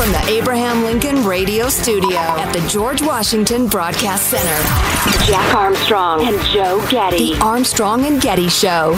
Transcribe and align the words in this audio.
From 0.00 0.12
the 0.12 0.30
Abraham 0.30 0.82
Lincoln 0.84 1.26
Radio 1.26 1.68
Studio 1.68 2.16
at 2.16 2.54
the 2.54 2.66
George 2.68 3.02
Washington 3.02 3.66
Broadcast 3.66 4.28
Center, 4.28 5.26
Jack 5.26 5.54
Armstrong 5.54 6.26
and 6.26 6.42
Joe 6.46 6.82
Getty. 6.88 7.34
The 7.34 7.40
Armstrong 7.42 8.06
and 8.06 8.18
Getty 8.18 8.48
Show. 8.48 8.94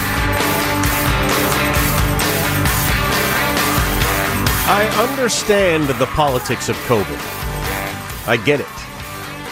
I 4.69 5.09
understand 5.11 5.89
the 5.89 6.07
politics 6.07 6.69
of 6.69 6.77
COVID. 6.87 8.29
I 8.29 8.37
get 8.37 8.61
it. 8.61 8.67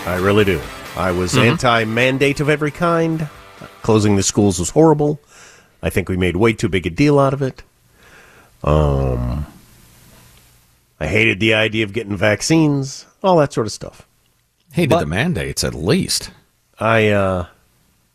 I 0.07 0.19
really 0.23 0.45
do. 0.45 0.61
I 0.97 1.11
was 1.11 1.33
Mhm. 1.33 1.51
anti 1.51 1.83
mandate 1.85 2.39
of 2.39 2.49
every 2.49 2.71
kind. 2.71 3.29
Closing 3.83 4.15
the 4.15 4.23
schools 4.23 4.61
was 4.61 4.71
horrible. 4.71 5.19
I 5.83 5.91
think 5.91 6.09
we 6.09 6.17
made 6.17 6.37
way 6.37 6.53
too 6.53 6.69
big 6.69 6.87
a 6.87 6.91
deal 6.91 7.19
out 7.19 7.35
of 7.35 7.43
it. 7.43 7.65
Um, 8.63 9.47
I 11.01 11.07
hated 11.07 11.41
the 11.41 11.55
idea 11.55 11.85
of 11.85 11.93
getting 11.93 12.17
vaccines, 12.17 13.07
all 13.23 13.39
that 13.39 13.53
sort 13.53 13.67
of 13.67 13.73
stuff. 13.73 14.07
Hated 14.73 14.91
But- 14.91 15.01
the 15.01 15.07
mandates 15.07 15.65
at 15.65 15.75
least. 15.75 16.31
I 16.79 17.09
uh, 17.09 17.47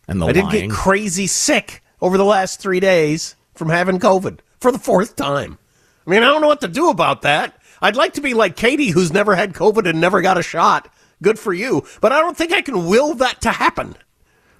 and 0.07 0.21
the 0.21 0.27
I 0.27 0.31
did 0.31 0.43
lying. 0.45 0.69
get 0.69 0.75
crazy 0.75 1.27
sick 1.27 1.81
over 2.01 2.17
the 2.17 2.25
last 2.25 2.59
three 2.59 2.79
days 2.79 3.35
from 3.53 3.69
having 3.69 3.99
COVID 3.99 4.39
for 4.59 4.71
the 4.71 4.79
fourth 4.79 5.15
time. 5.15 5.57
I 6.05 6.09
mean, 6.09 6.23
I 6.23 6.27
don't 6.27 6.41
know 6.41 6.47
what 6.47 6.61
to 6.61 6.67
do 6.67 6.89
about 6.89 7.21
that. 7.23 7.59
I'd 7.81 7.95
like 7.95 8.13
to 8.13 8.21
be 8.21 8.33
like 8.33 8.55
Katie, 8.55 8.89
who's 8.89 9.11
never 9.13 9.35
had 9.35 9.53
COVID 9.53 9.87
and 9.87 9.99
never 10.01 10.21
got 10.21 10.37
a 10.37 10.43
shot. 10.43 10.91
Good 11.21 11.37
for 11.39 11.53
you, 11.53 11.85
but 12.01 12.11
I 12.11 12.19
don't 12.19 12.35
think 12.37 12.51
I 12.53 12.61
can 12.61 12.85
will 12.87 13.13
that 13.15 13.41
to 13.41 13.49
happen. 13.51 13.95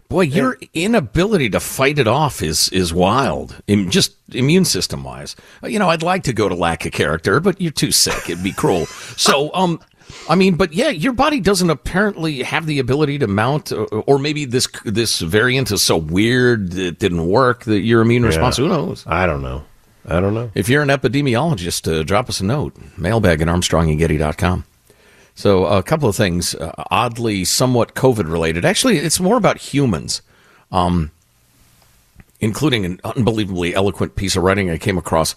Boy, 0.08 0.22
your 0.22 0.58
inability 0.74 1.50
to 1.50 1.60
fight 1.60 1.98
it 2.00 2.08
off 2.08 2.42
is 2.44 2.70
is 2.70 2.94
wild. 2.94 3.62
Im- 3.68 3.90
just 3.90 4.16
immune 4.32 4.66
system 4.66 5.04
wise. 5.04 5.36
You 5.64 5.80
know, 5.80 5.90
I'd 5.90 6.04
like 6.04 6.24
to 6.24 6.34
go 6.34 6.48
to 6.48 6.56
lack 6.56 6.86
of 6.86 6.92
character, 6.92 7.40
but 7.40 7.60
you're 7.60 7.72
too 7.72 7.92
sick. 7.92 8.30
It'd 8.30 8.44
be 8.44 8.52
cruel. 8.52 8.88
So, 9.18 9.50
um, 9.54 9.80
I 10.30 10.36
mean, 10.36 10.56
but 10.56 10.74
yeah, 10.74 10.90
your 10.90 11.14
body 11.14 11.40
doesn't 11.40 11.70
apparently 11.70 12.44
have 12.44 12.66
the 12.66 12.80
ability 12.80 13.20
to 13.20 13.28
mount, 13.28 13.72
or, 13.72 13.86
or 13.86 14.20
maybe 14.20 14.46
this 14.46 14.68
this 14.84 15.20
variant 15.20 15.72
is 15.72 15.82
so 15.82 15.98
weird 15.98 16.74
it 16.76 17.00
didn't 17.00 17.26
work 17.28 17.64
that 17.64 17.80
your 17.80 18.02
immune 18.02 18.24
response. 18.24 18.58
Who 18.58 18.68
knows? 18.68 19.04
I 19.08 19.26
don't 19.26 19.42
know. 19.42 19.64
I 20.08 20.20
don't 20.20 20.34
know. 20.36 20.52
If 20.54 20.70
you're 20.70 20.84
an 20.84 20.90
epidemiologist, 20.90 21.92
uh, 21.92 22.04
drop 22.04 22.30
us 22.30 22.40
a 22.40 22.46
note. 22.46 22.76
Mailbag 22.98 23.42
at 23.42 23.48
armstrongandgetty.com. 23.48 24.66
So 25.36 25.66
a 25.66 25.84
couple 25.84 26.08
of 26.08 26.16
things, 26.16 26.56
uh, 26.56 26.72
oddly 26.90 27.44
somewhat 27.44 27.94
COVID 27.94 28.32
related. 28.32 28.64
Actually, 28.64 28.98
it's 28.98 29.20
more 29.20 29.36
about 29.36 29.58
humans, 29.58 30.22
um, 30.72 31.12
including 32.40 32.86
an 32.86 33.02
unbelievably 33.04 33.76
eloquent 33.76 34.16
piece 34.16 34.38
of 34.38 34.44
writing 34.44 34.70
I 34.70 34.78
came 34.78 34.98
across. 34.98 35.36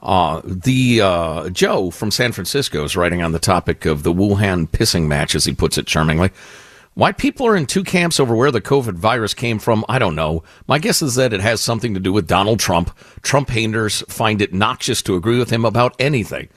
Uh, 0.00 0.42
the 0.44 1.00
uh, 1.00 1.48
Joe 1.48 1.90
from 1.90 2.10
San 2.10 2.32
Francisco 2.32 2.84
is 2.84 2.94
writing 2.94 3.22
on 3.22 3.32
the 3.32 3.38
topic 3.38 3.86
of 3.86 4.02
the 4.02 4.12
Wuhan 4.12 4.68
pissing 4.68 5.06
match, 5.06 5.34
as 5.34 5.46
he 5.46 5.54
puts 5.54 5.78
it 5.78 5.86
charmingly. 5.86 6.30
Why 6.94 7.12
people 7.12 7.46
are 7.46 7.56
in 7.56 7.66
two 7.66 7.84
camps 7.84 8.20
over 8.20 8.36
where 8.36 8.50
the 8.50 8.60
COVID 8.60 8.94
virus 8.94 9.32
came 9.32 9.58
from, 9.58 9.84
I 9.88 9.98
don't 9.98 10.14
know. 10.14 10.42
My 10.66 10.78
guess 10.78 11.00
is 11.00 11.14
that 11.14 11.32
it 11.32 11.40
has 11.40 11.60
something 11.60 11.94
to 11.94 12.00
do 12.00 12.12
with 12.12 12.26
Donald 12.26 12.58
Trump. 12.60 12.96
Trump 13.22 13.50
haters 13.50 14.02
find 14.08 14.42
it 14.42 14.52
noxious 14.52 15.00
to 15.02 15.14
agree 15.14 15.38
with 15.38 15.50
him 15.50 15.64
about 15.64 15.94
anything. 15.98 16.48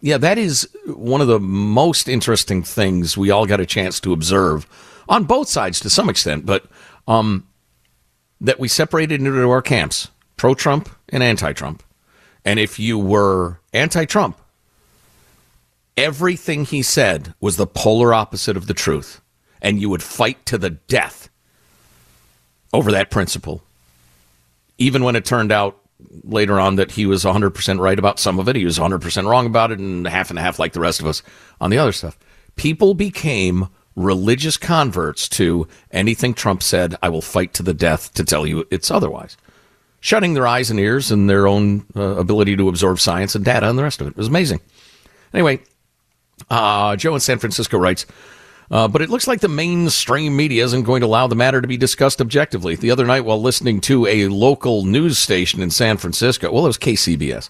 Yeah, 0.00 0.18
that 0.18 0.38
is 0.38 0.68
one 0.86 1.20
of 1.20 1.26
the 1.26 1.40
most 1.40 2.08
interesting 2.08 2.62
things 2.62 3.16
we 3.16 3.30
all 3.30 3.46
got 3.46 3.60
a 3.60 3.66
chance 3.66 3.98
to 4.00 4.12
observe 4.12 4.66
on 5.08 5.24
both 5.24 5.48
sides 5.48 5.80
to 5.80 5.90
some 5.90 6.08
extent, 6.08 6.46
but 6.46 6.66
um, 7.08 7.48
that 8.40 8.60
we 8.60 8.68
separated 8.68 9.20
into 9.20 9.50
our 9.50 9.62
camps 9.62 10.08
pro 10.36 10.54
Trump 10.54 10.88
and 11.08 11.22
anti 11.22 11.52
Trump. 11.52 11.82
And 12.44 12.58
if 12.58 12.78
you 12.78 12.98
were 12.98 13.60
anti 13.72 14.04
Trump, 14.04 14.38
everything 15.96 16.64
he 16.64 16.82
said 16.82 17.34
was 17.40 17.56
the 17.56 17.66
polar 17.66 18.14
opposite 18.14 18.56
of 18.56 18.66
the 18.66 18.74
truth. 18.74 19.20
And 19.60 19.80
you 19.80 19.90
would 19.90 20.04
fight 20.04 20.46
to 20.46 20.56
the 20.56 20.70
death 20.70 21.28
over 22.72 22.92
that 22.92 23.10
principle. 23.10 23.62
Even 24.78 25.02
when 25.02 25.16
it 25.16 25.24
turned 25.24 25.50
out 25.50 25.80
later 26.22 26.60
on 26.60 26.76
that 26.76 26.92
he 26.92 27.06
was 27.06 27.24
100% 27.24 27.80
right 27.80 27.98
about 27.98 28.18
some 28.18 28.38
of 28.38 28.48
it, 28.48 28.56
he 28.56 28.64
was 28.64 28.78
100% 28.78 29.28
wrong 29.28 29.46
about 29.46 29.72
it, 29.72 29.78
and 29.78 30.06
half 30.06 30.30
and 30.30 30.38
half 30.38 30.58
like 30.58 30.72
the 30.72 30.80
rest 30.80 31.00
of 31.00 31.06
us 31.06 31.22
on 31.60 31.70
the 31.70 31.78
other 31.78 31.92
stuff. 31.92 32.18
People 32.56 32.94
became 32.94 33.68
religious 33.96 34.56
converts 34.56 35.28
to 35.28 35.66
anything 35.90 36.32
Trump 36.32 36.62
said, 36.62 36.96
I 37.02 37.08
will 37.08 37.22
fight 37.22 37.52
to 37.54 37.62
the 37.62 37.74
death 37.74 38.14
to 38.14 38.24
tell 38.24 38.46
you 38.46 38.66
it's 38.70 38.90
otherwise. 38.90 39.36
Shutting 40.00 40.34
their 40.34 40.46
eyes 40.46 40.70
and 40.70 40.78
ears 40.78 41.10
and 41.10 41.28
their 41.28 41.48
own 41.48 41.84
uh, 41.96 42.16
ability 42.16 42.56
to 42.56 42.68
absorb 42.68 43.00
science 43.00 43.34
and 43.34 43.44
data 43.44 43.68
and 43.68 43.76
the 43.76 43.82
rest 43.82 44.00
of 44.00 44.06
it. 44.06 44.10
It 44.10 44.16
was 44.16 44.28
amazing. 44.28 44.60
Anyway, 45.34 45.60
uh, 46.48 46.94
Joe 46.94 47.14
in 47.14 47.20
San 47.20 47.40
Francisco 47.40 47.78
writes, 47.78 48.06
uh, 48.70 48.86
but 48.86 49.00
it 49.00 49.08
looks 49.08 49.26
like 49.26 49.40
the 49.40 49.48
mainstream 49.48 50.36
media 50.36 50.64
isn't 50.64 50.82
going 50.82 51.00
to 51.00 51.06
allow 51.06 51.26
the 51.26 51.34
matter 51.34 51.60
to 51.60 51.68
be 51.68 51.76
discussed 51.76 52.20
objectively. 52.20 52.76
The 52.76 52.90
other 52.90 53.06
night, 53.06 53.24
while 53.24 53.40
listening 53.40 53.80
to 53.82 54.06
a 54.06 54.28
local 54.28 54.84
news 54.84 55.18
station 55.18 55.62
in 55.62 55.70
San 55.70 55.96
Francisco, 55.96 56.52
well, 56.52 56.64
it 56.64 56.68
was 56.68 56.78
KCBS, 56.78 57.48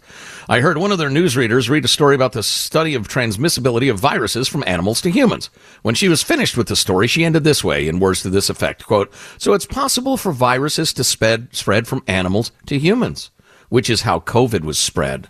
I 0.49 0.61
heard 0.61 0.79
one 0.79 0.93
of 0.93 0.99
their 0.99 1.11
newsreaders 1.11 1.69
read 1.69 1.85
a 1.85 1.88
story 1.88 2.15
about 2.15 2.32
the 2.32 2.43
study 2.43 2.94
of 2.94 3.09
transmissibility 3.09 3.91
of 3.91 3.99
viruses 3.99 4.47
from 4.47 4.65
animals 4.67 5.00
to 5.03 5.11
humans. 5.11 5.50
When 5.82 5.94
she 5.94 6.09
was 6.09 6.23
finished 6.23 6.56
with 6.56 6.69
the 6.69 6.76
story, 6.76 7.09
she 7.09 7.25
ended 7.25 7.44
this 7.44 7.65
way, 7.65 7.88
in 7.88 8.00
words 8.00 8.23
to 8.23 8.31
this 8.31 8.49
effect, 8.49 8.87
quote, 8.87 9.12
So 9.38 9.53
it's 9.55 9.67
possible 9.67 10.17
for 10.17 10.32
viruses 10.32 10.93
to 10.94 11.05
spread, 11.05 11.55
spread 11.55 11.88
from 11.88 12.05
animals 12.06 12.53
to 12.67 12.79
humans, 12.79 13.31
which 13.69 13.91
is 13.91 14.03
how 14.03 14.20
COVID 14.20 14.62
was 14.62 14.79
spread. 14.79 15.29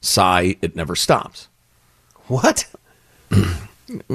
Sigh, 0.00 0.56
it 0.60 0.76
never 0.76 0.94
stops. 0.94 1.48
What? 2.26 2.66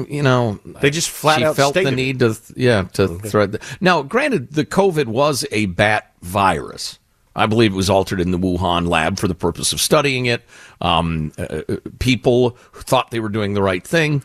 you 0.08 0.22
know, 0.22 0.58
They 0.80 0.90
just 0.90 1.10
flat 1.10 1.38
she 1.38 1.44
out 1.44 1.56
felt 1.56 1.74
the 1.74 1.90
need 1.90 2.20
to, 2.20 2.36
yeah, 2.56 2.82
to 2.94 3.18
thread. 3.18 3.52
The, 3.52 3.60
now, 3.80 4.02
granted, 4.02 4.52
the 4.52 4.64
COVID 4.64 5.06
was 5.06 5.44
a 5.50 5.66
bat 5.66 6.12
virus. 6.22 6.98
I 7.36 7.46
believe 7.46 7.72
it 7.72 7.76
was 7.76 7.90
altered 7.90 8.20
in 8.20 8.32
the 8.32 8.38
Wuhan 8.38 8.88
lab 8.88 9.18
for 9.18 9.28
the 9.28 9.34
purpose 9.34 9.72
of 9.72 9.80
studying 9.80 10.26
it. 10.26 10.42
Um, 10.80 11.32
uh, 11.38 11.62
uh, 11.68 11.76
people 12.00 12.50
thought 12.74 13.10
they 13.10 13.20
were 13.20 13.28
doing 13.28 13.54
the 13.54 13.62
right 13.62 13.86
thing, 13.86 14.24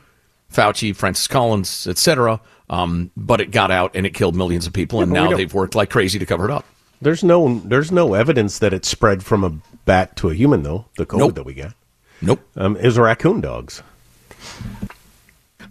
Fauci, 0.52 0.96
Francis 0.96 1.28
Collins, 1.28 1.86
etc. 1.88 2.42
Um, 2.70 3.12
but 3.16 3.40
it 3.40 3.52
got 3.52 3.70
out 3.70 3.92
and 3.96 4.06
it 4.06 4.16
killed 4.16 4.36
millions 4.36 4.66
of 4.66 4.74
people, 4.74 5.02
and 5.02 5.12
now 5.12 5.36
they've 5.36 5.54
worked 5.54 5.76
like 5.76 5.90
crazy 5.92 6.18
to 6.18 6.26
cover 6.26 6.46
it 6.46 6.52
up. 6.52 6.66
There's 7.02 7.24
no 7.24 7.60
there's 7.66 7.92
no 7.92 8.14
evidence 8.14 8.60
that 8.60 8.74
it 8.74 8.86
spread 8.86 9.24
from 9.24 9.44
a 9.44 9.52
bat 9.86 10.16
to 10.18 10.30
a 10.30 10.34
human 10.34 10.64
though. 10.64 10.86
The 10.98 11.06
COVID 11.06 11.20
Nope. 11.20 11.36
that 11.36 11.46
we 11.46 11.54
got. 11.54 11.74
Nope. 12.22 12.40
Um, 12.56 12.78
is 12.78 12.98
raccoon 12.98 13.42
dogs. 13.42 13.84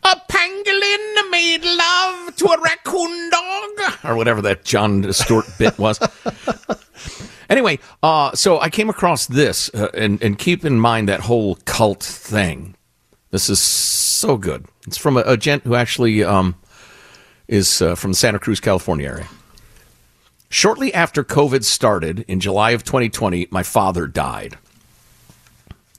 A 0.04 0.20
pangolin 0.28 1.30
made 1.30 1.64
love 1.64 2.36
to 2.36 2.46
a 2.46 2.60
raccoon 2.60 3.30
dog, 3.30 3.94
or 4.04 4.16
whatever 4.16 4.42
that 4.42 4.64
Jon 4.64 5.12
Stewart 5.12 5.46
bit 5.58 5.78
was. 5.78 6.00
anyway, 7.50 7.78
uh, 8.02 8.32
so 8.34 8.60
I 8.60 8.68
came 8.68 8.90
across 8.90 9.26
this, 9.26 9.70
uh, 9.74 9.90
and 9.94 10.22
and 10.22 10.38
keep 10.38 10.64
in 10.64 10.80
mind 10.80 11.08
that 11.08 11.20
whole 11.20 11.56
cult 11.64 12.02
thing. 12.02 12.74
This 13.30 13.48
is 13.48 13.60
so 13.60 14.36
good. 14.36 14.66
It's 14.86 14.98
from 14.98 15.16
a, 15.16 15.20
a 15.20 15.36
gent 15.36 15.64
who 15.64 15.74
actually 15.74 16.22
um, 16.24 16.56
is 17.48 17.80
uh, 17.80 17.94
from 17.94 18.12
the 18.12 18.16
Santa 18.16 18.38
Cruz, 18.38 18.60
California 18.60 19.08
area. 19.08 19.28
Shortly 20.48 20.92
after 20.92 21.24
COVID 21.24 21.64
started 21.64 22.26
in 22.28 22.38
July 22.38 22.72
of 22.72 22.84
2020, 22.84 23.48
my 23.50 23.62
father 23.62 24.06
died. 24.06 24.58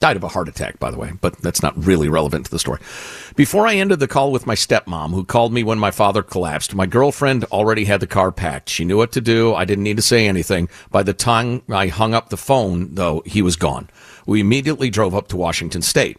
Died 0.04 0.16
of 0.16 0.22
a 0.22 0.28
heart 0.28 0.50
attack, 0.50 0.78
by 0.78 0.90
the 0.90 0.98
way, 0.98 1.12
but 1.22 1.38
that's 1.38 1.62
not 1.62 1.82
really 1.82 2.10
relevant 2.10 2.44
to 2.44 2.50
the 2.50 2.58
story. 2.58 2.78
Before 3.36 3.66
I 3.66 3.76
ended 3.76 4.00
the 4.00 4.06
call 4.06 4.32
with 4.32 4.46
my 4.46 4.54
stepmom, 4.54 5.12
who 5.12 5.24
called 5.24 5.50
me 5.50 5.64
when 5.64 5.78
my 5.78 5.90
father 5.90 6.22
collapsed, 6.22 6.74
my 6.74 6.84
girlfriend 6.84 7.44
already 7.44 7.86
had 7.86 8.00
the 8.00 8.06
car 8.06 8.30
packed. 8.30 8.68
She 8.68 8.84
knew 8.84 8.98
what 8.98 9.12
to 9.12 9.22
do. 9.22 9.54
I 9.54 9.64
didn't 9.64 9.84
need 9.84 9.96
to 9.96 10.02
say 10.02 10.28
anything. 10.28 10.68
By 10.90 11.04
the 11.04 11.14
time 11.14 11.62
I 11.70 11.86
hung 11.86 12.12
up 12.12 12.28
the 12.28 12.36
phone, 12.36 12.96
though, 12.96 13.22
he 13.24 13.40
was 13.40 13.56
gone. 13.56 13.88
We 14.26 14.42
immediately 14.42 14.90
drove 14.90 15.14
up 15.14 15.28
to 15.28 15.38
Washington 15.38 15.80
State. 15.80 16.18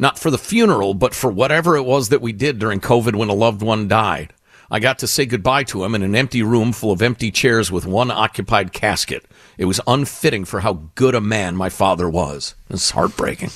Not 0.00 0.18
for 0.18 0.32
the 0.32 0.36
funeral, 0.36 0.92
but 0.92 1.14
for 1.14 1.30
whatever 1.30 1.76
it 1.76 1.84
was 1.84 2.08
that 2.08 2.22
we 2.22 2.32
did 2.32 2.58
during 2.58 2.80
COVID 2.80 3.14
when 3.14 3.28
a 3.28 3.34
loved 3.34 3.62
one 3.62 3.86
died. 3.86 4.34
I 4.68 4.80
got 4.80 4.98
to 4.98 5.06
say 5.06 5.26
goodbye 5.26 5.62
to 5.64 5.84
him 5.84 5.94
in 5.94 6.02
an 6.02 6.16
empty 6.16 6.42
room 6.42 6.72
full 6.72 6.90
of 6.90 7.02
empty 7.02 7.30
chairs 7.30 7.70
with 7.70 7.86
one 7.86 8.10
occupied 8.10 8.72
casket. 8.72 9.26
It 9.58 9.66
was 9.66 9.80
unfitting 9.86 10.44
for 10.44 10.60
how 10.60 10.84
good 10.94 11.14
a 11.14 11.20
man 11.20 11.56
my 11.56 11.68
father 11.68 12.08
was. 12.08 12.54
It's 12.70 12.90
heartbreaking. 12.90 13.50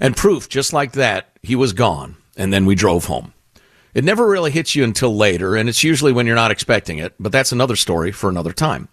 And 0.00 0.16
proof, 0.16 0.48
just 0.48 0.72
like 0.72 0.92
that, 0.92 1.30
he 1.42 1.56
was 1.56 1.72
gone. 1.72 2.16
And 2.36 2.52
then 2.52 2.66
we 2.66 2.74
drove 2.74 3.06
home. 3.06 3.32
It 3.94 4.04
never 4.04 4.28
really 4.28 4.50
hits 4.50 4.76
you 4.76 4.84
until 4.84 5.16
later, 5.16 5.56
and 5.56 5.68
it's 5.68 5.82
usually 5.82 6.12
when 6.12 6.26
you're 6.26 6.36
not 6.36 6.50
expecting 6.50 6.98
it, 6.98 7.14
but 7.18 7.32
that's 7.32 7.52
another 7.52 7.74
story 7.74 8.12
for 8.12 8.28
another 8.28 8.52
time. 8.52 8.88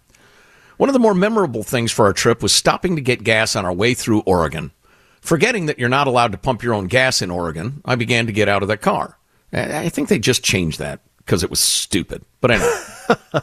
One 0.78 0.88
of 0.88 0.94
the 0.94 0.98
more 0.98 1.14
memorable 1.14 1.62
things 1.62 1.92
for 1.92 2.06
our 2.06 2.12
trip 2.12 2.42
was 2.42 2.52
stopping 2.54 2.96
to 2.96 3.02
get 3.02 3.22
gas 3.22 3.54
on 3.56 3.64
our 3.64 3.72
way 3.72 3.94
through 3.94 4.20
Oregon. 4.20 4.72
Forgetting 5.20 5.66
that 5.66 5.78
you're 5.78 5.88
not 5.88 6.06
allowed 6.06 6.32
to 6.32 6.38
pump 6.38 6.62
your 6.62 6.74
own 6.74 6.86
gas 6.86 7.22
in 7.22 7.30
Oregon, 7.30 7.82
I 7.84 7.94
began 7.94 8.26
to 8.26 8.32
get 8.32 8.48
out 8.48 8.62
of 8.62 8.68
that 8.68 8.82
car. 8.82 9.18
I 9.52 9.84
I 9.84 9.88
think 9.88 10.08
they 10.08 10.18
just 10.18 10.42
changed 10.42 10.78
that 10.78 11.00
because 11.18 11.42
it 11.42 11.50
was 11.50 11.60
stupid. 11.60 12.24
But 12.40 12.50
anyway. 12.52 12.80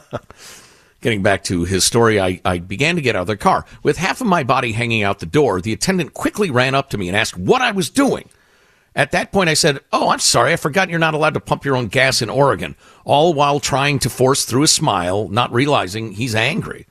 Getting 1.04 1.22
back 1.22 1.44
to 1.44 1.64
his 1.64 1.84
story, 1.84 2.18
I, 2.18 2.40
I 2.46 2.60
began 2.60 2.96
to 2.96 3.02
get 3.02 3.14
out 3.14 3.20
of 3.20 3.26
the 3.26 3.36
car. 3.36 3.66
With 3.82 3.98
half 3.98 4.22
of 4.22 4.26
my 4.26 4.42
body 4.42 4.72
hanging 4.72 5.02
out 5.02 5.18
the 5.18 5.26
door, 5.26 5.60
the 5.60 5.74
attendant 5.74 6.14
quickly 6.14 6.50
ran 6.50 6.74
up 6.74 6.88
to 6.88 6.96
me 6.96 7.08
and 7.08 7.16
asked 7.16 7.36
what 7.36 7.60
I 7.60 7.72
was 7.72 7.90
doing. 7.90 8.30
At 8.96 9.10
that 9.10 9.30
point, 9.30 9.50
I 9.50 9.52
said, 9.52 9.80
Oh, 9.92 10.08
I'm 10.08 10.18
sorry. 10.18 10.54
I 10.54 10.56
forgot 10.56 10.88
you're 10.88 10.98
not 10.98 11.12
allowed 11.12 11.34
to 11.34 11.40
pump 11.40 11.62
your 11.62 11.76
own 11.76 11.88
gas 11.88 12.22
in 12.22 12.30
Oregon, 12.30 12.74
all 13.04 13.34
while 13.34 13.60
trying 13.60 13.98
to 13.98 14.08
force 14.08 14.46
through 14.46 14.62
a 14.62 14.66
smile, 14.66 15.28
not 15.28 15.52
realizing 15.52 16.12
he's 16.12 16.34
angry. 16.34 16.86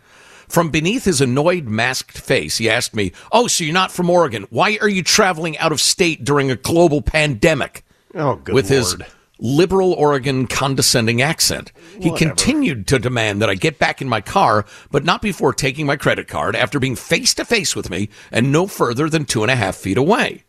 From 0.48 0.70
beneath 0.70 1.06
his 1.06 1.20
annoyed, 1.20 1.66
masked 1.66 2.16
face, 2.16 2.60
he 2.60 2.70
asked 2.70 2.94
me, 2.94 3.14
Oh, 3.32 3.48
so 3.48 3.64
you're 3.64 3.74
not 3.74 3.92
from 3.92 4.12
Oregon. 4.12 4.46
Why 4.52 4.78
are 4.80 4.90
you 4.90 5.02
traveling 5.02 5.58
out 5.58 5.72
of 5.72 5.82
state 5.82 6.24
during 6.24 6.52
a 6.52 6.56
global 6.56 7.02
pandemic? 7.02 7.84
Oh, 8.14 8.36
good 8.36 8.54
With 8.54 8.70
his 8.70 8.94
Lord. 9.00 9.12
Liberal 9.44 9.92
Oregon 9.94 10.48
condescending 10.48 11.22
accent. 11.22 11.74
He 12.00 12.10
continued 12.16 12.88
to 12.88 12.98
demand 12.98 13.42
that 13.42 13.50
I 13.50 13.56
get 13.56 13.78
back 13.78 14.02
in 14.02 14.08
my 14.08 14.22
car, 14.22 14.66
but 14.90 15.04
not 15.04 15.22
before 15.22 15.54
taking 15.54 15.86
my 15.86 15.98
credit 15.98 16.30
card 16.30 16.56
after 16.56 16.80
being 16.80 16.96
face 16.96 17.34
to 17.36 17.46
face 17.46 17.76
with 17.76 17.90
me 17.90 18.10
and 18.32 18.52
no 18.52 18.66
further 18.66 19.10
than 19.10 19.26
two 19.26 19.44
and 19.44 19.52
a 19.52 19.56
half 19.56 19.76
feet 19.76 19.98
away. 19.98 20.44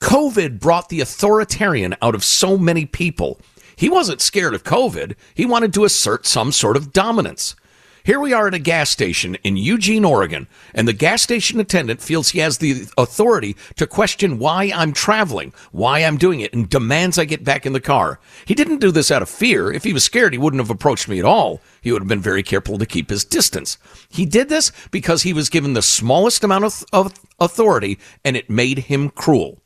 COVID 0.00 0.58
brought 0.58 0.88
the 0.88 1.00
authoritarian 1.00 1.94
out 2.00 2.14
of 2.14 2.24
so 2.24 2.56
many 2.56 2.86
people. 2.86 3.38
He 3.76 3.90
wasn't 3.90 4.22
scared 4.22 4.54
of 4.54 4.64
COVID. 4.64 5.14
He 5.34 5.44
wanted 5.44 5.74
to 5.74 5.84
assert 5.84 6.26
some 6.26 6.52
sort 6.52 6.76
of 6.76 6.92
dominance. 6.92 7.54
Here 8.04 8.18
we 8.18 8.32
are 8.32 8.48
at 8.48 8.54
a 8.54 8.58
gas 8.58 8.90
station 8.90 9.36
in 9.44 9.56
Eugene, 9.56 10.04
Oregon, 10.04 10.48
and 10.74 10.88
the 10.88 10.92
gas 10.92 11.22
station 11.22 11.60
attendant 11.60 12.02
feels 12.02 12.30
he 12.30 12.40
has 12.40 12.58
the 12.58 12.86
authority 12.98 13.54
to 13.76 13.86
question 13.86 14.40
why 14.40 14.72
I'm 14.74 14.92
traveling, 14.92 15.52
why 15.70 16.00
I'm 16.00 16.16
doing 16.16 16.40
it, 16.40 16.52
and 16.52 16.68
demands 16.68 17.16
I 17.16 17.26
get 17.26 17.44
back 17.44 17.64
in 17.64 17.74
the 17.74 17.80
car. 17.80 18.18
He 18.44 18.56
didn't 18.56 18.80
do 18.80 18.90
this 18.90 19.12
out 19.12 19.22
of 19.22 19.28
fear. 19.28 19.70
If 19.70 19.84
he 19.84 19.92
was 19.92 20.02
scared, 20.02 20.32
he 20.32 20.38
wouldn't 20.38 20.60
have 20.60 20.70
approached 20.70 21.06
me 21.06 21.20
at 21.20 21.24
all. 21.24 21.60
He 21.80 21.92
would 21.92 22.02
have 22.02 22.08
been 22.08 22.18
very 22.18 22.42
careful 22.42 22.76
to 22.76 22.86
keep 22.86 23.08
his 23.08 23.24
distance. 23.24 23.78
He 24.08 24.26
did 24.26 24.48
this 24.48 24.72
because 24.90 25.22
he 25.22 25.32
was 25.32 25.48
given 25.48 25.74
the 25.74 25.82
smallest 25.82 26.42
amount 26.42 26.84
of, 26.92 27.14
authority, 27.38 28.00
and 28.24 28.36
it 28.36 28.50
made 28.50 28.78
him 28.80 29.10
cruel. 29.10 29.62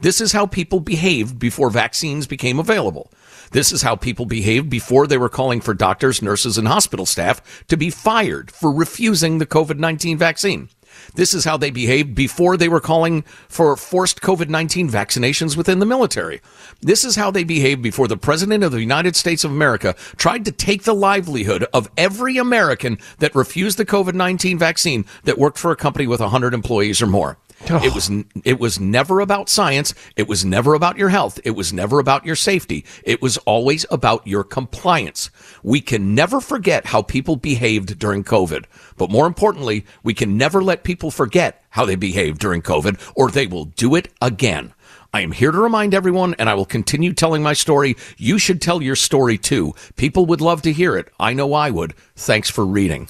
This 0.00 0.22
is 0.22 0.32
how 0.32 0.46
people 0.46 0.80
behaved 0.80 1.38
before 1.38 1.70
vaccines 1.70 2.26
became 2.26 2.58
available. 2.58 3.10
This 3.52 3.72
is 3.72 3.82
how 3.82 3.96
people 3.96 4.26
behaved 4.26 4.70
before 4.70 5.06
they 5.06 5.18
were 5.18 5.28
calling 5.28 5.60
for 5.60 5.74
doctors, 5.74 6.22
nurses, 6.22 6.58
and 6.58 6.68
hospital 6.68 7.06
staff 7.06 7.64
to 7.68 7.76
be 7.76 7.90
fired 7.90 8.50
for 8.50 8.72
refusing 8.72 9.38
the 9.38 9.46
COVID 9.46 9.78
19 9.78 10.18
vaccine. 10.18 10.68
This 11.14 11.34
is 11.34 11.44
how 11.44 11.56
they 11.56 11.70
behaved 11.70 12.14
before 12.14 12.56
they 12.56 12.68
were 12.68 12.80
calling 12.80 13.22
for 13.48 13.76
forced 13.76 14.20
COVID 14.20 14.48
19 14.48 14.90
vaccinations 14.90 15.56
within 15.56 15.78
the 15.78 15.86
military. 15.86 16.40
This 16.80 17.04
is 17.04 17.16
how 17.16 17.30
they 17.30 17.44
behaved 17.44 17.82
before 17.82 18.08
the 18.08 18.16
President 18.16 18.64
of 18.64 18.72
the 18.72 18.80
United 18.80 19.16
States 19.16 19.44
of 19.44 19.50
America 19.50 19.94
tried 20.16 20.44
to 20.44 20.52
take 20.52 20.84
the 20.84 20.94
livelihood 20.94 21.66
of 21.72 21.90
every 21.96 22.36
American 22.36 22.98
that 23.18 23.34
refused 23.34 23.78
the 23.78 23.86
COVID 23.86 24.14
19 24.14 24.58
vaccine 24.58 25.04
that 25.24 25.38
worked 25.38 25.58
for 25.58 25.70
a 25.70 25.76
company 25.76 26.06
with 26.06 26.20
100 26.20 26.54
employees 26.54 27.00
or 27.00 27.06
more. 27.06 27.38
It 27.64 27.94
was 27.94 28.10
it 28.44 28.60
was 28.60 28.78
never 28.78 29.20
about 29.20 29.48
science. 29.48 29.94
It 30.14 30.28
was 30.28 30.44
never 30.44 30.74
about 30.74 30.98
your 30.98 31.08
health. 31.08 31.40
It 31.42 31.52
was 31.52 31.72
never 31.72 31.98
about 31.98 32.26
your 32.26 32.36
safety. 32.36 32.84
It 33.02 33.22
was 33.22 33.38
always 33.38 33.86
about 33.90 34.26
your 34.26 34.44
compliance. 34.44 35.30
We 35.62 35.80
can 35.80 36.14
never 36.14 36.40
forget 36.40 36.86
how 36.86 37.02
people 37.02 37.36
behaved 37.36 37.98
during 37.98 38.24
COVID. 38.24 38.66
But 38.96 39.10
more 39.10 39.26
importantly, 39.26 39.86
we 40.02 40.14
can 40.14 40.36
never 40.36 40.62
let 40.62 40.84
people 40.84 41.10
forget 41.10 41.64
how 41.70 41.84
they 41.86 41.96
behaved 41.96 42.40
during 42.40 42.62
COVID 42.62 43.00
or 43.16 43.30
they 43.30 43.46
will 43.46 43.64
do 43.64 43.94
it 43.94 44.08
again. 44.20 44.74
I 45.12 45.22
am 45.22 45.32
here 45.32 45.50
to 45.50 45.58
remind 45.58 45.94
everyone, 45.94 46.34
and 46.38 46.46
I 46.46 46.54
will 46.54 46.66
continue 46.66 47.14
telling 47.14 47.42
my 47.42 47.54
story. 47.54 47.96
You 48.18 48.38
should 48.38 48.60
tell 48.60 48.82
your 48.82 48.96
story 48.96 49.38
too. 49.38 49.74
People 49.96 50.26
would 50.26 50.42
love 50.42 50.60
to 50.62 50.72
hear 50.72 50.94
it. 50.94 51.08
I 51.18 51.32
know 51.32 51.54
I 51.54 51.70
would. 51.70 51.94
Thanks 52.16 52.50
for 52.50 52.66
reading. 52.66 53.08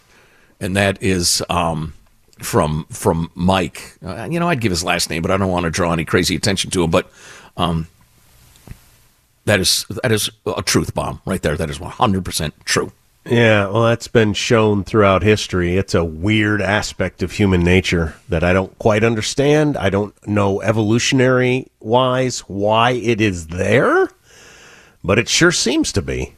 And 0.60 0.76
that 0.76 1.02
is 1.02 1.42
um, 1.50 1.94
from 2.38 2.86
from 2.90 3.30
Mike. 3.34 3.96
Uh, 4.04 4.28
you 4.30 4.38
know, 4.40 4.48
I'd 4.48 4.60
give 4.60 4.72
his 4.72 4.84
last 4.84 5.10
name, 5.10 5.22
but 5.22 5.30
I 5.30 5.36
don't 5.36 5.50
want 5.50 5.64
to 5.64 5.70
draw 5.70 5.92
any 5.92 6.04
crazy 6.04 6.36
attention 6.36 6.70
to 6.72 6.84
him. 6.84 6.90
But 6.90 7.10
um, 7.56 7.88
that 9.44 9.60
is 9.60 9.86
that 10.02 10.12
is 10.12 10.30
a 10.46 10.62
truth 10.62 10.94
bomb 10.94 11.20
right 11.24 11.42
there. 11.42 11.56
That 11.56 11.70
is 11.70 11.80
one 11.80 11.90
hundred 11.90 12.24
percent 12.24 12.54
true. 12.64 12.92
Yeah, 13.28 13.66
well, 13.66 13.82
that's 13.82 14.06
been 14.06 14.34
shown 14.34 14.84
throughout 14.84 15.24
history. 15.24 15.76
It's 15.76 15.94
a 15.96 16.04
weird 16.04 16.62
aspect 16.62 17.24
of 17.24 17.32
human 17.32 17.64
nature 17.64 18.14
that 18.28 18.44
I 18.44 18.52
don't 18.52 18.78
quite 18.78 19.02
understand. 19.02 19.76
I 19.76 19.90
don't 19.90 20.14
know 20.28 20.62
evolutionary 20.62 21.66
wise 21.80 22.40
why 22.40 22.92
it 22.92 23.20
is 23.20 23.48
there, 23.48 24.10
but 25.02 25.18
it 25.18 25.28
sure 25.28 25.50
seems 25.50 25.90
to 25.92 26.02
be. 26.02 26.34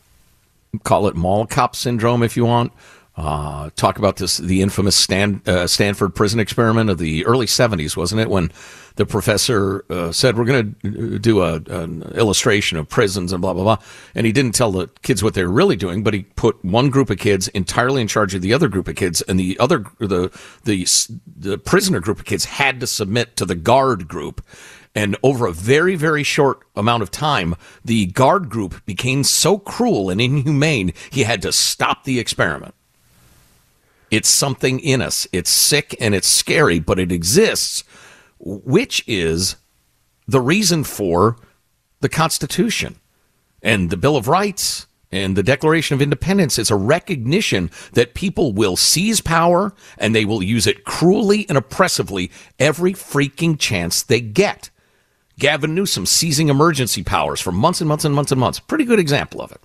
Call 0.83 1.09
it 1.09 1.15
mall 1.15 1.47
cop 1.47 1.77
syndrome 1.77 2.23
if 2.23 2.39
you 2.39 2.47
want. 2.47 2.73
Uh, 3.19 3.69
talk 3.75 3.99
about 3.99 4.19
this 4.19 4.37
the 4.37 4.63
infamous 4.63 4.95
Stan, 4.95 5.43
uh, 5.45 5.67
Stanford 5.67 6.15
prison 6.15 6.39
experiment 6.39 6.89
of 6.89 6.99
the 6.99 7.27
early 7.27 7.47
70s, 7.47 7.97
wasn't 7.97 8.21
it? 8.21 8.31
When 8.31 8.53
the 8.95 9.05
professor 9.07 9.85
uh, 9.91 10.13
said, 10.13 10.39
We're 10.39 10.45
going 10.45 10.77
to 10.85 11.19
do 11.19 11.43
a, 11.43 11.55
an 11.57 12.03
illustration 12.15 12.79
of 12.79 12.89
prisons 12.89 13.33
and 13.33 13.43
blah, 13.43 13.55
blah, 13.55 13.65
blah. 13.65 13.79
And 14.15 14.25
he 14.25 14.31
didn't 14.31 14.55
tell 14.55 14.71
the 14.71 14.87
kids 15.03 15.21
what 15.21 15.35
they 15.35 15.43
were 15.43 15.51
really 15.51 15.75
doing, 15.75 16.05
but 16.05 16.15
he 16.15 16.23
put 16.37 16.65
one 16.65 16.91
group 16.91 17.11
of 17.11 17.19
kids 17.19 17.49
entirely 17.49 18.01
in 18.01 18.07
charge 18.07 18.37
of 18.37 18.43
the 18.43 18.55
other 18.55 18.69
group 18.69 18.87
of 18.87 18.95
kids, 18.95 19.21
and 19.23 19.39
the 19.39 19.59
other, 19.59 19.85
the, 19.99 20.31
the, 20.63 20.87
the 21.27 21.59
prisoner 21.59 21.99
group 21.99 22.21
of 22.21 22.25
kids 22.25 22.45
had 22.45 22.79
to 22.79 22.87
submit 22.87 23.35
to 23.35 23.45
the 23.45 23.57
guard 23.57 24.07
group. 24.07 24.47
And 24.95 25.17
over 25.25 25.47
a 25.47 25.53
very, 25.53 25.97
very 25.97 26.23
short 26.23 26.61
amount 26.77 27.03
of 27.03 27.11
time, 27.11 27.57
the 27.85 28.07
guard 28.07 28.49
group 28.49 28.87
became 28.87 29.25
so 29.25 29.59
cruel 29.59 30.09
and 30.09 30.21
inhumane, 30.21 30.93
he 31.11 31.25
had 31.25 31.43
to 31.43 31.51
stop 31.51 32.05
the 32.05 32.21
experiment. 32.21 32.77
It's 34.11 34.29
something 34.29 34.81
in 34.81 35.03
us. 35.03 35.27
It's 35.33 35.51
sick 35.51 35.97
and 36.01 36.15
it's 36.15 36.29
scary, 36.29 36.79
but 36.79 36.99
it 36.99 37.13
exists, 37.13 37.85
which 38.39 39.05
is 39.07 39.57
the 40.27 40.41
reason 40.41 40.85
for 40.85 41.37
the 42.01 42.09
Constitution 42.09 42.97
and 43.63 43.91
the 43.91 43.97
Bill 43.97 44.17
of 44.17 44.29
Rights 44.29 44.87
and 45.11 45.37
the 45.37 45.43
Declaration 45.43 45.95
of 45.95 46.03
Independence 46.03 46.59
It's 46.59 46.71
a 46.71 46.77
recognition 46.77 47.71
that 47.93 48.15
people 48.15 48.53
will 48.53 48.77
seize 48.77 49.21
power 49.21 49.73
and 49.97 50.15
they 50.15 50.25
will 50.25 50.43
use 50.43 50.67
it 50.67 50.85
cruelly 50.85 51.47
and 51.49 51.57
oppressively 51.57 52.31
every 52.59 52.93
freaking 52.93 53.59
chance 53.59 54.03
they 54.03 54.21
get. 54.21 54.71
Gavin 55.39 55.75
Newsom 55.75 56.05
seizing 56.05 56.49
emergency 56.49 57.03
powers 57.03 57.41
for 57.41 57.53
months 57.53 57.81
and 57.81 57.89
months 57.89 58.05
and 58.05 58.15
months 58.15 58.33
and 58.33 58.41
months. 58.41 58.59
Pretty 58.59 58.85
good 58.85 58.99
example 58.99 59.41
of 59.41 59.53
it. 59.53 59.61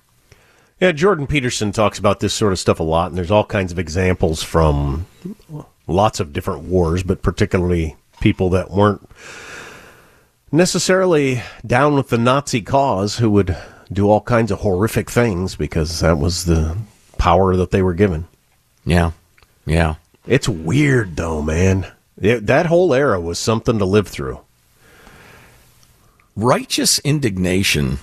Yeah, 0.84 0.92
Jordan 0.92 1.28
Peterson 1.28 1.72
talks 1.72 1.98
about 1.98 2.20
this 2.20 2.34
sort 2.34 2.52
of 2.52 2.60
stuff 2.60 2.82
a 2.82 2.84
lot, 2.84 3.08
and 3.08 3.18
there's 3.18 3.32
all 3.32 3.46
kinds 3.46 3.72
of 3.72 3.80
examples 3.80 4.44
from 4.44 5.06
lots 5.88 6.20
of 6.20 6.34
different 6.34 6.64
wars, 6.64 7.04
but 7.04 7.22
particularly 7.22 7.96
people 8.20 8.50
that 8.50 8.70
weren't 8.70 9.10
necessarily 10.52 11.42
down 11.66 11.96
with 11.96 12.10
the 12.10 12.18
Nazi 12.18 12.62
cause 12.62 13.20
who 13.20 13.32
would 13.32 13.56
do 13.94 14.10
all 14.10 14.20
kinds 14.20 14.52
of 14.52 14.60
horrific 14.60 15.10
things 15.10 15.56
because 15.56 16.02
that 16.02 16.18
was 16.18 16.44
the 16.44 16.78
power 17.18 17.56
that 17.56 17.72
they 17.72 17.82
were 17.82 17.94
given. 17.94 18.28
Yeah. 18.86 19.12
Yeah. 19.66 19.96
It's 20.28 20.50
weird, 20.50 21.16
though, 21.16 21.42
man. 21.42 21.88
It, 22.20 22.46
that 22.48 22.66
whole 22.66 22.94
era 22.94 23.22
was 23.22 23.40
something 23.40 23.80
to 23.80 23.86
live 23.86 24.10
through. 24.10 24.42
Righteous 26.36 27.00
indignation, 27.00 28.00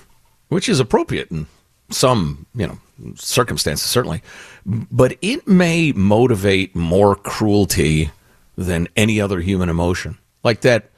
which 0.49 0.67
is 0.67 0.79
appropriate 0.79 1.29
in 1.29 1.45
some, 1.91 2.45
you 2.55 2.67
know, 2.67 2.77
circumstances, 3.15 3.89
certainly, 3.89 4.21
but 4.65 5.17
it 5.21 5.47
may 5.47 5.91
motivate 5.93 6.75
more 6.75 7.15
cruelty 7.15 8.11
than 8.57 8.87
any 8.95 9.19
other 9.19 9.39
human 9.39 9.69
emotion. 9.69 10.17
Like 10.43 10.61
that, 10.61 10.89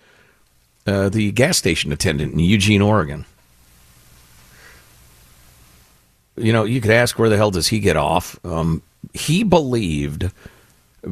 uh, 0.85 1.09
the 1.09 1.31
gas 1.31 1.57
station 1.57 1.91
attendant 1.91 2.33
in 2.33 2.39
Eugene, 2.39 2.81
Oregon. 2.81 3.25
You 6.35 6.51
know, 6.51 6.63
you 6.63 6.81
could 6.81 6.91
ask 6.91 7.19
where 7.19 7.29
the 7.29 7.37
hell 7.37 7.51
does 7.51 7.67
he 7.67 7.79
get 7.79 7.95
off? 7.95 8.39
Um, 8.43 8.81
he 9.13 9.43
believed 9.43 10.31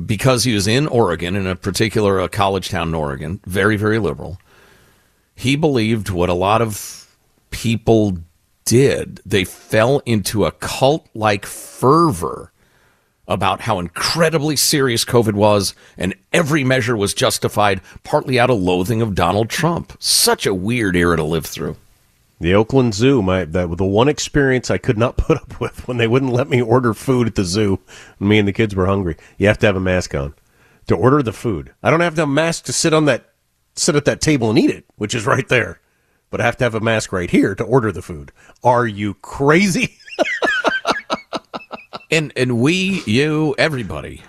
because 0.05 0.43
he 0.43 0.53
was 0.53 0.67
in 0.67 0.87
Oregon, 0.87 1.35
in 1.35 1.45
a 1.45 1.55
particular 1.55 2.21
uh, 2.21 2.27
college 2.27 2.69
town 2.69 2.89
in 2.89 2.95
Oregon, 2.95 3.39
very, 3.45 3.75
very 3.75 3.99
liberal. 3.99 4.39
He 5.35 5.55
believed 5.55 6.09
what 6.09 6.29
a 6.29 6.33
lot 6.33 6.61
of 6.61 7.07
people 7.51 8.17
did. 8.65 9.21
They 9.25 9.43
fell 9.43 10.01
into 10.05 10.45
a 10.45 10.51
cult 10.51 11.07
like 11.13 11.45
fervor 11.45 12.51
about 13.27 13.61
how 13.61 13.79
incredibly 13.79 14.55
serious 14.55 15.05
COVID 15.05 15.33
was, 15.33 15.73
and 15.97 16.15
every 16.33 16.63
measure 16.63 16.97
was 16.97 17.13
justified, 17.13 17.81
partly 18.03 18.39
out 18.39 18.49
of 18.49 18.59
loathing 18.59 19.01
of 19.01 19.15
Donald 19.15 19.49
Trump. 19.49 19.93
Such 19.99 20.45
a 20.45 20.53
weird 20.53 20.95
era 20.95 21.15
to 21.17 21.23
live 21.23 21.45
through. 21.45 21.77
The 22.41 22.55
Oakland 22.55 22.95
Zoo, 22.95 23.21
my 23.21 23.45
that 23.45 23.69
was 23.69 23.77
the 23.77 23.85
one 23.85 24.09
experience 24.09 24.71
I 24.71 24.79
could 24.79 24.97
not 24.97 25.17
put 25.17 25.37
up 25.37 25.59
with 25.59 25.87
when 25.87 25.97
they 25.97 26.07
wouldn't 26.07 26.33
let 26.33 26.49
me 26.49 26.61
order 26.61 26.93
food 26.93 27.27
at 27.27 27.35
the 27.35 27.45
zoo. 27.45 27.79
Me 28.19 28.39
and 28.39 28.47
the 28.47 28.53
kids 28.53 28.75
were 28.75 28.87
hungry. 28.87 29.15
You 29.37 29.47
have 29.47 29.59
to 29.59 29.67
have 29.67 29.75
a 29.75 29.81
mask 29.81 30.15
on 30.15 30.33
to 30.87 30.95
order 30.95 31.21
the 31.21 31.33
food. 31.33 31.73
I 31.83 31.89
don't 31.89 31.99
have 31.99 32.17
a 32.17 32.25
mask 32.25 32.65
to 32.65 32.73
sit 32.73 32.93
on 32.93 33.05
that 33.05 33.29
sit 33.75 33.95
at 33.95 34.05
that 34.05 34.21
table 34.21 34.49
and 34.49 34.59
eat 34.59 34.71
it, 34.71 34.85
which 34.95 35.15
is 35.15 35.25
right 35.25 35.47
there. 35.47 35.79
But 36.31 36.41
I 36.41 36.45
have 36.45 36.57
to 36.57 36.63
have 36.63 36.73
a 36.73 36.79
mask 36.79 37.11
right 37.11 37.29
here 37.29 37.53
to 37.53 37.63
order 37.63 37.91
the 37.91 38.01
food. 38.01 38.31
Are 38.63 38.87
you 38.87 39.13
crazy? 39.15 39.99
and 42.11 42.33
and 42.35 42.59
we, 42.59 43.03
you, 43.05 43.53
everybody 43.59 44.23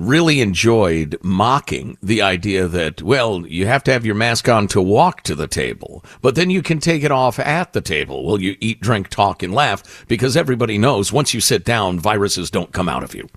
really 0.00 0.40
enjoyed 0.40 1.18
mocking 1.22 1.96
the 2.02 2.22
idea 2.22 2.66
that, 2.66 3.02
well, 3.02 3.46
you 3.46 3.66
have 3.66 3.84
to 3.84 3.92
have 3.92 4.06
your 4.06 4.14
mask 4.14 4.48
on 4.48 4.66
to 4.68 4.80
walk 4.80 5.22
to 5.22 5.34
the 5.34 5.46
table, 5.46 6.04
but 6.22 6.34
then 6.34 6.50
you 6.50 6.62
can 6.62 6.78
take 6.78 7.02
it 7.02 7.10
off 7.10 7.38
at 7.38 7.72
the 7.72 7.80
table. 7.80 8.24
Well, 8.24 8.40
you 8.40 8.56
eat, 8.60 8.80
drink, 8.80 9.08
talk, 9.08 9.42
and 9.42 9.54
laugh 9.54 10.06
because 10.08 10.36
everybody 10.36 10.78
knows 10.78 11.12
once 11.12 11.34
you 11.34 11.40
sit 11.40 11.64
down, 11.64 11.98
viruses 11.98 12.50
don't 12.50 12.72
come 12.72 12.88
out 12.88 13.04
of 13.04 13.14
you. 13.14 13.28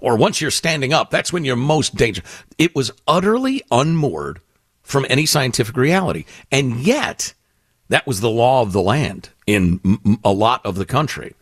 Or 0.00 0.16
once 0.16 0.40
you're 0.40 0.50
standing 0.50 0.92
up, 0.92 1.10
that's 1.10 1.32
when 1.32 1.44
you're 1.44 1.56
most 1.56 1.94
dangerous. 1.94 2.28
It 2.58 2.74
was 2.74 2.90
utterly 3.06 3.62
unmoored 3.70 4.40
from 4.82 5.06
any 5.08 5.26
scientific 5.26 5.76
reality. 5.76 6.24
And 6.50 6.80
yet, 6.80 7.34
that 7.92 8.06
was 8.06 8.20
the 8.20 8.30
law 8.30 8.62
of 8.62 8.72
the 8.72 8.80
land 8.80 9.28
in 9.46 10.18
a 10.24 10.32
lot 10.32 10.64
of 10.64 10.76
the 10.76 10.86
country. 10.86 11.34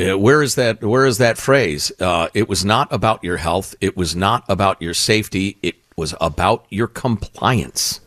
Uh, 0.00 0.18
where 0.18 0.42
is 0.42 0.54
that? 0.54 0.82
Where 0.82 1.04
is 1.04 1.18
that 1.18 1.36
phrase? 1.36 1.92
Uh, 2.00 2.28
it 2.32 2.48
was 2.48 2.64
not 2.64 2.90
about 2.90 3.22
your 3.22 3.36
health. 3.36 3.74
It 3.80 3.96
was 3.96 4.16
not 4.16 4.44
about 4.48 4.80
your 4.80 4.94
safety. 4.94 5.58
It 5.62 5.76
was 5.94 6.14
about 6.20 6.64
your 6.70 6.88
compliance. 6.88 8.00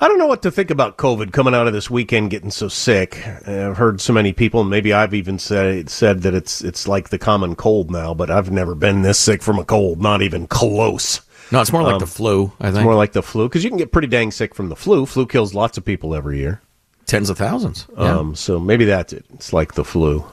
I 0.00 0.08
don't 0.08 0.18
know 0.18 0.26
what 0.26 0.42
to 0.42 0.50
think 0.50 0.70
about 0.70 0.96
COVID 0.96 1.32
coming 1.32 1.54
out 1.54 1.68
of 1.68 1.72
this 1.72 1.90
weekend, 1.90 2.30
getting 2.30 2.50
so 2.50 2.66
sick. 2.66 3.24
I've 3.46 3.76
heard 3.76 4.00
so 4.00 4.12
many 4.12 4.32
people, 4.32 4.62
and 4.62 4.70
maybe 4.70 4.92
I've 4.92 5.14
even 5.14 5.38
said 5.38 5.90
said 5.90 6.22
that 6.22 6.34
it's 6.34 6.64
it's 6.64 6.88
like 6.88 7.10
the 7.10 7.18
common 7.18 7.54
cold 7.54 7.90
now. 7.90 8.14
But 8.14 8.30
I've 8.30 8.50
never 8.50 8.74
been 8.74 9.02
this 9.02 9.18
sick 9.18 9.42
from 9.42 9.58
a 9.58 9.64
cold, 9.64 10.00
not 10.00 10.22
even 10.22 10.46
close. 10.48 11.20
No, 11.52 11.60
it's 11.60 11.72
more 11.72 11.82
like 11.82 11.94
um, 11.94 11.98
the 11.98 12.06
flu. 12.06 12.50
I 12.58 12.64
think 12.64 12.76
it's 12.76 12.84
more 12.84 12.94
like 12.94 13.12
the 13.12 13.22
flu 13.22 13.48
because 13.48 13.62
you 13.62 13.70
can 13.70 13.76
get 13.76 13.92
pretty 13.92 14.08
dang 14.08 14.30
sick 14.30 14.54
from 14.54 14.70
the 14.70 14.76
flu. 14.76 15.04
Flu 15.04 15.26
kills 15.26 15.54
lots 15.54 15.76
of 15.76 15.84
people 15.84 16.14
every 16.14 16.38
year, 16.38 16.62
tens 17.06 17.28
of 17.28 17.36
thousands. 17.36 17.86
Yeah. 17.96 18.18
Um, 18.18 18.34
so 18.34 18.58
maybe 18.58 18.86
that's 18.86 19.12
it. 19.12 19.26
It's 19.34 19.52
like 19.52 19.74
the 19.74 19.84
flu. 19.84 20.24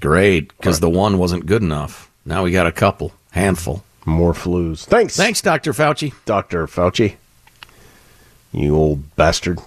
Great, 0.00 0.48
because 0.56 0.76
right. 0.76 0.80
the 0.80 0.98
one 0.98 1.18
wasn't 1.18 1.46
good 1.46 1.62
enough. 1.62 2.10
Now 2.24 2.44
we 2.44 2.52
got 2.52 2.66
a 2.66 2.72
couple, 2.72 3.12
handful. 3.32 3.84
More 4.06 4.32
flus. 4.32 4.84
Thanks. 4.84 5.16
Thanks, 5.16 5.42
Dr. 5.42 5.72
Fauci. 5.72 6.14
Dr. 6.24 6.66
Fauci. 6.66 7.16
You 8.52 8.74
old 8.74 9.14
bastard. 9.16 9.58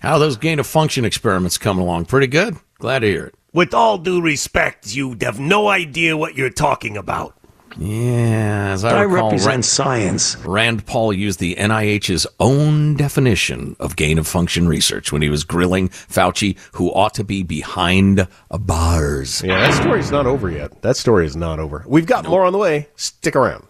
How 0.00 0.18
those 0.18 0.36
gain 0.36 0.58
of 0.58 0.66
function 0.66 1.04
experiments 1.04 1.56
coming 1.56 1.82
along? 1.82 2.06
Pretty 2.06 2.26
good. 2.26 2.56
Glad 2.78 3.00
to 3.00 3.06
hear 3.06 3.26
it. 3.26 3.34
With 3.52 3.72
all 3.72 3.98
due 3.98 4.20
respect, 4.20 4.94
you 4.94 5.16
have 5.20 5.38
no 5.38 5.68
idea 5.68 6.16
what 6.16 6.34
you're 6.34 6.50
talking 6.50 6.96
about. 6.96 7.36
Yeah, 7.76 8.70
as 8.72 8.84
I, 8.84 8.98
I 8.98 9.02
recall, 9.02 9.30
represent 9.30 9.52
Rand, 9.52 9.64
science. 9.64 10.36
Rand 10.44 10.86
Paul 10.86 11.12
used 11.12 11.40
the 11.40 11.54
NIH's 11.56 12.26
own 12.38 12.94
definition 12.96 13.76
of 13.80 13.96
gain 13.96 14.18
of 14.18 14.26
function 14.26 14.68
research 14.68 15.12
when 15.12 15.22
he 15.22 15.28
was 15.28 15.44
grilling 15.44 15.88
Fauci, 15.88 16.56
who 16.72 16.92
ought 16.92 17.14
to 17.14 17.24
be 17.24 17.42
behind 17.42 18.28
bars. 18.50 19.42
Yeah, 19.42 19.70
that 19.70 19.74
story's 19.82 20.10
not 20.10 20.26
over 20.26 20.50
yet. 20.50 20.82
That 20.82 20.96
story 20.96 21.26
is 21.26 21.36
not 21.36 21.58
over. 21.58 21.84
We've 21.86 22.06
got 22.06 22.24
nope. 22.24 22.30
more 22.30 22.44
on 22.44 22.52
the 22.52 22.58
way. 22.58 22.88
Stick 22.96 23.36
around. 23.36 23.66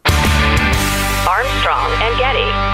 Armstrong 1.27 1.91
and 2.03 2.19
Getty. 2.19 2.74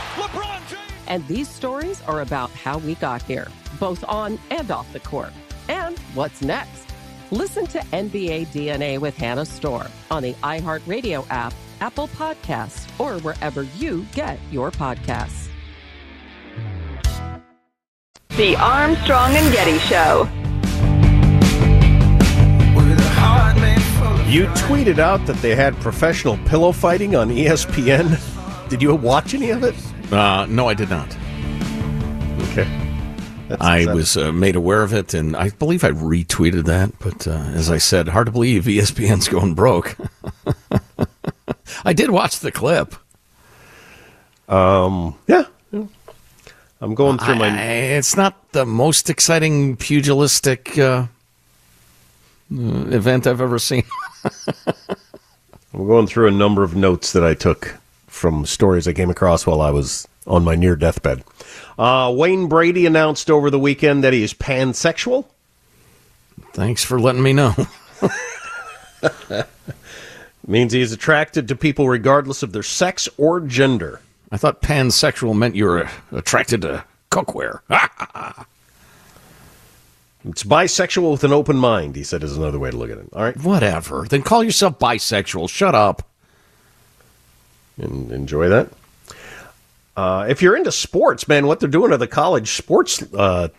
LeBron 1.11 1.19
James. 1.19 1.21
And 1.21 1.27
these 1.27 1.49
stories 1.49 2.01
are 2.03 2.21
about 2.21 2.49
how 2.51 2.77
we 2.79 2.95
got 2.95 3.21
here, 3.23 3.47
both 3.79 4.03
on 4.07 4.39
and 4.49 4.71
off 4.71 4.91
the 4.93 4.99
court. 4.99 5.33
And 5.67 5.97
what's 6.15 6.41
next? 6.41 6.85
Listen 7.31 7.65
to 7.67 7.79
NBA 7.79 8.47
DNA 8.47 8.99
with 8.99 9.15
Hannah 9.17 9.45
Storm 9.45 9.87
on 10.09 10.23
the 10.23 10.33
iHeartRadio 10.43 11.25
app, 11.29 11.53
Apple 11.79 12.07
Podcasts, 12.09 12.87
or 12.99 13.19
wherever 13.21 13.63
you 13.77 14.05
get 14.13 14.39
your 14.51 14.71
podcasts. 14.71 15.47
The 18.37 18.55
Armstrong 18.55 19.35
and 19.35 19.53
Getty 19.53 19.77
Show. 19.79 20.27
You 24.29 24.45
tweeted 24.47 24.99
out 24.99 25.25
that 25.25 25.35
they 25.41 25.55
had 25.55 25.75
professional 25.81 26.37
pillow 26.45 26.71
fighting 26.71 27.15
on 27.17 27.29
ESPN. 27.29 28.17
Did 28.69 28.81
you 28.81 28.95
watch 28.95 29.33
any 29.33 29.49
of 29.49 29.63
it? 29.63 29.75
Uh, 30.11 30.45
no, 30.49 30.67
I 30.67 30.73
did 30.73 30.89
not. 30.89 31.07
Okay. 32.49 32.67
That's, 33.47 33.61
I 33.61 33.85
that- 33.85 33.95
was 33.95 34.17
uh, 34.17 34.31
made 34.31 34.55
aware 34.55 34.81
of 34.83 34.93
it, 34.93 35.13
and 35.13 35.35
I 35.35 35.49
believe 35.49 35.83
I 35.83 35.91
retweeted 35.91 36.65
that. 36.65 36.91
But 36.99 37.27
uh, 37.27 37.31
as 37.31 37.69
I 37.69 37.77
said, 37.77 38.07
hard 38.09 38.27
to 38.27 38.31
believe 38.31 38.63
ESPN's 38.63 39.27
going 39.27 39.55
broke. 39.55 39.95
I 41.85 41.93
did 41.93 42.09
watch 42.11 42.39
the 42.39 42.51
clip. 42.51 42.95
Um, 44.47 45.15
yeah. 45.27 45.45
yeah. 45.71 45.85
I'm 46.81 46.95
going 46.95 47.17
through 47.17 47.35
my. 47.35 47.47
I- 47.49 47.63
it's 47.97 48.15
not 48.17 48.51
the 48.51 48.65
most 48.65 49.09
exciting 49.09 49.77
pugilistic 49.77 50.77
uh, 50.77 51.07
uh, 52.53 52.85
event 52.89 53.27
I've 53.27 53.41
ever 53.41 53.59
seen. 53.59 53.83
I'm 55.73 55.87
going 55.87 56.07
through 56.07 56.27
a 56.27 56.31
number 56.31 56.63
of 56.63 56.75
notes 56.75 57.13
that 57.13 57.23
I 57.23 57.33
took 57.33 57.75
from 58.21 58.45
stories 58.45 58.87
I 58.87 58.93
came 58.93 59.09
across 59.09 59.47
while 59.47 59.59
I 59.59 59.71
was 59.71 60.07
on 60.27 60.43
my 60.45 60.55
near 60.55 60.75
deathbed. 60.75 61.23
Uh, 61.77 62.13
Wayne 62.15 62.47
Brady 62.47 62.85
announced 62.85 63.31
over 63.31 63.49
the 63.49 63.59
weekend 63.59 64.03
that 64.03 64.13
he 64.13 64.21
is 64.23 64.33
pansexual. 64.33 65.25
Thanks 66.53 66.85
for 66.85 66.99
letting 66.99 67.23
me 67.23 67.33
know. 67.33 67.55
Means 70.47 70.71
he 70.71 70.81
is 70.81 70.91
attracted 70.91 71.47
to 71.47 71.55
people 71.55 71.89
regardless 71.89 72.43
of 72.43 72.53
their 72.53 72.63
sex 72.63 73.09
or 73.17 73.39
gender. 73.39 73.99
I 74.31 74.37
thought 74.37 74.61
pansexual 74.61 75.35
meant 75.35 75.55
you 75.55 75.65
were 75.65 75.89
attracted 76.11 76.61
to 76.61 76.85
cookware. 77.09 77.61
It's 80.23 80.43
bisexual 80.43 81.11
with 81.11 81.23
an 81.23 81.33
open 81.33 81.57
mind, 81.57 81.95
he 81.95 82.03
said 82.03 82.21
is 82.23 82.37
another 82.37 82.59
way 82.59 82.69
to 82.69 82.77
look 82.77 82.91
at 82.91 82.99
it. 82.99 83.09
All 83.11 83.23
right. 83.23 83.37
Whatever. 83.37 84.05
Then 84.07 84.21
call 84.21 84.43
yourself 84.43 84.77
bisexual. 84.77 85.49
Shut 85.49 85.73
up. 85.73 86.07
And 87.77 88.11
enjoy 88.11 88.49
that. 88.49 88.71
Uh, 89.95 90.25
if 90.29 90.41
you're 90.41 90.55
into 90.55 90.71
sports, 90.71 91.27
man, 91.27 91.47
what 91.47 91.59
they're 91.59 91.69
doing 91.69 91.91
at 91.91 91.99
the 91.99 92.07
college 92.07 92.51
sports 92.51 93.01
uh, 93.13 93.49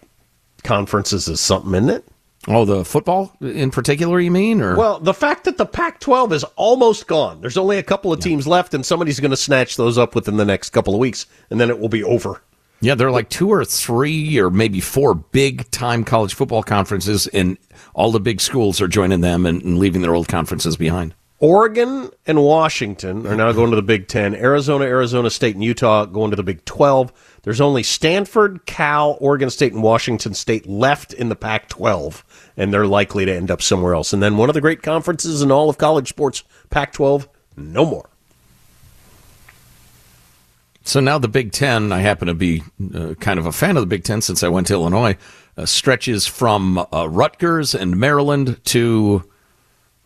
conferences 0.64 1.28
is 1.28 1.40
something, 1.40 1.74
isn't 1.74 1.90
it? 1.90 2.04
Oh, 2.48 2.64
the 2.64 2.84
football 2.84 3.32
in 3.40 3.70
particular, 3.70 4.18
you 4.18 4.30
mean? 4.30 4.60
Or 4.60 4.74
Well, 4.76 4.98
the 4.98 5.14
fact 5.14 5.44
that 5.44 5.58
the 5.58 5.66
Pac 5.66 6.00
12 6.00 6.32
is 6.32 6.44
almost 6.56 7.06
gone, 7.06 7.40
there's 7.40 7.56
only 7.56 7.78
a 7.78 7.82
couple 7.84 8.12
of 8.12 8.18
teams 8.18 8.46
left, 8.46 8.74
and 8.74 8.84
somebody's 8.84 9.20
going 9.20 9.30
to 9.30 9.36
snatch 9.36 9.76
those 9.76 9.96
up 9.96 10.14
within 10.16 10.36
the 10.38 10.44
next 10.44 10.70
couple 10.70 10.92
of 10.92 10.98
weeks, 10.98 11.26
and 11.50 11.60
then 11.60 11.70
it 11.70 11.78
will 11.78 11.88
be 11.88 12.02
over. 12.02 12.42
Yeah, 12.80 12.96
there 12.96 13.06
are 13.06 13.12
like 13.12 13.28
two 13.28 13.48
or 13.48 13.64
three 13.64 14.40
or 14.40 14.50
maybe 14.50 14.80
four 14.80 15.14
big 15.14 15.70
time 15.70 16.02
college 16.02 16.34
football 16.34 16.64
conferences, 16.64 17.28
and 17.28 17.58
all 17.94 18.10
the 18.10 18.18
big 18.18 18.40
schools 18.40 18.80
are 18.80 18.88
joining 18.88 19.20
them 19.20 19.46
and, 19.46 19.62
and 19.62 19.78
leaving 19.78 20.02
their 20.02 20.16
old 20.16 20.26
conferences 20.26 20.76
behind. 20.76 21.14
Oregon 21.42 22.08
and 22.24 22.40
Washington 22.40 23.26
are 23.26 23.34
now 23.34 23.50
going 23.50 23.70
to 23.70 23.76
the 23.76 23.82
Big 23.82 24.06
Ten. 24.06 24.32
Arizona, 24.32 24.84
Arizona 24.84 25.28
State, 25.28 25.56
and 25.56 25.64
Utah 25.64 26.04
going 26.04 26.30
to 26.30 26.36
the 26.36 26.44
Big 26.44 26.64
12. 26.66 27.40
There's 27.42 27.60
only 27.60 27.82
Stanford, 27.82 28.64
Cal, 28.64 29.18
Oregon 29.20 29.50
State, 29.50 29.72
and 29.72 29.82
Washington 29.82 30.34
State 30.34 30.68
left 30.68 31.12
in 31.12 31.30
the 31.30 31.34
Pac 31.34 31.68
12, 31.68 32.52
and 32.56 32.72
they're 32.72 32.86
likely 32.86 33.24
to 33.24 33.34
end 33.34 33.50
up 33.50 33.60
somewhere 33.60 33.92
else. 33.92 34.12
And 34.12 34.22
then 34.22 34.36
one 34.36 34.50
of 34.50 34.54
the 34.54 34.60
great 34.60 34.84
conferences 34.84 35.42
in 35.42 35.50
all 35.50 35.68
of 35.68 35.78
college 35.78 36.08
sports, 36.08 36.44
Pac 36.70 36.92
12, 36.92 37.28
no 37.56 37.84
more. 37.84 38.08
So 40.84 41.00
now 41.00 41.18
the 41.18 41.26
Big 41.26 41.50
Ten, 41.50 41.90
I 41.90 42.02
happen 42.02 42.28
to 42.28 42.34
be 42.34 42.62
uh, 42.94 43.14
kind 43.14 43.40
of 43.40 43.46
a 43.46 43.52
fan 43.52 43.76
of 43.76 43.82
the 43.82 43.88
Big 43.88 44.04
Ten 44.04 44.20
since 44.20 44.44
I 44.44 44.48
went 44.48 44.68
to 44.68 44.74
Illinois, 44.74 45.16
uh, 45.56 45.66
stretches 45.66 46.24
from 46.24 46.78
uh, 46.78 47.08
Rutgers 47.08 47.74
and 47.74 47.96
Maryland 47.96 48.64
to, 48.66 49.24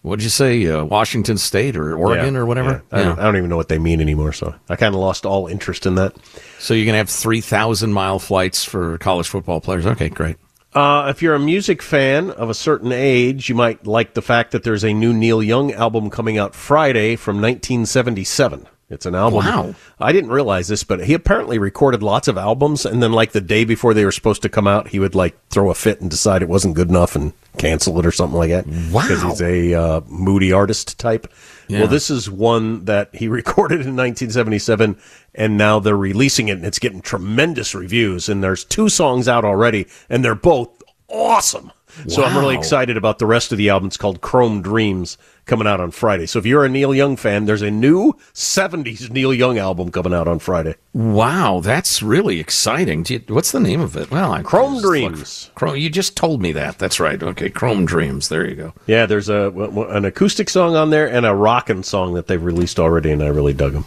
what'd 0.07 0.23
you 0.23 0.29
say, 0.31 0.67
uh, 0.67 0.85
Washington 0.85 1.37
State 1.39 1.77
or 1.77 1.97
Oregon 1.97 2.35
Yeah, 2.35 2.41
or 2.41 2.47
whatever? 2.47 2.83
yeah. 2.93 2.99
I, 2.99 3.03
don't, 3.03 3.19
I 3.19 3.23
don't 3.25 3.37
even 3.37 3.51
know 3.51 3.57
what 3.57 3.69
they 3.69 3.79
mean 3.79 4.01
anymore, 4.01 4.33
so 4.33 4.55
I 4.69 4.77
kind 4.77 4.95
of 4.95 5.01
lost 5.01 5.27
all 5.27 5.47
interest 5.47 5.85
in 5.87 5.97
that. 5.97 6.15
So 6.59 6.75
you're 6.75 6.85
going 6.87 6.95
to 6.95 6.99
have 6.99 7.11
3,000 7.11 7.93
mile 7.93 8.19
flights 8.19 8.65
for 8.65 8.99
college 8.99 9.29
football 9.29 9.61
players. 9.61 9.85
Okay, 9.87 10.09
great. 10.09 10.37
Uh, 10.75 11.07
if 11.09 11.23
you're 11.23 11.35
a 11.35 11.39
music 11.41 11.81
fan 11.81 12.31
of 12.33 12.51
a 12.51 12.55
certain 12.55 12.93
age, 12.93 13.49
you 13.49 13.55
might 13.55 13.87
like 13.87 14.13
the 14.15 14.21
fact 14.23 14.53
that 14.53 14.63
there's 14.63 14.85
a 14.85 14.93
new 14.93 15.13
Neil 15.13 15.43
Young 15.43 15.73
album 15.73 16.11
coming 16.11 16.37
out 16.39 16.55
Friday 16.55 17.17
from 17.17 17.37
1977. 17.41 18.67
It's 18.89 19.05
an 19.07 19.15
album. 19.17 19.45
Wow. 19.45 19.75
I 19.99 20.13
didn't 20.13 20.31
realize 20.31 20.69
this, 20.69 20.85
but 20.85 21.05
he 21.05 21.15
apparently 21.15 21.59
recorded 21.59 22.03
lots 22.05 22.29
of 22.29 22.39
albums, 22.39 22.87
and 22.87 23.03
then 23.03 23.11
like 23.13 23.33
the 23.33 23.41
day 23.41 23.65
before 23.65 23.95
they 23.95 24.05
were 24.05 24.13
supposed 24.13 24.43
to 24.43 24.49
come 24.49 24.67
out, 24.69 24.89
he 24.89 25.01
would 25.01 25.15
like 25.17 25.35
throw 25.49 25.71
a 25.71 25.75
fit 25.75 26.01
and 26.01 26.09
decide 26.11 26.41
it 26.43 26.49
wasn't 26.49 26.77
good 26.77 26.89
enough 26.89 27.17
and 27.17 27.33
cancel 27.59 27.99
it 27.99 28.07
or 28.07 28.13
something 28.13 28.39
like 28.39 28.51
that. 28.51 28.67
Wow. 28.67 29.03
Because 29.03 29.23
he's 29.23 29.43
a 29.43 29.75
uh, 29.75 30.01
moody 30.07 30.53
artist 30.53 30.99
type. 30.99 31.33
Yeah. 31.69 31.81
Well, 31.81 31.89
this 31.89 32.11
is 32.11 32.31
one 32.31 32.85
that 32.85 33.15
he 33.15 33.29
recorded 33.41 33.81
in 33.81 33.97
1977, 33.97 34.99
and 35.35 35.57
now 35.59 35.79
they're 35.81 35.97
releasing 35.97 36.49
it, 36.49 36.59
and 36.59 36.65
it's 36.65 36.79
getting 36.79 37.01
tremendous 37.01 37.75
reviews. 37.75 38.29
And 38.29 38.43
there's 38.43 38.65
two 38.65 38.89
songs 38.89 39.29
out 39.29 39.45
already, 39.45 39.87
and 40.09 40.25
they're 40.25 40.35
both 40.35 40.83
awesome. 41.09 41.73
So 42.09 42.23
I'm 42.25 42.37
really 42.37 42.57
excited 42.57 42.97
about 42.97 43.19
the 43.19 43.27
rest 43.27 43.53
of 43.53 43.59
the 43.59 43.69
album. 43.71 43.87
It's 43.89 43.97
called 43.97 44.21
Chrome 44.21 44.61
Dreams, 44.63 45.17
coming 45.47 45.67
out 45.67 45.81
on 45.81 45.91
Friday. 45.91 46.27
So 46.27 46.39
if 46.39 46.47
you're 46.47 46.65
a 46.65 46.69
Neil 46.69 46.95
Young 46.95 47.17
fan, 47.17 47.47
there's 47.47 47.63
a 47.63 47.71
new 47.71 48.13
70s 48.35 49.11
Neil 49.11 49.33
Young 49.33 49.59
album 49.59 49.91
coming 49.91 50.13
out 50.13 50.29
on 50.29 50.39
Friday. 50.39 50.75
Wow, 50.93 51.61
that's 51.63 52.03
really 52.03 52.39
exciting. 52.41 53.05
You- 53.09 53.23
what's 53.29 53.53
the 53.53 53.61
name 53.61 53.81
of 53.81 53.97
it? 53.97 54.11
Well, 54.11 54.33
I 54.33 54.43
Chrome 54.43 54.81
Dreams. 54.83 55.51
Chrome, 55.55 55.77
you 55.77 55.89
just 55.91 56.17
told 56.17 56.43
me 56.43 56.53
that. 56.53 56.79
That's 56.79 57.01
right. 57.01 57.23
Okay, 57.23 57.49
Chrome 57.51 57.87
Dreams. 57.87 58.29
There 58.29 58.47
you 58.49 58.55
go. 58.57 58.73
Yeah, 58.87 59.07
there's 59.07 59.29
a 59.29 59.51
an 59.91 60.05
acoustic 60.05 60.49
song 60.51 60.77
on 60.77 60.91
there 60.91 61.09
and 61.09 61.25
a 61.25 61.35
rockin' 61.35 61.83
song 61.83 62.15
that 62.15 62.27
they've 62.27 62.43
released 62.43 62.79
already, 62.79 63.11
and 63.11 63.23
I 63.23 63.29
really 63.29 63.55
dug 63.55 63.73
them. 63.73 63.85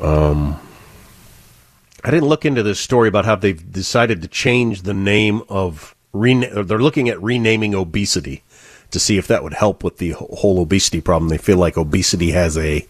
Um, 0.00 0.58
I 2.04 2.10
didn't 2.10 2.28
look 2.28 2.44
into 2.46 2.62
this 2.62 2.80
story 2.80 3.08
about 3.08 3.24
how 3.24 3.34
they've 3.36 3.70
decided 3.72 4.22
to 4.22 4.28
change 4.28 4.82
the 4.82 4.94
name 4.94 5.42
of 5.48 5.94
rena- 6.12 6.62
they're 6.64 6.78
looking 6.78 7.08
at 7.08 7.22
renaming 7.22 7.74
obesity 7.74 8.42
to 8.90 8.98
see 8.98 9.18
if 9.18 9.26
that 9.28 9.42
would 9.42 9.54
help 9.54 9.84
with 9.84 9.98
the 9.98 10.10
whole 10.10 10.60
obesity 10.60 11.00
problem. 11.00 11.28
They 11.28 11.38
feel 11.38 11.56
like 11.58 11.76
obesity 11.78 12.32
has 12.32 12.58
a 12.58 12.84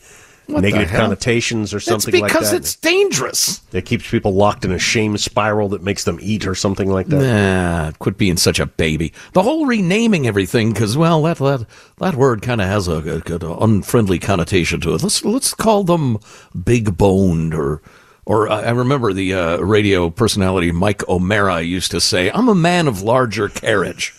What 0.47 0.63
negative 0.63 0.89
connotations 0.91 1.75
or 1.75 1.81
something 1.81 2.15
like 2.21 2.33
that. 2.33 2.39
because 2.39 2.53
it's 2.55 2.75
dangerous. 2.77 3.61
It 3.73 3.85
keeps 3.85 4.11
people 4.11 4.33
locked 4.33 4.65
in 4.65 4.73
a 4.73 4.79
shame 4.79 5.19
spiral 5.19 5.69
that 5.69 5.83
makes 5.83 6.05
them 6.05 6.19
eat 6.23 6.47
or 6.47 6.55
something 6.55 6.91
like 6.91 7.09
that. 7.09 7.21
Nah, 7.21 7.93
quit 7.99 8.17
being 8.17 8.39
such 8.39 8.59
a 8.59 8.67
baby. 8.67 9.13
The 9.35 9.43
whole 9.43 9.67
renaming 9.67 10.27
everything, 10.27 10.73
because 10.73 10.97
well, 10.97 11.23
that 11.25 11.37
that 11.39 11.67
that 11.99 12.15
word 12.15 12.41
kind 12.41 12.63
of 12.63 12.67
has 12.69 12.89
a, 12.89 13.23
a, 13.27 13.47
a 13.47 13.59
unfriendly 13.59 14.19
connotation 14.19 14.81
to 14.81 14.95
it. 14.95 15.03
Let's 15.03 15.23
let's 15.25 15.53
call 15.53 15.85
them 15.85 16.19
big 16.65 16.97
boned 16.97 17.55
or. 17.55 17.83
Or 18.31 18.49
I 18.49 18.63
I 18.63 18.71
remember 18.71 19.13
the 19.13 19.35
uh, 19.35 19.57
radio 19.57 20.09
personality 20.09 20.71
Mike 20.71 21.07
O'Mara 21.09 21.63
used 21.63 21.91
to 21.91 22.01
say, 22.01 22.31
"I'm 22.31 22.49
a 22.49 22.55
man 22.55 22.87
of 22.87 23.03
larger 23.03 23.49
carriage." 23.49 24.15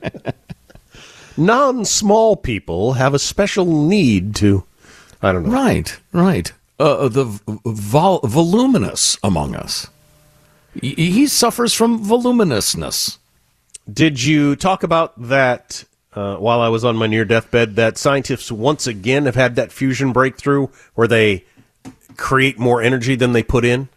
Non-small 1.36 2.36
people 2.36 2.94
have 2.94 3.12
a 3.12 3.18
special 3.18 3.66
need 3.66 4.34
to, 4.36 4.64
I 5.20 5.32
don't 5.32 5.44
know. 5.44 5.52
Right, 5.52 5.98
right. 6.12 6.52
Uh, 6.78 7.08
the 7.08 7.24
vol- 7.66 8.20
voluminous 8.24 9.18
among 9.22 9.54
us. 9.54 9.88
He, 10.72 10.94
he 10.94 11.26
suffers 11.26 11.74
from 11.74 12.02
voluminousness. 12.02 13.18
Did 13.92 14.22
you 14.22 14.56
talk 14.56 14.82
about 14.82 15.20
that 15.28 15.84
uh, 16.14 16.36
while 16.36 16.62
I 16.62 16.68
was 16.68 16.84
on 16.84 16.96
my 16.96 17.06
near 17.06 17.26
deathbed? 17.26 17.76
That 17.76 17.98
scientists 17.98 18.50
once 18.50 18.86
again 18.86 19.26
have 19.26 19.34
had 19.34 19.56
that 19.56 19.70
fusion 19.70 20.12
breakthrough 20.12 20.68
where 20.94 21.08
they 21.08 21.44
create 22.20 22.58
more 22.58 22.80
energy 22.80 23.16
than 23.16 23.32
they 23.32 23.42
put 23.42 23.64
in? 23.64 23.88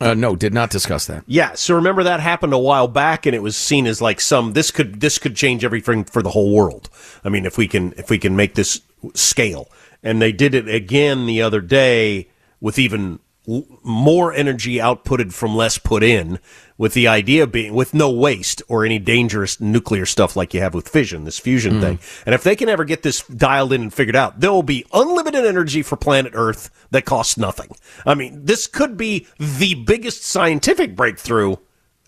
Uh, 0.00 0.14
no, 0.14 0.36
did 0.36 0.52
not 0.52 0.70
discuss 0.70 1.06
that. 1.06 1.24
Yeah, 1.26 1.54
so 1.54 1.74
remember 1.76 2.02
that 2.02 2.20
happened 2.20 2.52
a 2.52 2.58
while 2.58 2.88
back, 2.88 3.24
and 3.24 3.34
it 3.34 3.42
was 3.42 3.56
seen 3.56 3.86
as 3.86 4.02
like 4.02 4.20
some 4.20 4.52
this 4.52 4.70
could 4.70 5.00
this 5.00 5.18
could 5.18 5.34
change 5.36 5.64
everything 5.64 6.04
for 6.04 6.22
the 6.22 6.30
whole 6.30 6.52
world. 6.52 6.90
I 7.24 7.28
mean, 7.28 7.46
if 7.46 7.56
we 7.56 7.68
can 7.68 7.94
if 7.96 8.10
we 8.10 8.18
can 8.18 8.36
make 8.36 8.54
this 8.54 8.80
scale, 9.14 9.68
and 10.02 10.20
they 10.20 10.32
did 10.32 10.54
it 10.54 10.68
again 10.68 11.26
the 11.26 11.42
other 11.42 11.60
day 11.60 12.28
with 12.60 12.78
even 12.78 13.20
more 13.46 14.32
energy 14.32 14.76
outputted 14.76 15.32
from 15.32 15.56
less 15.56 15.78
put 15.78 16.02
in, 16.02 16.38
with 16.78 16.94
the 16.94 17.06
idea 17.06 17.46
being 17.46 17.74
with 17.74 17.94
no 17.94 18.10
waste 18.10 18.62
or 18.68 18.84
any 18.84 18.98
dangerous 18.98 19.60
nuclear 19.60 20.06
stuff 20.06 20.36
like 20.36 20.52
you 20.54 20.60
have 20.60 20.74
with 20.74 20.88
fission, 20.88 21.24
this 21.24 21.38
fusion 21.38 21.74
hmm. 21.74 21.80
thing. 21.80 21.98
And 22.26 22.34
if 22.34 22.42
they 22.42 22.56
can 22.56 22.68
ever 22.68 22.84
get 22.84 23.02
this 23.02 23.26
dialed 23.26 23.72
in 23.72 23.82
and 23.82 23.94
figured 23.94 24.16
out, 24.16 24.40
there 24.40 24.50
will 24.50 24.62
be 24.62 24.84
unlimited 24.92 25.44
energy 25.44 25.82
for 25.82 25.96
planet 25.96 26.32
Earth 26.34 26.70
that 26.90 27.04
costs 27.04 27.36
nothing. 27.36 27.70
I 28.06 28.14
mean, 28.14 28.44
this 28.44 28.66
could 28.66 28.96
be 28.96 29.26
the 29.38 29.74
biggest 29.74 30.24
scientific 30.24 30.96
breakthrough 30.96 31.56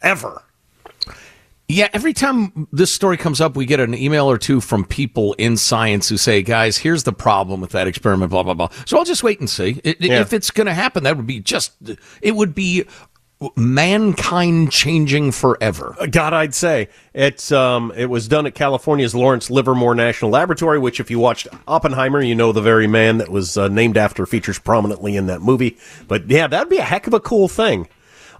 ever. 0.03 0.43
Yeah, 1.67 1.89
every 1.95 2.13
time 2.13 2.69
this 2.73 2.93
story 2.93 3.17
comes 3.17 3.41
up, 3.41 3.57
we 3.57 3.65
get 3.65 3.81
an 3.81 3.95
email 3.95 4.31
or 4.31 4.37
two 4.37 4.61
from 4.61 4.85
people 4.85 5.33
in 5.39 5.57
science 5.57 6.11
who 6.11 6.19
say, 6.19 6.43
guys, 6.43 6.77
here's 6.77 7.05
the 7.05 7.13
problem 7.13 7.61
with 7.63 7.71
that 7.71 7.87
experiment, 7.87 8.31
blah, 8.31 8.43
blah, 8.43 8.53
blah. 8.55 8.69
So 8.85 8.99
I'll 8.99 9.05
just 9.07 9.23
wait 9.23 9.41
and 9.41 9.49
see. 9.49 9.81
I- 9.85 9.97
Yeah. 9.99 10.21
If 10.21 10.35
it's 10.35 10.51
going 10.51 10.67
to 10.67 10.75
happen, 10.75 11.05
that 11.05 11.17
would 11.17 11.27
be 11.27 11.41
just, 11.41 11.73
it 12.21 12.37
would 12.37 12.55
be 12.55 12.85
mankind 13.57 14.73
changing 14.73 15.33
forever. 15.33 15.97
God, 16.11 16.33
I'd 16.33 16.55
say 16.55 16.89
it's 17.15 17.51
um, 17.53 17.93
it 17.97 18.07
was 18.07 18.29
done 18.29 18.47
at 18.47 18.55
California's 18.55 19.15
Lawrence 19.15 19.51
Livermore 19.51 19.95
National 19.95 20.31
Laboratory, 20.31 20.79
which, 20.79 21.01
if 21.01 21.11
you 21.11 21.19
watched 21.19 21.49
Oppenheimer, 21.67 22.21
you 22.23 22.35
know 22.35 22.53
the 22.53 22.63
very 22.63 22.87
man 22.87 23.19
that 23.19 23.31
was 23.31 23.57
uh, 23.57 23.69
named 23.69 23.97
after 23.97 24.27
features 24.27 24.59
prominently 24.59 25.17
in 25.17 25.27
that 25.27 25.41
movie. 25.41 25.77
But 26.09 26.29
yeah, 26.29 26.47
that'd 26.47 26.69
be 26.71 26.79
a 26.79 26.83
heck 26.85 27.07
of 27.07 27.15
a 27.15 27.21
cool 27.21 27.49
thing. 27.49 27.89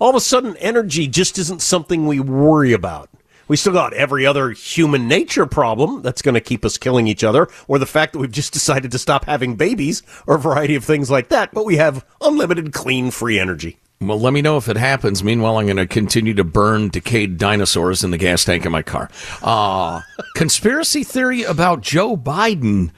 All 0.01 0.11
of 0.11 0.17
a 0.17 0.21
sudden, 0.21 0.57
energy 0.59 1.07
just 1.07 1.39
isn't 1.39 1.63
something 1.63 2.07
we 2.07 2.21
worry 2.21 2.73
about. 2.73 3.11
We 3.47 3.57
still 3.57 3.75
got 3.75 3.93
every 3.93 4.25
other 4.25 4.51
human 4.51 5.07
nature 5.07 5.47
problem 5.47 6.01
that's 6.03 6.23
going 6.23 6.35
to 6.35 6.41
keep 6.41 6.65
us 6.65 6.79
killing 6.79 7.07
each 7.07 7.23
other, 7.23 7.49
or 7.69 7.79
the 7.79 7.87
fact 7.87 8.13
that 8.13 8.19
we've 8.19 8.31
just 8.31 8.53
decided 8.53 8.91
to 8.93 8.99
stop 8.99 9.27
having 9.27 9.57
babies, 9.57 10.03
or 10.27 10.37
a 10.37 10.39
variety 10.41 10.75
of 10.75 10.85
things 10.85 11.11
like 11.11 11.29
that. 11.29 11.53
But 11.53 11.67
we 11.67 11.77
have 11.77 12.07
unlimited, 12.23 12.73
clean, 12.73 13.11
free 13.11 13.39
energy. 13.39 13.79
Well, 14.01 14.19
let 14.19 14.33
me 14.33 14.43
know 14.43 14.57
if 14.57 14.69
it 14.69 14.77
happens. 14.77 15.23
Meanwhile, 15.23 15.59
I'm 15.59 15.67
going 15.67 15.77
to 15.77 15.87
continue 15.87 16.35
to 16.35 16.45
burn 16.45 16.89
decayed 16.89 17.39
dinosaurs 17.39 18.03
in 18.03 18.11
the 18.11 18.19
gas 18.19 18.45
tank 18.45 18.65
of 18.65 18.73
my 18.73 18.83
car. 18.83 19.11
Uh, 19.43 20.01
conspiracy 20.35 21.05
theory 21.05 21.43
about 21.43 21.81
Joe 21.81 22.17
Biden. 22.17 22.91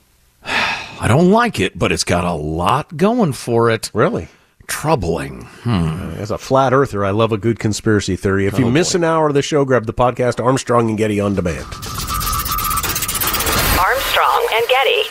I 0.44 1.06
don't 1.08 1.30
like 1.30 1.60
it, 1.60 1.78
but 1.78 1.92
it's 1.92 2.04
got 2.04 2.24
a 2.24 2.32
lot 2.32 2.96
going 2.96 3.32
for 3.32 3.70
it. 3.70 3.90
Really? 3.94 4.28
Troubling. 4.70 5.42
Hmm. 5.64 6.12
As 6.16 6.30
a 6.30 6.38
flat 6.38 6.72
earther, 6.72 7.04
I 7.04 7.10
love 7.10 7.32
a 7.32 7.36
good 7.36 7.58
conspiracy 7.58 8.16
theory. 8.16 8.46
If 8.46 8.58
you 8.58 8.66
Oh, 8.66 8.70
miss 8.70 8.94
an 8.94 9.04
hour 9.04 9.28
of 9.28 9.34
the 9.34 9.42
show, 9.42 9.64
grab 9.66 9.84
the 9.84 9.92
podcast 9.92 10.42
Armstrong 10.42 10.88
and 10.88 10.96
Getty 10.96 11.20
on 11.20 11.34
demand. 11.34 11.66
Armstrong 13.78 14.46
and 14.54 14.68
Getty. 14.68 15.10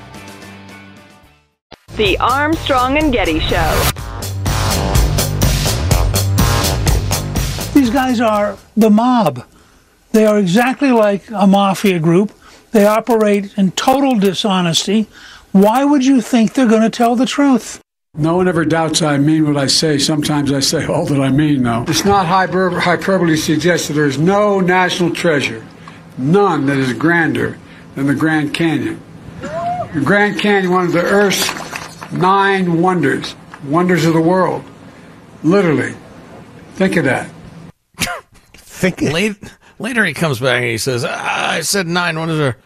The 1.97 2.17
Armstrong 2.19 2.97
and 2.97 3.11
Getty 3.11 3.39
Show. 3.41 3.91
These 7.73 7.89
guys 7.89 8.21
are 8.21 8.57
the 8.77 8.89
mob. 8.89 9.45
They 10.13 10.25
are 10.25 10.39
exactly 10.39 10.91
like 10.91 11.29
a 11.31 11.45
mafia 11.45 11.99
group. 11.99 12.31
They 12.71 12.85
operate 12.85 13.57
in 13.57 13.71
total 13.71 14.15
dishonesty. 14.17 15.07
Why 15.51 15.83
would 15.83 16.05
you 16.05 16.21
think 16.21 16.53
they're 16.53 16.67
going 16.67 16.81
to 16.81 16.89
tell 16.89 17.17
the 17.17 17.25
truth? 17.25 17.81
No 18.13 18.37
one 18.37 18.47
ever 18.47 18.63
doubts 18.63 19.01
I 19.01 19.17
mean 19.17 19.45
what 19.45 19.57
I 19.57 19.67
say. 19.67 19.97
Sometimes 19.97 20.51
I 20.53 20.61
say 20.61 20.85
all 20.85 21.05
that 21.05 21.19
I 21.19 21.29
mean, 21.29 21.63
though. 21.63 21.83
It's 21.87 22.05
not 22.05 22.25
hyper- 22.25 22.79
hyperbole 22.79 23.35
to 23.35 23.37
suggest 23.37 23.89
that 23.89 23.95
there 23.95 24.05
is 24.05 24.17
no 24.17 24.61
national 24.61 25.13
treasure, 25.13 25.65
none 26.17 26.65
that 26.67 26.77
is 26.77 26.93
grander 26.93 27.57
than 27.95 28.07
the 28.07 28.15
Grand 28.15 28.53
Canyon. 28.53 29.01
The 29.41 30.01
Grand 30.03 30.39
Canyon, 30.39 30.71
one 30.71 30.85
of 30.85 30.93
the 30.93 31.03
Earth's 31.03 31.70
nine 32.11 32.81
wonders, 32.81 33.35
wonders 33.65 34.05
of 34.05 34.13
the 34.13 34.21
world. 34.21 34.63
Literally. 35.43 35.95
Think 36.75 36.97
of 36.97 37.05
that. 37.05 37.29
Think 38.53 39.01
Late, 39.01 39.35
later 39.79 40.03
he 40.05 40.13
comes 40.13 40.39
back 40.39 40.61
and 40.61 40.65
he 40.65 40.77
says, 40.77 41.03
I 41.05 41.61
said 41.61 41.87
nine 41.87 42.17
wonders 42.17 42.39
are. 42.39 42.57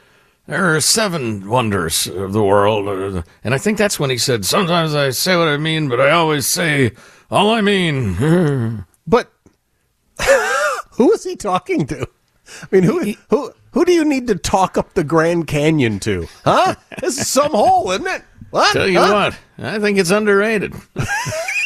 There 0.47 0.75
are 0.75 0.79
seven 0.79 1.49
wonders 1.49 2.05
of 2.05 2.31
the 2.31 2.43
world. 2.43 3.23
And 3.43 3.53
I 3.55 3.57
think 3.57 3.79
that's 3.79 3.99
when 3.99 4.11
he 4.11 4.17
said, 4.19 4.45
Sometimes 4.45 4.93
I 4.93 5.09
say 5.09 5.35
what 5.35 5.47
I 5.47 5.57
mean, 5.57 5.89
but 5.89 5.99
I 5.99 6.11
always 6.11 6.45
say 6.45 6.91
all 7.31 7.49
I 7.49 7.61
mean. 7.61 8.85
but 9.07 9.31
who 10.91 11.11
is 11.13 11.23
he 11.23 11.35
talking 11.35 11.87
to? 11.87 12.07
I 12.61 12.67
mean, 12.71 12.83
who 12.83 13.13
who 13.29 13.51
who 13.71 13.85
do 13.85 13.91
you 13.91 14.05
need 14.05 14.27
to 14.27 14.35
talk 14.35 14.77
up 14.77 14.93
the 14.93 15.03
Grand 15.03 15.47
Canyon 15.47 15.99
to? 16.01 16.27
Huh? 16.43 16.75
This 17.01 17.19
is 17.19 17.27
some 17.27 17.51
hole, 17.51 17.89
isn't 17.91 18.05
it? 18.07 18.23
What? 18.55 18.73
Tell 18.73 18.87
you 18.87 18.99
Huh? 18.99 19.31
what, 19.57 19.65
I 19.65 19.79
think 19.79 19.97
it's 19.97 20.11
underrated. 20.11 20.73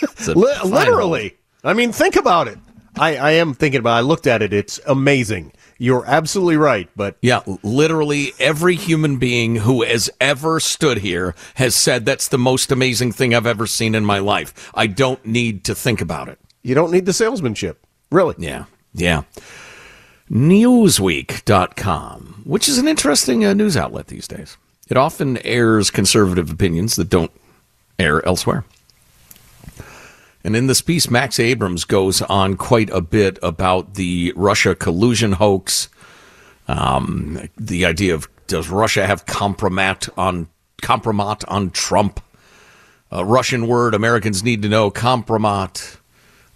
It's 0.02 0.30
a 0.30 0.34
Li- 0.34 0.54
fine 0.62 0.72
literally. 0.72 1.36
I 1.64 1.74
mean, 1.74 1.92
think 1.92 2.16
about 2.16 2.48
it. 2.48 2.58
I, 2.98 3.18
I 3.18 3.32
am 3.32 3.54
thinking 3.54 3.80
about. 3.80 3.96
it. 3.96 3.98
I 3.98 4.02
looked 4.02 4.28
at 4.28 4.42
it. 4.42 4.54
It's 4.54 4.80
amazing. 4.88 5.52
You're 5.78 6.06
absolutely 6.06 6.56
right. 6.58 6.90
But 6.96 7.18
Yeah, 7.22 7.42
literally 7.64 8.32
every 8.40 8.76
human 8.76 9.18
being 9.18 9.58
who 9.58 9.84
has 9.84 10.10
ever 10.22 10.60
stood 10.62 11.00
here 11.00 11.36
has 11.56 11.76
said 11.76 12.06
that's 12.06 12.30
the 12.30 12.38
most 12.38 12.72
amazing 12.72 13.12
thing 13.12 13.36
I've 13.36 13.46
ever 13.46 13.68
seen 13.68 13.94
in 13.94 14.06
my 14.06 14.20
life. 14.20 14.72
I 14.74 14.88
don't 14.88 15.24
need 15.26 15.66
to 15.66 15.76
think 15.76 16.00
about 16.02 16.30
it. 16.30 16.40
you 16.64 16.76
don't 16.76 16.92
need 16.92 17.06
the 17.06 17.14
salesmanship, 17.14 17.86
really. 18.10 18.36
Yeah, 18.38 18.66
yeah. 18.94 19.24
Newsweek.com, 20.32 22.42
which 22.46 22.70
is 22.70 22.78
an 22.78 22.88
interesting 22.88 23.46
uh, 23.46 23.54
news 23.54 23.76
outlet 23.78 24.08
these 24.08 24.28
days. 24.28 24.58
It 24.90 24.98
often 24.98 25.38
airs 25.46 25.92
conservative 25.92 26.52
opinions 26.52 26.96
that 26.96 27.10
don't 27.10 27.32
air 27.98 28.26
elsewhere. 28.26 28.66
And 30.44 30.56
in 30.56 30.68
this 30.68 30.82
piece, 30.82 31.10
Max 31.10 31.38
Abrahms 31.38 31.86
goes 31.88 32.22
on 32.24 32.56
quite 32.56 32.90
a 32.92 33.02
bit 33.02 33.38
about 33.44 33.96
the 33.96 34.34
Russia 34.36 34.74
collusion 34.74 35.34
hoax, 35.34 35.90
um, 36.68 37.50
the 37.58 37.86
idea 37.86 38.14
of 38.14 38.28
does 38.48 38.70
Russia 38.70 39.06
have 39.06 39.26
compromat 39.26 40.10
on 40.18 40.48
compromat 40.82 41.44
on 41.48 41.72
Trump? 41.72 42.20
A 43.12 43.24
Russian 43.26 43.68
word 43.68 43.94
Americans 43.94 44.44
need 44.44 44.62
to 44.64 44.70
know: 44.70 44.90
compromat. 44.90 45.99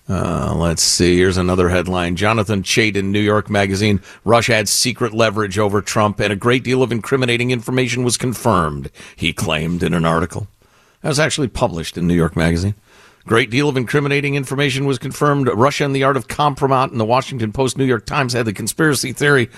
Uh, 0.10 0.54
let's 0.56 0.84
see. 0.84 1.18
Here's 1.18 1.38
another 1.38 1.70
headline. 1.70 2.16
Jonathan 2.18 2.62
Chait 2.62 2.96
in 2.96 3.12
New 3.12 3.22
York 3.22 3.50
Magazine. 3.50 4.02
Russia 4.26 4.54
had 4.54 4.68
secret 4.68 5.14
leverage 5.14 5.58
over 5.58 5.82
Trump, 5.82 6.20
and 6.20 6.34
a 6.34 6.36
great 6.36 6.64
deal 6.64 6.84
of 6.84 6.92
incriminating 6.92 7.52
information 7.52 8.04
was 8.04 8.18
confirmed. 8.18 8.92
He 9.16 9.32
claimed 9.32 9.82
in 9.82 9.94
an 9.94 10.04
article 10.06 10.48
that 11.02 11.10
was 11.10 11.20
actually 11.20 11.48
published 11.48 11.98
in 11.98 12.08
New 12.08 12.16
York 12.16 12.36
Magazine. 12.36 12.76
Great 13.26 13.50
deal 13.50 13.70
of 13.70 13.78
incriminating 13.78 14.36
information 14.36 14.86
was 14.86 15.00
confirmed. 15.00 15.48
Russia 15.48 15.86
and 15.86 15.96
the 15.96 16.04
art 16.04 16.18
of 16.18 16.28
compromat 16.28 16.92
and 16.92 17.00
the 17.00 17.06
Washington 17.06 17.54
Post, 17.54 17.78
New 17.78 17.86
York 17.86 18.06
Times 18.06 18.34
had 18.34 18.46
the 18.46 18.52
conspiracy 18.52 19.14
theory 19.14 19.50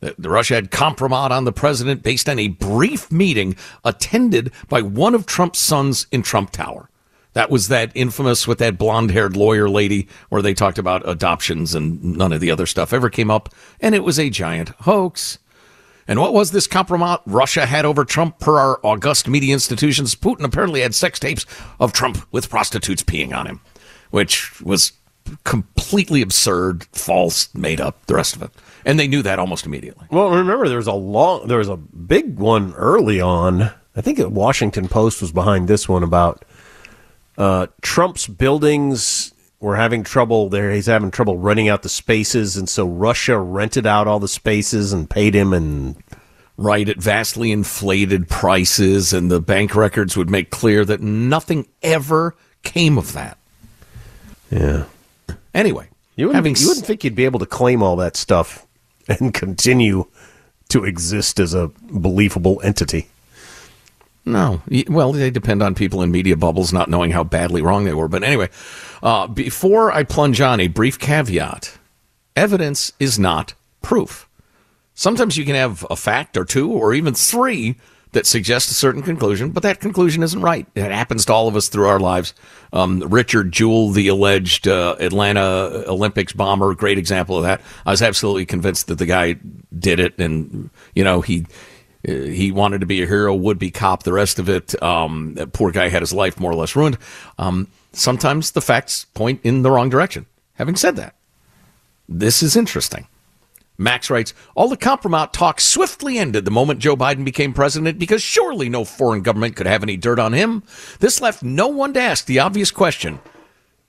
that 0.00 0.18
Russia 0.18 0.56
had 0.56 0.72
compromat 0.72 1.30
on 1.30 1.44
the 1.44 1.52
president 1.52 2.02
based 2.02 2.28
on 2.28 2.40
a 2.40 2.48
brief 2.48 3.12
meeting 3.12 3.54
attended 3.84 4.50
by 4.68 4.82
one 4.82 5.14
of 5.14 5.26
Trump's 5.26 5.60
sons 5.60 6.08
in 6.10 6.22
Trump 6.22 6.50
Tower. 6.50 6.88
That 7.34 7.50
was 7.50 7.68
that 7.68 7.92
infamous 7.94 8.46
with 8.46 8.58
that 8.58 8.76
blonde 8.76 9.10
haired 9.10 9.36
lawyer 9.36 9.68
lady 9.68 10.08
where 10.28 10.42
they 10.42 10.54
talked 10.54 10.78
about 10.78 11.08
adoptions 11.08 11.74
and 11.74 12.02
none 12.02 12.32
of 12.32 12.40
the 12.40 12.50
other 12.50 12.66
stuff 12.66 12.92
ever 12.92 13.08
came 13.08 13.30
up. 13.30 13.48
And 13.80 13.94
it 13.94 14.04
was 14.04 14.18
a 14.18 14.30
giant 14.30 14.70
hoax. 14.80 15.38
And 16.06 16.20
what 16.20 16.34
was 16.34 16.50
this 16.50 16.66
compromise 16.66 17.20
Russia 17.26 17.64
had 17.64 17.84
over 17.84 18.04
Trump 18.04 18.38
per 18.38 18.58
our 18.58 18.80
august 18.82 19.28
media 19.28 19.54
institutions? 19.54 20.14
Putin 20.14 20.44
apparently 20.44 20.80
had 20.80 20.94
sex 20.94 21.18
tapes 21.18 21.46
of 21.80 21.92
Trump 21.92 22.26
with 22.32 22.50
prostitutes 22.50 23.02
peeing 23.02 23.34
on 23.34 23.46
him, 23.46 23.60
which 24.10 24.60
was 24.60 24.92
completely 25.44 26.20
absurd, 26.20 26.84
false, 26.92 27.54
made 27.54 27.80
up, 27.80 28.04
the 28.06 28.14
rest 28.14 28.36
of 28.36 28.42
it. 28.42 28.50
And 28.84 28.98
they 28.98 29.06
knew 29.06 29.22
that 29.22 29.38
almost 29.38 29.64
immediately. 29.64 30.06
Well, 30.10 30.30
remember 30.30 30.68
there 30.68 30.76
was 30.76 30.88
a 30.88 30.92
long, 30.92 31.46
there 31.46 31.58
was 31.58 31.68
a 31.68 31.76
big 31.76 32.38
one 32.38 32.74
early 32.74 33.20
on. 33.20 33.70
I 33.94 34.00
think 34.00 34.18
the 34.18 34.28
Washington 34.28 34.88
Post 34.88 35.20
was 35.20 35.32
behind 35.32 35.68
this 35.68 35.88
one 35.88 36.02
about 36.02 36.44
uh, 37.38 37.66
Trump's 37.80 38.26
buildings 38.26 39.32
were 39.60 39.76
having 39.76 40.04
trouble. 40.04 40.48
There, 40.48 40.72
he's 40.72 40.86
having 40.86 41.10
trouble 41.10 41.38
renting 41.38 41.68
out 41.68 41.82
the 41.82 41.88
spaces, 41.88 42.56
and 42.56 42.68
so 42.68 42.86
Russia 42.86 43.38
rented 43.38 43.86
out 43.86 44.06
all 44.06 44.20
the 44.20 44.28
spaces 44.28 44.92
and 44.92 45.08
paid 45.08 45.34
him. 45.34 45.52
And 45.52 45.96
right 46.56 46.88
at 46.88 46.98
vastly 46.98 47.50
inflated 47.50 48.28
prices, 48.28 49.12
and 49.12 49.30
the 49.30 49.40
bank 49.40 49.74
records 49.74 50.16
would 50.16 50.30
make 50.30 50.50
clear 50.50 50.84
that 50.84 51.00
nothing 51.00 51.66
ever 51.82 52.34
came 52.62 52.98
of 52.98 53.12
that. 53.12 53.38
Yeah. 54.50 54.84
Anyway, 55.54 55.88
you 56.16 56.26
wouldn't, 56.26 56.36
having 56.36 56.56
you 56.56 56.68
wouldn't 56.68 56.86
think 56.86 57.04
you'd 57.04 57.14
be 57.14 57.24
able 57.24 57.40
to 57.40 57.46
claim 57.46 57.82
all 57.82 57.96
that 57.96 58.16
stuff 58.16 58.66
and 59.08 59.32
continue 59.32 60.06
to 60.68 60.84
exist 60.84 61.40
as 61.40 61.54
a 61.54 61.70
believable 61.90 62.60
entity. 62.62 63.08
No. 64.24 64.62
Well, 64.88 65.12
they 65.12 65.30
depend 65.30 65.62
on 65.62 65.74
people 65.74 66.02
in 66.02 66.12
media 66.12 66.36
bubbles 66.36 66.72
not 66.72 66.88
knowing 66.88 67.10
how 67.10 67.24
badly 67.24 67.60
wrong 67.60 67.84
they 67.84 67.94
were. 67.94 68.08
But 68.08 68.22
anyway, 68.22 68.50
uh, 69.02 69.26
before 69.26 69.92
I 69.92 70.04
plunge 70.04 70.40
on, 70.40 70.60
a 70.60 70.68
brief 70.68 70.98
caveat 70.98 71.78
evidence 72.36 72.92
is 73.00 73.18
not 73.18 73.54
proof. 73.82 74.28
Sometimes 74.94 75.36
you 75.36 75.44
can 75.44 75.54
have 75.54 75.86
a 75.90 75.96
fact 75.96 76.36
or 76.36 76.44
two 76.44 76.70
or 76.70 76.94
even 76.94 77.14
three 77.14 77.76
that 78.12 78.26
suggest 78.26 78.70
a 78.70 78.74
certain 78.74 79.02
conclusion, 79.02 79.50
but 79.50 79.62
that 79.62 79.80
conclusion 79.80 80.22
isn't 80.22 80.42
right. 80.42 80.66
It 80.74 80.90
happens 80.90 81.24
to 81.24 81.32
all 81.32 81.48
of 81.48 81.56
us 81.56 81.68
through 81.68 81.88
our 81.88 81.98
lives. 81.98 82.34
Um, 82.72 83.00
Richard 83.00 83.52
Jewell, 83.52 83.90
the 83.90 84.08
alleged 84.08 84.68
uh, 84.68 84.96
Atlanta 85.00 85.84
Olympics 85.88 86.34
bomber, 86.34 86.74
great 86.74 86.98
example 86.98 87.38
of 87.38 87.44
that. 87.44 87.62
I 87.86 87.90
was 87.90 88.02
absolutely 88.02 88.44
convinced 88.44 88.88
that 88.88 88.98
the 88.98 89.06
guy 89.06 89.36
did 89.76 89.98
it, 89.98 90.18
and 90.18 90.68
you 90.94 91.04
know 91.04 91.22
he 91.22 91.46
he 92.04 92.50
wanted 92.52 92.80
to 92.80 92.86
be 92.86 93.02
a 93.02 93.06
hero, 93.06 93.34
would 93.34 93.58
be 93.58 93.70
cop. 93.70 94.02
The 94.02 94.12
rest 94.12 94.38
of 94.38 94.48
it, 94.48 94.80
um, 94.82 95.36
poor 95.52 95.70
guy 95.70 95.88
had 95.88 96.02
his 96.02 96.12
life 96.12 96.40
more 96.40 96.50
or 96.50 96.56
less 96.56 96.74
ruined. 96.74 96.98
Um, 97.38 97.68
sometimes 97.92 98.52
the 98.52 98.60
facts 98.60 99.06
point 99.14 99.40
in 99.44 99.62
the 99.62 99.70
wrong 99.70 99.88
direction. 99.88 100.26
Having 100.54 100.76
said 100.76 100.96
that, 100.96 101.14
this 102.08 102.42
is 102.42 102.56
interesting. 102.56 103.06
Max 103.78 104.10
writes, 104.10 104.34
all 104.54 104.68
the 104.68 104.76
compromise 104.76 105.30
talk 105.32 105.60
swiftly 105.60 106.18
ended 106.18 106.44
the 106.44 106.50
moment 106.50 106.78
Joe 106.78 106.96
Biden 106.96 107.24
became 107.24 107.52
president 107.52 107.98
because 107.98 108.22
surely 108.22 108.68
no 108.68 108.84
foreign 108.84 109.22
government 109.22 109.56
could 109.56 109.66
have 109.66 109.82
any 109.82 109.96
dirt 109.96 110.18
on 110.18 110.32
him. 110.32 110.62
This 111.00 111.20
left 111.20 111.42
no 111.42 111.68
one 111.68 111.94
to 111.94 112.00
ask 112.00 112.26
the 112.26 112.38
obvious 112.38 112.70
question. 112.70 113.18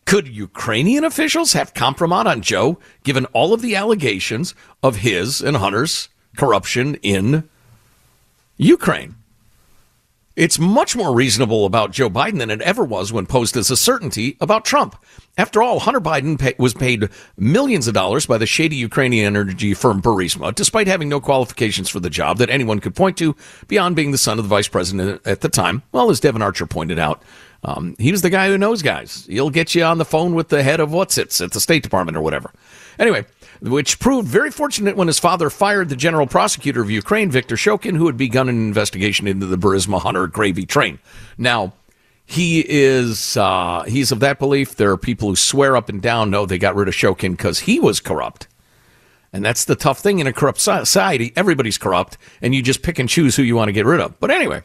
Could 0.05 0.27
Ukrainian 0.27 1.03
officials 1.03 1.53
have 1.53 1.73
compromise 1.73 2.25
on 2.27 2.41
Joe 2.41 2.79
given 3.03 3.25
all 3.27 3.53
of 3.53 3.61
the 3.61 3.75
allegations 3.75 4.55
of 4.81 4.97
his 4.97 5.41
and 5.41 5.57
Hunter's 5.57 6.09
corruption 6.37 6.95
in 6.95 7.47
Ukraine? 8.63 9.15
It's 10.35 10.57
much 10.57 10.95
more 10.95 11.13
reasonable 11.13 11.65
about 11.65 11.91
Joe 11.91 12.09
Biden 12.09 12.39
than 12.39 12.49
it 12.49 12.61
ever 12.61 12.83
was 12.83 13.13
when 13.13 13.27
posed 13.27 13.55
as 13.55 13.69
a 13.69 13.77
certainty 13.77 14.35
about 14.41 14.65
Trump. 14.65 14.95
After 15.37 15.61
all, 15.61 15.79
Hunter 15.79 15.99
Biden 15.99 16.39
pay, 16.39 16.55
was 16.57 16.73
paid 16.73 17.09
millions 17.37 17.87
of 17.87 17.93
dollars 17.93 18.25
by 18.25 18.39
the 18.39 18.47
shady 18.47 18.75
Ukrainian 18.77 19.27
energy 19.27 19.75
firm 19.75 20.01
Burisma, 20.01 20.55
despite 20.55 20.87
having 20.87 21.07
no 21.07 21.19
qualifications 21.19 21.87
for 21.87 21.99
the 21.99 22.09
job 22.09 22.39
that 22.39 22.49
anyone 22.49 22.79
could 22.79 22.95
point 22.95 23.17
to 23.17 23.35
beyond 23.67 23.95
being 23.95 24.11
the 24.11 24.17
son 24.17 24.39
of 24.39 24.45
the 24.45 24.49
vice 24.49 24.67
president 24.67 25.21
at 25.27 25.41
the 25.41 25.49
time. 25.49 25.83
Well, 25.91 26.09
as 26.09 26.19
Devon 26.19 26.41
Archer 26.41 26.65
pointed 26.65 26.97
out, 26.97 27.21
um, 27.63 27.95
he 27.99 28.11
was 28.11 28.23
the 28.23 28.31
guy 28.31 28.47
who 28.47 28.57
knows 28.57 28.81
guys. 28.81 29.27
He'll 29.29 29.51
get 29.51 29.75
you 29.75 29.83
on 29.83 29.99
the 29.99 30.05
phone 30.05 30.33
with 30.33 30.49
the 30.49 30.63
head 30.63 30.79
of 30.79 30.91
what's 30.91 31.17
it's 31.17 31.41
at 31.41 31.51
the 31.51 31.59
State 31.59 31.83
Department 31.83 32.17
or 32.17 32.21
whatever. 32.21 32.51
Anyway, 32.97 33.25
which 33.61 33.99
proved 33.99 34.27
very 34.27 34.51
fortunate 34.51 34.95
when 34.95 35.07
his 35.07 35.19
father 35.19 35.49
fired 35.49 35.89
the 35.89 35.95
general 35.95 36.27
prosecutor 36.27 36.81
of 36.81 36.91
Ukraine, 36.91 37.31
Viktor 37.31 37.55
Shokin, 37.55 37.97
who 37.97 38.07
had 38.07 38.17
begun 38.17 38.49
an 38.49 38.55
investigation 38.55 39.27
into 39.27 39.45
the 39.45 39.57
Burisma 39.57 40.01
Hunter 40.01 40.27
gravy 40.27 40.65
train. 40.65 40.99
Now, 41.37 41.73
he 42.25 42.65
is 42.67 43.37
uh, 43.37 43.83
he's 43.83 44.11
of 44.11 44.19
that 44.21 44.39
belief. 44.39 44.75
There 44.75 44.91
are 44.91 44.97
people 44.97 45.29
who 45.29 45.35
swear 45.35 45.75
up 45.75 45.89
and 45.89 46.01
down, 46.01 46.29
no, 46.29 46.45
they 46.45 46.57
got 46.57 46.75
rid 46.75 46.87
of 46.87 46.93
Shokin 46.93 47.31
because 47.31 47.59
he 47.59 47.79
was 47.79 47.99
corrupt. 47.99 48.47
And 49.31 49.43
that's 49.43 49.65
the 49.65 49.75
tough 49.75 49.99
thing 49.99 50.19
in 50.19 50.27
a 50.27 50.33
corrupt 50.33 50.59
society. 50.59 51.33
Everybody's 51.35 51.79
corrupt, 51.79 52.17
and 52.41 52.53
you 52.53 52.61
just 52.61 52.83
pick 52.83 52.99
and 52.99 53.09
choose 53.09 53.35
who 53.35 53.41
you 53.43 53.55
want 53.55 53.69
to 53.69 53.73
get 53.73 53.85
rid 53.85 53.99
of. 53.99 54.19
But 54.19 54.29
anyway, 54.29 54.61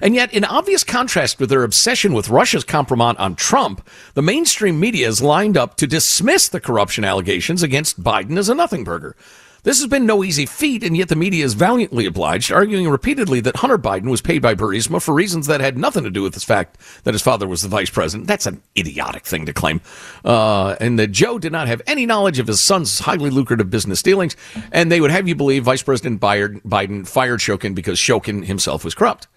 and 0.00 0.14
yet, 0.14 0.32
in 0.32 0.44
obvious 0.44 0.84
contrast 0.84 1.38
with 1.40 1.50
their 1.50 1.64
obsession 1.64 2.12
with 2.12 2.28
Russia's 2.28 2.64
compromise 2.64 3.16
on 3.18 3.36
Trump, 3.36 3.86
the 4.14 4.22
mainstream 4.22 4.80
media 4.80 5.08
is 5.08 5.22
lined 5.22 5.56
up 5.56 5.76
to 5.76 5.86
dismiss 5.86 6.48
the 6.48 6.60
corruption 6.60 7.04
allegations 7.04 7.62
against 7.62 8.02
Biden 8.02 8.38
as 8.38 8.48
a 8.48 8.54
nothing 8.54 8.84
burger. 8.84 9.16
This 9.64 9.78
has 9.80 9.88
been 9.88 10.04
no 10.04 10.22
easy 10.22 10.44
feat, 10.44 10.84
and 10.84 10.94
yet 10.94 11.08
the 11.08 11.16
media 11.16 11.42
is 11.42 11.54
valiantly 11.54 12.04
obliged, 12.04 12.52
arguing 12.52 12.86
repeatedly 12.86 13.40
that 13.40 13.56
Hunter 13.56 13.78
Biden 13.78 14.10
was 14.10 14.20
paid 14.20 14.42
by 14.42 14.54
Burisma 14.54 15.00
for 15.00 15.14
reasons 15.14 15.46
that 15.46 15.62
had 15.62 15.78
nothing 15.78 16.04
to 16.04 16.10
do 16.10 16.20
with 16.20 16.34
the 16.34 16.40
fact 16.40 16.76
that 17.04 17.14
his 17.14 17.22
father 17.22 17.48
was 17.48 17.62
the 17.62 17.68
vice 17.68 17.88
president. 17.88 18.28
That's 18.28 18.44
an 18.44 18.60
idiotic 18.76 19.24
thing 19.24 19.46
to 19.46 19.54
claim. 19.54 19.80
Uh, 20.22 20.76
and 20.82 20.98
that 20.98 21.12
Joe 21.12 21.38
did 21.38 21.50
not 21.50 21.66
have 21.66 21.80
any 21.86 22.04
knowledge 22.04 22.38
of 22.38 22.46
his 22.46 22.60
son's 22.60 22.98
highly 22.98 23.30
lucrative 23.30 23.70
business 23.70 24.02
dealings, 24.02 24.36
and 24.70 24.92
they 24.92 25.00
would 25.00 25.10
have 25.10 25.26
you 25.26 25.34
believe 25.34 25.64
Vice 25.64 25.82
President 25.82 26.20
Biden 26.20 27.08
fired 27.08 27.40
Shokin 27.40 27.74
because 27.74 27.98
Shokin 27.98 28.44
himself 28.44 28.84
was 28.84 28.94
corrupt. 28.94 29.28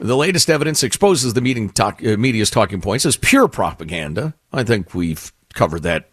The 0.00 0.16
latest 0.16 0.50
evidence 0.50 0.82
exposes 0.82 1.34
the 1.34 1.70
talk, 1.74 2.04
uh, 2.04 2.16
media's 2.16 2.50
talking 2.50 2.80
points 2.80 3.06
as 3.06 3.16
pure 3.16 3.46
propaganda. 3.46 4.34
I 4.52 4.64
think 4.64 4.92
we've 4.94 5.32
covered 5.54 5.84
that 5.84 6.10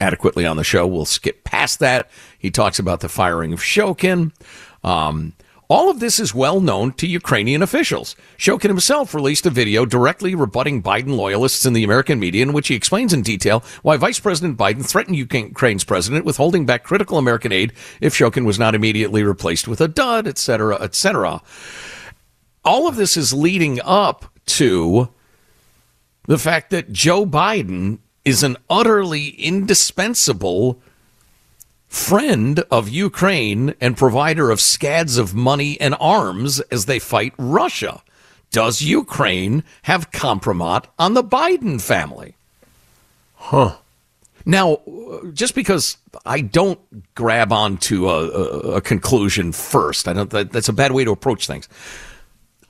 adequately 0.00 0.46
on 0.46 0.56
the 0.56 0.64
show. 0.64 0.86
We'll 0.86 1.04
skip 1.04 1.42
past 1.44 1.80
that. 1.80 2.08
He 2.38 2.50
talks 2.50 2.78
about 2.78 3.00
the 3.00 3.08
firing 3.08 3.52
of 3.52 3.60
Shokin. 3.60 4.32
Um, 4.84 5.34
all 5.68 5.88
of 5.90 6.00
this 6.00 6.18
is 6.18 6.34
well 6.34 6.60
known 6.60 6.92
to 6.94 7.06
Ukrainian 7.06 7.62
officials. 7.62 8.16
Shokin 8.38 8.68
himself 8.68 9.14
released 9.14 9.46
a 9.46 9.50
video 9.50 9.84
directly 9.84 10.34
rebutting 10.34 10.82
Biden 10.82 11.16
loyalists 11.16 11.66
in 11.66 11.74
the 11.74 11.84
American 11.84 12.18
media 12.18 12.42
in 12.42 12.52
which 12.52 12.68
he 12.68 12.74
explains 12.74 13.12
in 13.12 13.22
detail 13.22 13.62
why 13.82 13.96
Vice 13.96 14.18
President 14.18 14.56
Biden 14.56 14.84
threatened 14.84 15.16
Ukraine's 15.16 15.84
president 15.84 16.24
with 16.24 16.38
holding 16.38 16.64
back 16.64 16.82
critical 16.84 17.18
American 17.18 17.52
aid 17.52 17.72
if 18.00 18.14
Shokin 18.14 18.44
was 18.44 18.58
not 18.58 18.74
immediately 18.74 19.22
replaced 19.22 19.68
with 19.68 19.80
a 19.80 19.88
dud, 19.88 20.26
etc., 20.26 20.76
etc 20.76 21.40
all 22.64 22.88
of 22.88 22.96
this 22.96 23.16
is 23.16 23.32
leading 23.32 23.80
up 23.82 24.26
to 24.46 25.08
the 26.26 26.38
fact 26.38 26.70
that 26.70 26.92
Joe 26.92 27.26
Biden 27.26 27.98
is 28.24 28.42
an 28.42 28.56
utterly 28.68 29.28
indispensable 29.30 30.80
friend 31.88 32.62
of 32.70 32.88
Ukraine 32.88 33.74
and 33.80 33.96
provider 33.96 34.50
of 34.50 34.60
scads 34.60 35.18
of 35.18 35.34
money 35.34 35.80
and 35.80 35.96
arms 35.98 36.60
as 36.70 36.86
they 36.86 36.98
fight 36.98 37.34
Russia. 37.36 38.02
Does 38.52 38.82
Ukraine 38.82 39.64
have 39.82 40.10
compromise 40.12 40.82
on 40.98 41.14
the 41.14 41.24
Biden 41.24 41.80
family? 41.80 42.34
Huh. 43.34 43.76
Now, 44.44 44.80
just 45.32 45.54
because 45.54 45.96
I 46.24 46.40
don't 46.40 46.80
grab 47.14 47.52
onto 47.52 48.08
a, 48.08 48.28
a, 48.28 48.42
a 48.76 48.80
conclusion 48.80 49.52
first, 49.52 50.08
I 50.08 50.12
don't. 50.12 50.30
That, 50.30 50.52
that's 50.52 50.68
a 50.68 50.72
bad 50.72 50.92
way 50.92 51.04
to 51.04 51.10
approach 51.10 51.46
things. 51.46 51.68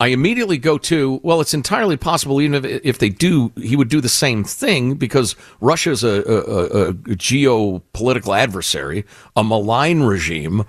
I 0.00 0.08
immediately 0.08 0.56
go 0.56 0.78
to, 0.78 1.20
well, 1.22 1.42
it's 1.42 1.52
entirely 1.52 1.98
possible, 1.98 2.40
even 2.40 2.64
if, 2.64 2.80
if 2.82 2.98
they 2.98 3.10
do, 3.10 3.52
he 3.56 3.76
would 3.76 3.90
do 3.90 4.00
the 4.00 4.08
same 4.08 4.44
thing 4.44 4.94
because 4.94 5.36
Russia 5.60 5.90
is 5.90 6.02
a, 6.02 6.22
a, 6.22 6.88
a 6.88 6.92
geopolitical 6.94 8.36
adversary, 8.36 9.04
a 9.36 9.44
malign 9.44 10.02
regime. 10.02 10.64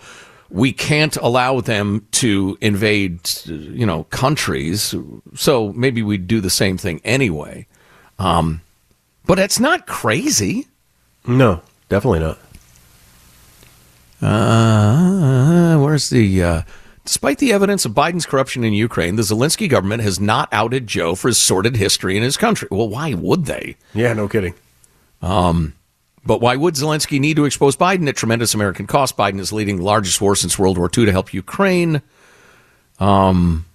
We 0.49 0.73
can't 0.73 1.15
allow 1.15 1.61
them 1.61 2.05
to 2.11 2.57
invade, 2.59 3.21
you 3.45 3.85
know, 3.85 4.03
countries. 4.05 4.93
So 5.33 5.71
maybe 5.71 6.03
we'd 6.03 6.27
do 6.27 6.41
the 6.41 6.49
same 6.49 6.77
thing 6.77 6.99
anyway. 7.05 7.67
Um, 8.19 8.59
but 9.25 9.39
it's 9.39 9.61
not 9.61 9.87
crazy. 9.87 10.67
No, 11.25 11.61
definitely 11.87 12.19
not. 12.19 12.37
Uh, 14.21 15.77
where's 15.79 16.09
the. 16.09 16.43
Uh, 16.43 16.61
Despite 17.03 17.39
the 17.39 17.51
evidence 17.51 17.83
of 17.83 17.93
Biden's 17.93 18.27
corruption 18.27 18.63
in 18.63 18.73
Ukraine, 18.73 19.15
the 19.15 19.23
Zelensky 19.23 19.67
government 19.67 20.03
has 20.03 20.19
not 20.19 20.49
outed 20.51 20.85
Joe 20.85 21.15
for 21.15 21.29
his 21.29 21.39
sordid 21.39 21.75
history 21.75 22.15
in 22.15 22.21
his 22.21 22.37
country. 22.37 22.67
Well, 22.69 22.89
why 22.89 23.13
would 23.15 23.45
they? 23.45 23.77
Yeah, 23.93 24.13
no 24.13 24.27
kidding. 24.27 24.53
Um, 25.21 25.73
but 26.23 26.41
why 26.41 26.55
would 26.55 26.75
Zelensky 26.75 27.19
need 27.19 27.37
to 27.37 27.45
expose 27.45 27.75
Biden 27.75 28.07
at 28.07 28.15
tremendous 28.15 28.53
American 28.53 28.85
cost? 28.85 29.17
Biden 29.17 29.39
is 29.39 29.51
leading 29.51 29.77
the 29.77 29.83
largest 29.83 30.21
war 30.21 30.35
since 30.35 30.59
World 30.59 30.77
War 30.77 30.89
II 30.95 31.05
to 31.05 31.11
help 31.11 31.33
Ukraine. 31.33 32.03
Um, 32.99 33.65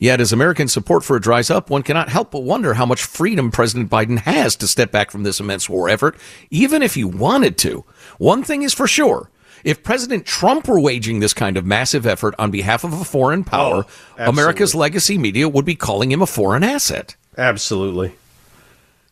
yet, 0.00 0.20
as 0.20 0.32
American 0.32 0.66
support 0.66 1.04
for 1.04 1.16
it 1.16 1.22
dries 1.22 1.50
up, 1.50 1.70
one 1.70 1.84
cannot 1.84 2.08
help 2.08 2.32
but 2.32 2.42
wonder 2.42 2.74
how 2.74 2.86
much 2.86 3.04
freedom 3.04 3.52
President 3.52 3.88
Biden 3.88 4.18
has 4.18 4.56
to 4.56 4.66
step 4.66 4.90
back 4.90 5.12
from 5.12 5.22
this 5.22 5.38
immense 5.38 5.68
war 5.68 5.88
effort, 5.88 6.16
even 6.50 6.82
if 6.82 6.94
he 6.94 7.04
wanted 7.04 7.56
to. 7.58 7.84
One 8.18 8.42
thing 8.42 8.62
is 8.62 8.74
for 8.74 8.88
sure 8.88 9.30
if 9.64 9.82
President 9.82 10.26
Trump 10.26 10.68
were 10.68 10.78
waging 10.78 11.20
this 11.20 11.32
kind 11.32 11.56
of 11.56 11.64
massive 11.64 12.06
effort 12.06 12.34
on 12.38 12.50
behalf 12.50 12.84
of 12.84 12.92
a 12.92 13.04
foreign 13.04 13.42
power, 13.44 13.86
oh, 14.18 14.24
America's 14.24 14.74
legacy 14.74 15.16
media 15.16 15.48
would 15.48 15.64
be 15.64 15.74
calling 15.74 16.12
him 16.12 16.22
a 16.22 16.26
foreign 16.26 16.62
asset. 16.62 17.16
Absolutely. 17.36 18.14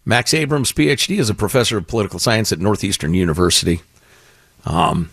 Max 0.05 0.33
Abrahms, 0.33 0.73
PhD, 0.73 1.19
is 1.19 1.31
a 1.31 1.35
professor 1.35 1.79
of 1.79 1.87
political 1.87 2.19
science 2.19 2.53
at 2.53 2.59
Northeastern 2.59 3.15
University. 3.15 3.81
Um, 4.65 5.11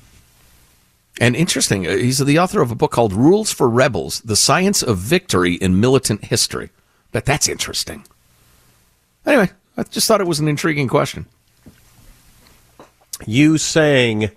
and 1.21 1.35
interesting, 1.35 1.87
uh, 1.87 1.91
he's 1.91 2.19
the 2.19 2.39
author 2.39 2.61
of 2.61 2.71
a 2.71 2.75
book 2.75 2.91
called 2.91 3.13
Rules 3.13 3.51
for 3.51 3.69
Rebels 3.69 4.19
The 4.21 4.35
Science 4.35 4.83
of 4.83 4.97
Victory 4.97 5.55
in 5.55 5.79
Militant 5.79 6.25
History. 6.25 6.69
But 7.11 7.25
that's 7.25 7.47
interesting. 7.47 8.05
Anyway, 9.25 9.49
I 9.77 9.83
just 9.83 10.07
thought 10.07 10.21
it 10.21 10.27
was 10.27 10.39
an 10.39 10.47
intriguing 10.47 10.87
question. 10.87 11.25
You 13.25 13.57
saying 13.57 14.31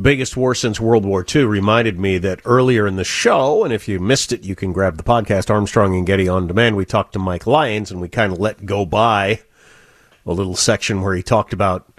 biggest 0.00 0.36
war 0.36 0.54
since 0.54 0.80
World 0.80 1.04
War 1.04 1.24
II 1.34 1.44
reminded 1.44 1.98
me 1.98 2.18
that 2.18 2.40
earlier 2.44 2.86
in 2.86 2.96
the 2.96 3.04
show, 3.04 3.64
and 3.64 3.72
if 3.72 3.88
you 3.88 3.98
missed 3.98 4.32
it, 4.32 4.44
you 4.44 4.54
can 4.54 4.72
grab 4.72 4.96
the 4.96 5.02
podcast 5.02 5.50
Armstrong 5.50 5.96
and 5.96 6.06
Getty 6.06 6.28
on 6.28 6.46
demand. 6.46 6.76
We 6.76 6.84
talked 6.84 7.12
to 7.14 7.18
Mike 7.18 7.46
Lyons 7.46 7.90
and 7.90 8.00
we 8.00 8.08
kind 8.08 8.32
of 8.32 8.38
let 8.38 8.66
go 8.66 8.84
by 8.84 9.40
a 10.24 10.32
little 10.32 10.56
section 10.56 11.02
where 11.02 11.14
he 11.14 11.22
talked 11.22 11.52
about 11.52 11.95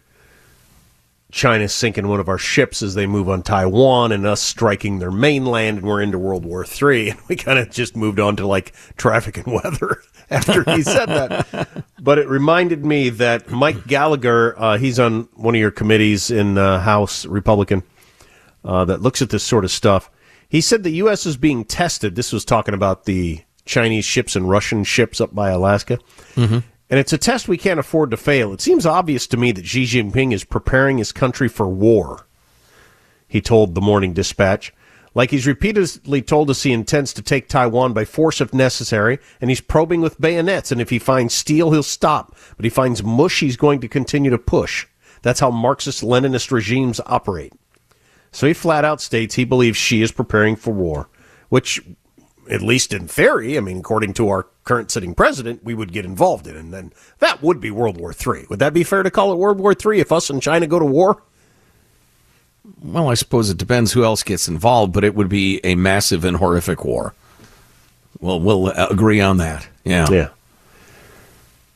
China 1.38 1.69
sinking 1.69 2.08
one 2.08 2.19
of 2.19 2.28
our 2.28 2.39
ships 2.39 2.82
as 2.82 2.95
they 2.95 3.06
move 3.06 3.30
on 3.30 3.43
Taiwan 3.43 4.12
and 4.12 4.26
us 4.26 4.41
striking 4.41 4.97
their 4.97 5.12
mainland, 5.12 5.78
and 5.78 5.88
we're 5.88 6.02
into 6.02 6.17
World 6.17 6.43
War 6.43 6.65
III. 6.65 7.12
And 7.12 7.19
we 7.30 7.36
kind 7.36 7.60
of 7.60 7.69
just 7.69 7.95
moved 7.95 8.19
on 8.19 8.36
to 8.38 8.47
like 8.47 8.73
traffic 8.97 9.38
and 9.38 9.54
weather 9.54 10.02
after 10.32 10.63
he 10.63 10.82
said 10.82 11.06
that. 11.06 11.86
But 12.00 12.19
it 12.19 12.28
reminded 12.28 12.86
me 12.86 13.10
that 13.10 13.50
Mike 13.50 13.86
Gallagher, 13.86 14.58
uh, 14.58 14.78
he's 14.78 15.00
on 15.00 15.28
one 15.34 15.56
of 15.56 15.62
your 15.62 15.71
committees 15.71 16.32
in 16.32 16.57
uh, 16.57 16.80
House 16.80 17.26
Republican 17.26 17.84
uh, 18.64 18.86
that 18.86 19.01
looks 19.01 19.22
at 19.22 19.30
this 19.30 19.43
sort 19.43 19.66
of 19.66 19.72
stuff. 19.72 20.09
He 20.47 20.61
said 20.61 20.84
the 20.84 20.91
U.S. 20.91 21.26
is 21.26 21.38
being 21.38 21.66
tested. 21.66 22.16
This 22.16 22.32
was 22.32 22.45
talking 22.45 22.74
about 22.74 23.05
the 23.05 23.41
Chinese 23.66 24.05
ships 24.05 24.36
and 24.36 24.49
Russian 24.49 24.84
ships 24.84 25.20
up 25.20 25.36
by 25.36 25.49
Alaska. 25.49 25.99
Mm-hmm. 26.36 26.59
And 26.89 26.99
it's 26.99 27.13
a 27.13 27.17
test 27.17 27.47
we 27.47 27.57
can't 27.57 27.79
afford 27.79 28.11
to 28.11 28.17
fail. 28.17 28.53
It 28.53 28.61
seems 28.61 28.85
obvious 28.85 29.27
to 29.27 29.38
me 29.38 29.51
that 29.51 29.65
Xi 29.65 29.83
Jinping 29.83 30.33
is 30.33 30.43
preparing 30.43 30.97
his 30.97 31.11
country 31.11 31.49
for 31.49 31.67
war, 31.67 32.27
he 33.27 33.41
told 33.41 33.75
the 33.75 33.81
Morning 33.81 34.13
Dispatch. 34.13 34.73
Like 35.13 35.31
he's 35.31 35.47
repeatedly 35.47 36.21
told 36.21 36.49
us 36.49 36.63
he 36.63 36.71
intends 36.71 37.11
to 37.13 37.21
take 37.21 37.49
Taiwan 37.49 37.91
by 37.91 38.05
force 38.05 38.39
if 38.39 38.53
necessary, 38.53 39.19
and 39.41 39.49
he's 39.49 39.61
probing 39.61 39.99
with 39.99 40.21
bayonets, 40.21 40.71
and 40.71 40.79
if 40.79 40.91
he 40.91 40.99
finds 40.99 41.33
steel, 41.33 41.71
he'll 41.71 41.81
stop. 41.81 42.35
But 42.55 42.65
he 42.65 42.69
finds 42.69 43.03
mush, 43.03 43.39
he's 43.39 43.57
going 43.57 43.81
to 43.81 43.88
continue 43.88 44.29
to 44.29 44.38
push. 44.38 44.85
That's 45.23 45.39
how 45.39 45.49
Marxist 45.49 46.03
Leninist 46.03 46.51
regimes 46.51 47.01
operate. 47.07 47.51
So 48.31 48.45
he 48.45 48.53
flat 48.53 48.85
out 48.85 49.01
states 49.01 49.35
he 49.35 49.43
believes 49.43 49.77
Xi 49.77 50.03
is 50.03 50.11
preparing 50.11 50.55
for 50.55 50.71
war, 50.71 51.09
which, 51.49 51.81
at 52.50 52.62
least 52.62 52.93
in 52.93 53.08
theory, 53.08 53.58
I 53.58 53.62
mean, 53.62 53.80
according 53.80 54.14
to 54.14 54.30
our 54.30 54.48
current 54.64 54.91
sitting 54.91 55.14
president, 55.14 55.64
we 55.64 55.74
would 55.74 55.91
get 55.91 56.06
involved 56.06 56.48
in. 56.48 56.56
And 56.56 56.74
then 56.74 56.91
that 57.20 57.41
would 57.41 57.60
be 57.60 57.72
World 57.72 58.00
War 58.00 58.14
III. 58.14 58.45
Would 58.50 58.60
that 58.60 58.74
be 58.74 58.84
fair 58.84 59.04
to 59.04 59.12
call 59.12 59.32
it 59.32 59.38
World 59.38 59.60
War 59.60 59.74
III 59.74 60.00
if 60.00 60.12
us 60.12 60.30
and 60.30 60.41
China 60.41 60.68
go 60.68 60.80
to 60.80 60.86
war? 60.86 61.22
Well, 62.82 63.10
I 63.10 63.14
suppose 63.14 63.50
it 63.50 63.58
depends 63.58 63.93
who 63.93 64.04
else 64.04 64.24
gets 64.24 64.48
involved, 64.48 64.93
but 64.93 65.04
it 65.04 65.16
would 65.16 65.30
be 65.30 65.62
a 65.64 65.76
massive 65.76 66.26
and 66.26 66.38
horrific 66.38 66.84
war. 66.84 67.14
Well, 68.20 68.39
we'll 68.39 68.68
uh, 68.68 68.88
agree 68.89 69.22
on 69.22 69.38
that. 69.38 69.68
Yeah. 69.84 70.08
Yeah. 70.12 70.30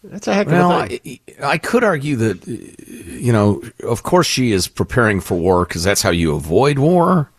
That's 0.03 0.27
a 0.27 0.33
heck 0.33 0.47
of 0.47 0.53
well, 0.53 0.81
a 0.81 0.87
thing. 0.87 1.19
I, 1.41 1.51
I 1.51 1.57
could 1.57 1.83
argue 1.83 2.15
that, 2.17 2.47
uh, 2.47 2.51
you 3.11 3.31
know, 3.31 3.61
of 3.83 4.03
course 4.03 4.27
Xi 4.27 4.51
is 4.51 4.67
preparing 4.67 5.21
for 5.21 5.35
war 5.37 5.65
because 5.65 5.83
that's 5.83 6.01
how 6.01 6.09
you 6.09 6.35
avoid 6.35 6.79
war. 6.79 7.30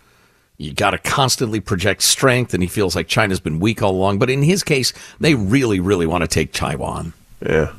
You 0.62 0.72
got 0.72 0.90
to 0.92 0.98
constantly 0.98 1.58
project 1.58 2.02
strength, 2.02 2.54
and 2.54 2.62
he 2.62 2.68
feels 2.68 2.94
like 2.94 3.08
China's 3.08 3.40
been 3.40 3.58
weak 3.58 3.82
all 3.82 3.92
along. 3.92 4.18
But 4.18 4.30
in 4.30 4.42
his 4.42 4.62
case, 4.62 4.92
they 5.18 5.34
really, 5.34 5.80
really 5.80 6.06
want 6.06 6.22
to 6.22 6.28
take 6.28 6.52
Taiwan. 6.52 7.12
Yeah. 7.44 7.72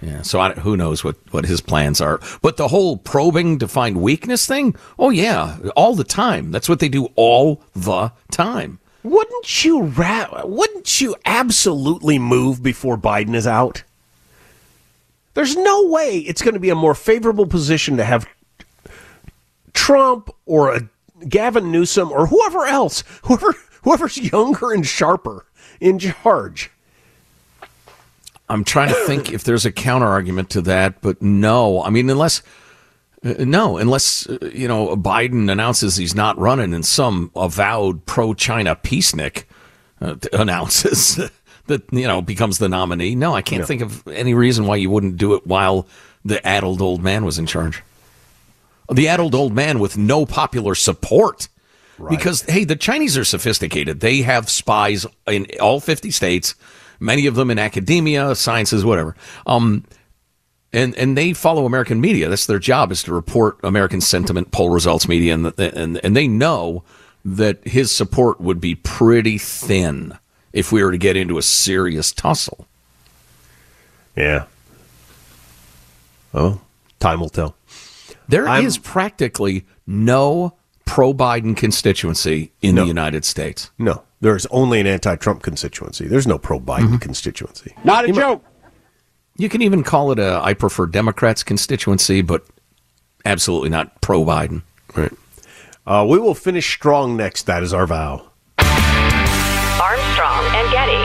Yeah, 0.00 0.22
so 0.22 0.40
I, 0.40 0.54
who 0.54 0.76
knows 0.76 1.04
what, 1.04 1.16
what 1.30 1.44
his 1.44 1.60
plans 1.60 2.00
are. 2.00 2.18
But 2.40 2.56
the 2.56 2.68
whole 2.68 2.96
probing 2.96 3.58
to 3.60 3.68
find 3.68 4.02
weakness 4.02 4.46
thing, 4.46 4.74
oh, 4.98 5.10
yeah, 5.10 5.58
all 5.76 5.94
the 5.94 6.02
time. 6.02 6.50
That's 6.50 6.68
what 6.68 6.80
they 6.80 6.88
do 6.88 7.10
all 7.14 7.62
the 7.74 8.10
time. 8.32 8.80
Wouldn't 9.04 9.64
you 9.64 9.82
ra- 9.82 10.42
wouldn't 10.44 11.00
you 11.00 11.14
absolutely 11.24 12.18
move 12.18 12.62
before 12.62 12.96
Biden 12.96 13.34
is 13.34 13.46
out? 13.46 13.84
There's 15.34 15.56
no 15.56 15.86
way 15.86 16.18
it's 16.18 16.42
going 16.42 16.54
to 16.54 16.60
be 16.60 16.70
a 16.70 16.74
more 16.74 16.94
favorable 16.94 17.46
position 17.46 17.96
to 17.96 18.04
have 18.04 18.28
Trump 19.72 20.30
or 20.46 20.74
a 20.74 20.88
Gavin 21.28 21.70
Newsom 21.72 22.10
or 22.12 22.26
whoever 22.26 22.64
else, 22.66 23.04
whoever 23.22 23.54
whoever's 23.82 24.16
younger 24.16 24.72
and 24.72 24.86
sharper 24.86 25.46
in 25.80 25.98
charge. 25.98 26.70
I'm 28.48 28.64
trying 28.64 28.88
to 28.88 28.94
think 29.06 29.32
if 29.32 29.44
there's 29.44 29.64
a 29.64 29.72
counter 29.72 30.06
argument 30.06 30.50
to 30.50 30.60
that, 30.62 31.00
but 31.00 31.22
no. 31.22 31.82
I 31.82 31.90
mean, 31.90 32.10
unless 32.10 32.42
uh, 33.24 33.34
no, 33.38 33.78
unless 33.78 34.28
uh, 34.28 34.50
you 34.52 34.68
know 34.68 34.96
Biden 34.96 35.50
announces 35.50 35.96
he's 35.96 36.14
not 36.14 36.38
running, 36.38 36.74
and 36.74 36.84
some 36.84 37.30
avowed 37.34 38.04
pro-China 38.04 38.76
peacenik 38.76 39.44
uh, 40.00 40.16
announces 40.32 41.16
that 41.66 41.82
you 41.92 42.06
know 42.06 42.20
becomes 42.20 42.58
the 42.58 42.68
nominee. 42.68 43.14
No, 43.14 43.34
I 43.34 43.42
can't 43.42 43.60
Yeah. 43.60 43.66
think 43.66 43.82
of 43.82 44.06
any 44.08 44.34
reason 44.34 44.66
why 44.66 44.76
you 44.76 44.90
wouldn't 44.90 45.16
do 45.16 45.34
it 45.34 45.46
while 45.46 45.86
the 46.24 46.44
addled 46.46 46.82
old 46.82 47.02
man 47.02 47.24
was 47.24 47.38
in 47.38 47.46
charge. 47.46 47.82
The 48.90 49.08
addled 49.08 49.34
old 49.34 49.54
man 49.54 49.78
with 49.78 49.96
no 49.96 50.26
popular 50.26 50.74
support. 50.74 51.48
Because 52.08 52.42
hey, 52.42 52.64
the 52.64 52.74
Chinese 52.74 53.16
are 53.16 53.24
sophisticated. 53.24 54.00
They 54.00 54.22
have 54.22 54.50
spies 54.50 55.06
in 55.26 55.46
all 55.60 55.78
50 55.78 56.10
states, 56.10 56.56
many 56.98 57.26
of 57.26 57.36
them 57.36 57.50
in 57.50 57.60
academia, 57.60 58.34
sciences, 58.34 58.84
whatever. 58.84 59.14
Um, 59.46 59.84
and 60.72 60.96
and 60.96 61.16
they 61.16 61.32
follow 61.32 61.66
American 61.66 62.00
media. 62.00 62.28
That's 62.28 62.46
their 62.46 62.58
job 62.58 62.90
is 62.90 63.02
to 63.04 63.12
report 63.12 63.58
American 63.62 64.00
sentiment, 64.00 64.50
poll 64.50 64.70
results, 64.70 65.06
media, 65.06 65.34
and 65.34 65.52
and 65.58 66.00
and 66.02 66.16
they 66.16 66.26
know 66.26 66.82
that 67.24 67.66
his 67.66 67.94
support 67.94 68.40
would 68.40 68.60
be 68.60 68.74
pretty 68.74 69.38
thin 69.38 70.18
if 70.52 70.72
we 70.72 70.82
were 70.82 70.90
to 70.90 70.98
get 70.98 71.16
into 71.16 71.38
a 71.38 71.42
serious 71.42 72.10
tussle. 72.10 72.66
Yeah. 74.16 74.46
Oh, 76.34 76.60
time 76.98 77.20
will 77.20 77.28
tell. 77.28 77.54
There 78.32 78.48
is 78.64 78.76
I'm- 78.76 78.82
practically 78.82 79.66
no 79.86 80.54
pro 80.86 81.12
Biden 81.12 81.54
constituency 81.56 82.52
in 82.62 82.74
the 82.74 82.84
United 82.86 83.24
States. 83.24 83.70
No, 83.78 84.02
there's 84.20 84.46
only 84.46 84.80
an 84.80 84.86
anti-Trump 84.86 85.42
constituency. 85.42 86.06
There's 86.08 86.26
no 86.26 86.38
pro-Biden 86.38 87.00
constituency. 87.00 87.74
Not 87.84 88.08
a 88.08 88.12
joke. 88.12 88.42
You 89.36 89.48
can 89.48 89.62
even 89.62 89.82
call 89.82 90.12
it 90.12 90.18
a 90.18 90.40
I 90.42 90.54
prefer 90.54 90.86
Democrats 90.86 91.42
constituency, 91.42 92.22
but 92.22 92.44
absolutely 93.24 93.68
not 93.68 94.00
pro 94.00 94.24
Biden. 94.24 94.62
Right. 94.96 95.12
Uh, 95.86 96.06
we 96.08 96.18
will 96.18 96.34
finish 96.34 96.72
strong 96.72 97.16
next. 97.16 97.46
That 97.46 97.62
is 97.62 97.74
our 97.74 97.86
vow. 97.86 98.30
Armstrong 98.58 100.44
and 100.54 100.70
Getty. 100.70 101.01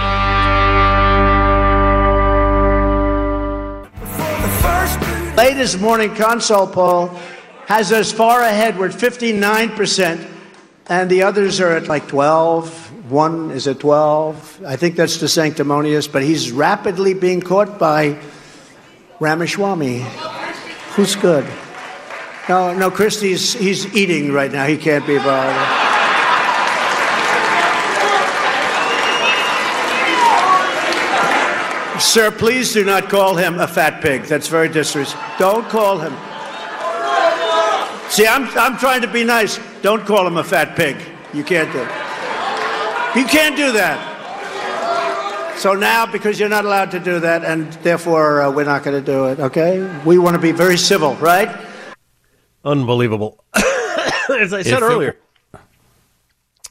Latest 5.38 5.80
morning 5.80 6.16
consult 6.16 6.74
poll 6.74 7.10
has 7.68 7.92
us 7.92 8.12
far 8.12 8.42
ahead. 8.42 8.76
We're 8.80 8.88
at 8.88 8.96
59%, 8.96 10.28
and 10.88 11.12
the 11.12 11.22
others 11.22 11.60
are 11.60 11.78
at 11.78 11.88
like 11.88 12.08
12. 12.08 13.12
One 13.12 13.52
is 13.52 13.68
at 13.68 13.80
12. 13.80 14.64
I 14.66 14.76
think 14.78 14.96
that's 14.96 15.20
DeSanctimonious, 15.20 16.12
but 16.12 16.24
he's 16.24 16.52
rapidly 16.52 17.14
being 17.14 17.42
caught 17.42 17.78
by 17.78 18.20
Ramaswamy. 19.20 20.08
Who's 20.96 21.16
good? 21.16 21.46
No, 22.50 22.74
no, 22.74 22.90
Christie's 22.90 23.54
he's 23.54 23.96
eating 23.96 24.32
right 24.32 24.52
now. 24.52 24.66
He 24.66 24.76
can't 24.76 25.06
be 25.06 25.20
bothered. 25.20 25.87
Sir, 32.08 32.32
please 32.32 32.72
do 32.74 32.86
not 32.86 33.10
call 33.10 33.36
him 33.36 33.60
a 33.60 33.68
fat 33.68 34.02
pig. 34.02 34.24
That's 34.24 34.48
very 34.48 34.70
disrespectful. 34.70 35.38
Don't 35.38 35.68
call 35.70 36.00
him. 36.00 36.14
See, 38.10 38.26
I'm, 38.26 38.48
I'm 38.58 38.78
trying 38.78 39.02
to 39.02 39.08
be 39.12 39.26
nice. 39.26 39.60
Don't 39.82 40.06
call 40.06 40.26
him 40.26 40.38
a 40.38 40.44
fat 40.44 40.78
pig. 40.78 40.96
You 41.34 41.44
can't 41.44 41.70
do 41.74 41.80
it. 41.80 43.20
You 43.20 43.26
can't 43.28 43.58
do 43.58 43.74
that. 43.74 44.14
So 45.60 45.74
now, 45.74 46.06
because 46.06 46.40
you're 46.40 46.48
not 46.50 46.64
allowed 46.64 46.92
to 46.92 47.00
do 47.00 47.20
that, 47.20 47.44
and 47.44 47.74
therefore 47.84 48.42
uh, 48.42 48.52
we're 48.52 48.64
not 48.64 48.84
going 48.84 48.98
to 49.04 49.06
do 49.06 49.26
it, 49.26 49.40
okay? 49.40 49.84
We 50.06 50.18
want 50.18 50.36
to 50.36 50.42
be 50.42 50.54
very 50.54 50.78
civil, 50.78 51.16
right? 51.16 51.50
Unbelievable. 52.64 53.44
As 53.56 54.54
I 54.54 54.60
If 54.60 54.68
said 54.68 54.82
it- 54.82 54.84
earlier, 54.84 55.18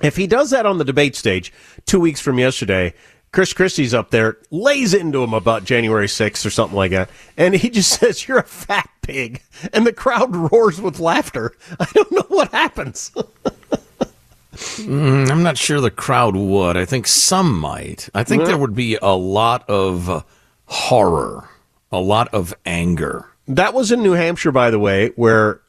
if 0.02 0.16
he 0.16 0.26
does 0.26 0.50
that 0.50 0.64
on 0.66 0.78
the 0.78 0.84
debate 0.84 1.14
stage 1.14 1.52
two 1.84 2.00
weeks 2.00 2.20
from 2.20 2.38
yesterday, 2.38 2.94
Chris 3.32 3.52
Christie's 3.52 3.92
up 3.92 4.10
there, 4.10 4.38
lays 4.50 4.94
into 4.94 5.22
him 5.22 5.34
about 5.34 5.64
January 5.64 6.06
6th 6.06 6.46
or 6.46 6.50
something 6.50 6.76
like 6.76 6.92
that, 6.92 7.10
and 7.36 7.54
he 7.54 7.68
just 7.68 7.90
says, 8.00 8.26
You're 8.26 8.38
a 8.38 8.42
fat 8.42 8.88
pig. 9.02 9.42
And 9.72 9.86
the 9.86 9.92
crowd 9.92 10.34
roars 10.34 10.80
with 10.80 11.00
laughter. 11.00 11.52
I 11.80 11.86
don't 11.94 12.12
know 12.12 12.24
what 12.28 12.50
happens. 12.52 13.10
Mm, 14.52 15.30
I'm 15.30 15.42
not 15.42 15.58
sure 15.58 15.80
the 15.80 15.90
crowd 15.90 16.34
would. 16.34 16.76
I 16.76 16.84
think 16.86 17.06
some 17.06 17.58
might. 17.58 18.08
I 18.14 18.24
think 18.24 18.40
Yeah. 18.42 18.48
there 18.48 18.58
would 18.58 18.74
be 18.74 18.96
a 19.02 19.14
lot 19.14 19.68
of 19.68 20.08
uh, 20.08 20.22
horror, 20.66 21.48
a 21.92 22.00
lot 22.00 22.28
of 22.32 22.54
anger. 22.64 23.26
That 23.48 23.74
was 23.74 23.92
in 23.92 24.02
New 24.02 24.12
Hampshire, 24.12 24.52
by 24.52 24.70
the 24.70 24.78
way, 24.78 25.08
where 25.16 25.60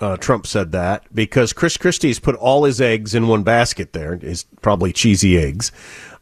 uh, 0.00 0.18
Trump 0.18 0.46
said 0.46 0.72
that 0.72 1.04
because 1.14 1.54
Chris 1.54 1.78
Christie's 1.78 2.20
put 2.20 2.34
all 2.34 2.64
his 2.64 2.80
eggs 2.82 3.14
in 3.14 3.28
one 3.28 3.42
basket 3.42 3.94
there, 3.94 4.16
his 4.16 4.44
probably 4.60 4.92
cheesy 4.92 5.38
eggs, 5.38 5.72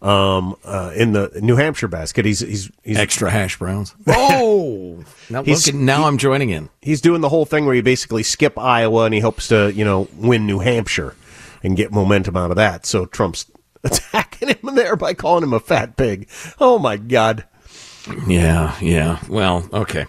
um, 0.05 0.55
uh, 0.65 0.93
in 0.95 1.13
the 1.13 1.31
New 1.43 1.57
Hampshire 1.57 1.89
basket. 1.89 2.25
He's 2.25 2.41
he's, 2.41 2.71
he's 2.85 2.99
Extra 2.99 3.31
hash 3.31 3.59
browns. 3.59 3.95
Oh, 4.07 5.03
now, 5.31 5.43
He's- 5.43 5.67
look 5.67 5.75
at, 5.75 5.81
now 5.81 6.05
I'm 6.05 6.19
joining 6.19 6.51
in. 6.51 6.69
He's 6.83 7.01
doing 7.01 7.21
the 7.23 7.29
whole 7.31 7.47
thing 7.47 7.65
where 7.67 7.75
you 7.75 7.83
basically 7.83 8.23
skip 8.23 8.59
Iowa 8.59 9.05
and 9.07 9.15
he 9.15 9.21
hopes 9.21 9.49
to, 9.49 9.73
you 9.73 9.85
know, 9.85 10.09
win 10.17 10.47
New 10.47 10.59
Hampshire 10.61 11.17
and 11.63 11.77
get 11.77 11.91
momentum 11.93 12.37
out 12.37 12.51
of 12.51 12.57
that. 12.57 12.85
So 12.87 13.07
Trump's 13.07 13.47
attacking 13.85 14.49
him 14.49 14.75
there 14.75 14.97
by 14.97 15.15
calling 15.15 15.43
him 15.43 15.53
a 15.55 15.61
fat 15.61 15.97
pig. 15.97 16.29
Oh 16.61 16.79
my 16.79 16.97
God. 16.99 17.45
Yeah, 18.29 18.77
yeah. 18.83 19.19
Well, 19.31 19.67
okay. 19.73 20.05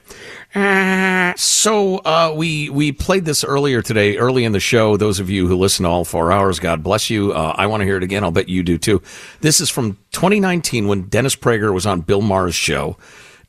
So 1.38 1.98
uh, 1.98 2.34
we 2.36 2.70
we 2.70 2.94
played 2.94 3.26
this 3.26 3.44
earlier 3.44 3.82
today, 3.82 4.18
early 4.18 4.46
in 4.46 4.54
the 4.54 4.60
show. 4.60 4.96
Those 4.96 5.20
of 5.20 5.30
you 5.30 5.48
who 5.48 5.58
listen 5.58 5.86
all 5.86 6.06
four 6.06 6.32
hours, 6.32 6.60
God 6.60 6.82
bless 6.82 7.10
you. 7.10 7.34
Uh, 7.34 7.54
I 7.58 7.68
want 7.68 7.82
to 7.82 7.86
hear 7.86 7.98
it 7.98 8.04
again. 8.04 8.24
I'll 8.24 8.32
bet 8.32 8.48
you 8.48 8.64
do 8.64 8.78
too. 8.78 9.02
This 9.42 9.60
is 9.60 9.70
from 9.70 9.98
2019 10.14 10.88
when 10.88 11.04
Dennis 11.04 11.36
Prager 11.36 11.74
was 11.74 11.86
on 11.86 12.02
Bill 12.02 12.22
Maher's 12.22 12.56
show, 12.56 12.96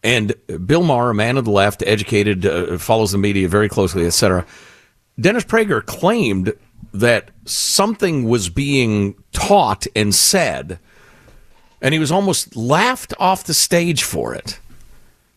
and 0.02 0.34
Bill 0.66 0.82
Maher, 0.82 1.10
a 1.10 1.14
man 1.14 1.36
of 1.36 1.44
the 1.44 1.52
left, 1.52 1.84
educated, 1.86 2.44
uh, 2.44 2.76
follows 2.78 3.12
the 3.12 3.18
media 3.18 3.48
very 3.48 3.68
closely, 3.68 4.04
etc. 4.04 4.44
Dennis 5.20 5.44
Prager 5.44 5.84
claimed 5.84 6.54
that 6.92 7.30
something 7.44 8.28
was 8.28 8.48
being 8.48 9.14
taught 9.32 9.86
and 9.94 10.12
said 10.12 10.80
and 11.80 11.92
he 11.92 11.98
was 11.98 12.10
almost 12.10 12.56
laughed 12.56 13.14
off 13.18 13.44
the 13.44 13.54
stage 13.54 14.02
for 14.02 14.34
it. 14.34 14.58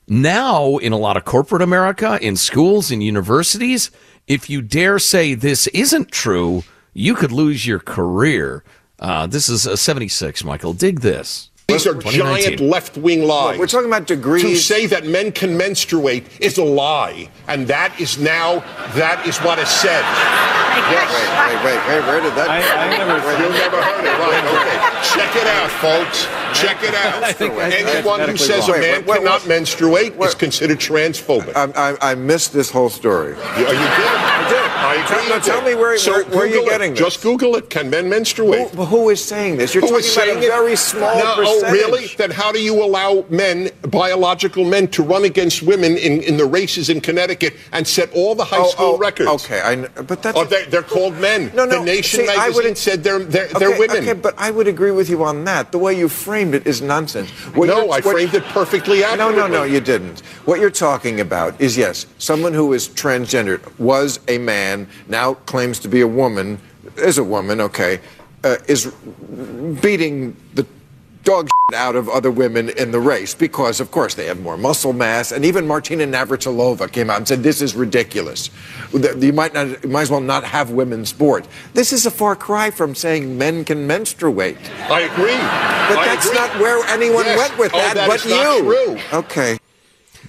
Now, 0.10 0.78
in 0.78 0.92
a 0.92 0.98
lot 0.98 1.18
of 1.18 1.26
corporate 1.26 1.62
America, 1.62 2.18
in 2.20 2.36
schools, 2.36 2.90
in 2.90 3.00
universities, 3.00 3.92
if 4.28 4.50
you 4.50 4.64
dare 4.64 4.98
say 4.98 5.36
this 5.36 5.68
isn't 5.68 6.12
true, 6.12 6.64
you 6.94 7.14
could 7.14 7.32
lose 7.32 7.68
your 7.68 7.80
career. 7.80 8.64
Uh, 9.00 9.28
this 9.28 9.48
is 9.50 9.68
a 9.68 9.78
76, 9.78 10.44
Michael. 10.44 10.74
Dig 10.74 11.02
this. 11.02 11.52
These 11.68 11.86
are 11.86 11.94
giant 11.94 12.60
left 12.60 12.98
wing 12.98 13.24
lies. 13.24 13.60
we're 13.60 13.68
talking 13.68 13.88
about 13.88 14.08
degrees. 14.08 14.42
To 14.42 14.56
say 14.56 14.88
that 14.88 15.06
men 15.06 15.32
can 15.32 15.56
menstruate 15.56 16.26
is 16.42 16.58
a 16.58 16.64
lie. 16.64 17.30
And 17.48 17.68
that 17.68 17.94
is 18.00 18.18
now, 18.18 18.62
that 18.98 19.22
is 19.28 19.38
what 19.40 19.60
is 19.60 19.70
said. 19.70 20.02
Wait, 20.90 21.06
wait, 21.14 21.30
wait, 21.62 21.82
wait, 21.86 22.02
where 22.10 22.22
did 22.22 22.34
that? 22.34 22.50
I, 22.50 22.58
I 22.58 22.90
never, 22.90 23.14
you 23.38 23.50
never 23.54 23.78
heard 23.78 24.02
it, 24.02 24.18
right? 24.18 24.42
Okay, 24.58 24.78
check 25.14 25.36
it 25.36 25.46
out, 25.46 25.70
folks. 25.78 26.26
Check 26.62 26.84
it 26.84 26.94
out. 26.96 27.24
I 27.30 27.34
think 27.34 27.56
that's 27.56 27.76
Anyone 27.76 28.22
who 28.30 28.38
says 28.38 28.68
wrong. 28.68 28.78
a 28.78 28.82
man 28.82 29.00
Wait, 29.02 29.08
wait, 29.08 29.18
cannot 29.18 29.42
wait. 29.42 29.48
menstruate 29.50 30.14
is 30.16 30.36
considered 30.36 30.78
transphobic. 30.80 31.54
I, 31.56 31.92
I, 31.94 32.12
I 32.12 32.16
missed 32.16 32.54
this 32.54 32.70
whole 32.70 32.90
story. 32.90 33.30
You, 33.32 33.36
you 33.36 33.66
did. 33.66 33.76
I 33.76 34.50
did. 34.50 34.69
I 34.82 34.96
agree. 34.96 35.08
Tell, 35.08 35.30
no, 35.30 35.40
tell 35.40 35.62
me 35.62 35.76
where, 35.76 35.98
So 35.98 36.12
where, 36.14 36.26
where 36.26 36.44
are 36.44 36.48
you 36.48 36.62
it. 36.64 36.70
getting 36.70 36.92
this? 36.92 37.00
Just 37.00 37.22
Google 37.22 37.56
it. 37.56 37.70
Can 37.70 37.90
men 37.90 38.08
menstruate? 38.10 38.70
Who, 38.72 38.86
who 38.86 39.10
is 39.10 39.24
saying 39.24 39.58
this? 39.58 39.74
You're 39.74 39.82
Who 39.82 40.00
talking 40.02 40.32
about 40.32 40.44
a 40.44 40.48
very 40.48 40.76
small 40.76 41.18
no, 41.18 41.36
percentage. 41.36 41.64
Oh, 41.66 41.72
really? 41.72 42.08
Then 42.18 42.32
how 42.32 42.52
do 42.52 42.62
you 42.62 42.84
allow 42.84 43.26
men, 43.30 43.70
biological 43.84 44.64
men, 44.66 44.88
to 44.90 45.04
run 45.04 45.26
against 45.26 45.62
women 45.64 45.98
in, 45.98 46.22
in 46.22 46.38
the 46.38 46.46
races 46.46 46.90
in 46.90 47.02
Connecticut 47.02 47.56
and 47.72 47.88
set 47.88 48.12
all 48.14 48.36
the 48.36 48.44
high 48.46 48.58
Oh, 48.60 48.70
school 48.70 48.86
oh, 48.96 48.98
records? 48.98 49.30
Okay, 49.46 49.60
I, 49.62 49.76
but 50.04 50.22
that's 50.24 50.38
Oh, 50.38 50.46
they, 50.46 50.66
they're 50.66 50.84
called 50.84 51.16
men. 51.16 51.52
No, 51.56 51.66
no. 51.66 51.80
The 51.80 51.86
Nation 51.86 52.22
see, 52.22 52.30
I 52.30 52.36
magazine 52.38 52.64
would- 52.66 52.78
said 52.78 53.04
they're 53.04 53.20
they're, 53.20 53.46
okay, 53.48 53.60
they're 53.60 53.80
women. 53.80 53.98
Okay, 53.98 54.14
but 54.14 54.34
I 54.38 54.52
would 54.52 54.68
agree 54.68 54.92
with 54.92 55.10
you 55.10 55.24
on 55.24 55.44
that. 55.46 55.72
The 55.72 55.78
way 55.78 55.98
you 55.98 56.08
framed 56.08 56.54
it 56.56 56.66
is 56.66 56.82
nonsense. 56.82 57.30
What 57.56 57.68
no, 57.68 57.92
I 57.92 58.02
framed 58.02 58.34
it 58.34 58.44
perfectly 58.46 59.02
No, 59.02 59.32
no, 59.32 59.48
no, 59.48 59.64
you 59.64 59.82
didn't. 59.82 60.22
What 60.46 60.60
you're 60.60 60.70
talking 60.70 61.20
about 61.20 61.60
is 61.60 61.76
yes, 61.78 62.06
someone 62.18 62.54
who 62.54 62.74
is 62.74 62.88
transgendered 62.88 63.62
was 63.80 64.20
a 64.28 64.38
man, 64.38 64.69
now 65.08 65.34
claims 65.46 65.80
to 65.80 65.88
be 65.88 66.02
a 66.02 66.08
woman, 66.08 66.58
is 66.98 67.18
a 67.18 67.24
woman, 67.24 67.62
okay, 67.62 68.00
uh, 68.44 68.56
is 68.68 68.86
beating 69.82 70.36
the 70.54 70.66
dog 71.26 71.48
shit 71.70 71.78
out 71.78 71.96
of 71.96 72.08
other 72.10 72.32
women 72.32 72.70
in 72.70 72.92
the 72.92 73.00
race 73.00 73.36
because, 73.36 73.80
of 73.82 73.92
course, 73.92 74.16
they 74.16 74.26
have 74.26 74.40
more 74.40 74.58
muscle 74.58 74.94
mass. 74.94 75.32
And 75.32 75.44
even 75.46 75.68
Martina 75.68 76.06
Navratilova 76.08 76.90
came 76.92 77.10
out 77.10 77.18
and 77.18 77.28
said, 77.28 77.44
"This 77.44 77.62
is 77.62 77.76
ridiculous. 77.76 78.50
You 78.94 79.34
might 79.34 79.54
not, 79.54 79.84
you 79.84 79.90
might 79.90 80.04
as 80.04 80.12
well 80.12 80.22
not 80.22 80.44
have 80.46 80.72
women's 80.72 81.10
sport." 81.10 81.46
This 81.74 81.92
is 81.94 82.06
a 82.06 82.12
far 82.12 82.36
cry 82.36 82.72
from 82.72 82.96
saying 82.96 83.38
men 83.38 83.66
can 83.66 83.86
menstruate. 83.86 84.58
I 84.90 85.02
agree. 85.02 85.36
But 85.90 85.98
I 86.00 86.06
that's 86.06 86.26
agree. 86.26 86.40
not 86.40 86.60
where 86.60 86.84
anyone 86.88 87.26
Yes. 87.26 87.38
went 87.38 87.58
with 87.60 87.72
Oh, 87.74 87.78
that, 87.78 87.96
that 87.96 88.08
but 88.08 88.26
you. 88.26 88.64
true. 88.64 88.98
Okay. 89.20 89.60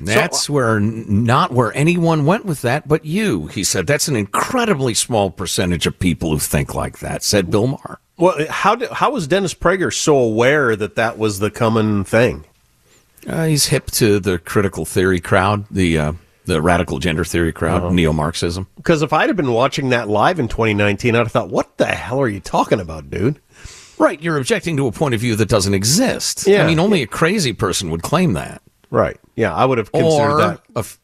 That's 0.06 0.48
where 0.50 0.80
not 0.80 1.52
where 1.52 1.72
anyone 1.76 2.26
went 2.26 2.44
with 2.44 2.62
that, 2.62 2.86
but 2.88 3.04
you. 3.04 3.46
He 3.48 3.64
said 3.64 3.86
that's 3.86 4.08
an 4.08 4.16
incredibly 4.16 4.94
small 4.94 5.30
percentage 5.30 5.86
of 5.86 5.98
people 5.98 6.30
who 6.30 6.38
think 6.38 6.74
like 6.74 6.98
that. 7.00 7.22
Said 7.22 7.50
Bill 7.50 7.66
Maher. 7.66 7.98
Well, 8.16 8.36
how 8.50 8.74
did, 8.74 8.90
how 8.90 9.12
was 9.12 9.26
Dennis 9.26 9.54
Prager 9.54 9.92
so 9.92 10.16
aware 10.16 10.76
that 10.76 10.94
that 10.96 11.16
was 11.18 11.38
the 11.38 11.50
coming 11.50 12.04
thing? 12.04 12.44
Uh, 13.26 13.46
he's 13.46 13.66
hip 13.66 13.90
to 13.92 14.18
the 14.20 14.38
critical 14.38 14.84
theory 14.84 15.20
crowd, 15.20 15.64
the 15.70 15.98
uh, 15.98 16.12
the 16.46 16.60
radical 16.62 16.98
gender 16.98 17.24
theory 17.24 17.52
crowd, 17.52 17.82
Uh-huh. 17.82 17.92
neo 17.92 18.12
Marxism. 18.12 18.66
Because 18.76 19.02
if 19.02 19.12
I'd 19.12 19.28
have 19.28 19.36
been 19.36 19.52
watching 19.52 19.90
that 19.90 20.08
live 20.08 20.38
in 20.40 20.48
2019, 20.48 21.14
I'd 21.14 21.18
have 21.18 21.32
thought, 21.32 21.50
"What 21.50 21.76
the 21.76 21.86
hell 21.86 22.20
are 22.20 22.28
you 22.28 22.40
talking 22.40 22.80
about, 22.80 23.10
dude?" 23.10 23.40
Right, 23.98 24.20
you're 24.22 24.38
objecting 24.38 24.78
to 24.78 24.86
a 24.86 24.92
point 24.92 25.14
of 25.14 25.20
view 25.20 25.36
that 25.36 25.50
doesn't 25.50 25.74
exist. 25.74 26.46
Yeah. 26.46 26.64
I 26.64 26.66
mean, 26.66 26.78
only 26.78 27.02
a 27.02 27.06
crazy 27.06 27.52
person 27.52 27.90
would 27.90 28.02
claim 28.02 28.32
that. 28.32 28.62
Right. 28.90 29.18
Yeah, 29.36 29.54
I 29.54 29.64
would 29.64 29.78
have 29.78 29.92
considered 29.92 30.32
Or 30.34 30.38
that. 30.38 30.60
a 30.74 30.80
f- 30.80 30.98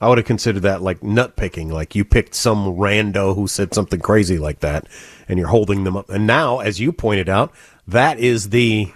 I 0.00 0.08
would 0.08 0.18
have 0.18 0.26
considered 0.26 0.62
that 0.62 0.82
like 0.82 1.02
nut 1.02 1.36
picking. 1.36 1.70
Like 1.70 1.94
you 1.94 2.04
picked 2.04 2.34
some 2.34 2.64
rando 2.76 3.34
who 3.34 3.46
said 3.46 3.74
something 3.74 4.00
crazy 4.00 4.38
like 4.38 4.60
that, 4.60 4.86
and 5.28 5.38
you're 5.38 5.48
holding 5.48 5.84
them 5.84 5.96
up. 5.96 6.08
And 6.10 6.26
now, 6.26 6.60
as 6.60 6.80
you 6.80 6.90
pointed 6.92 7.28
out, 7.28 7.52
that 7.86 8.18
is 8.18 8.48
the 8.50 8.90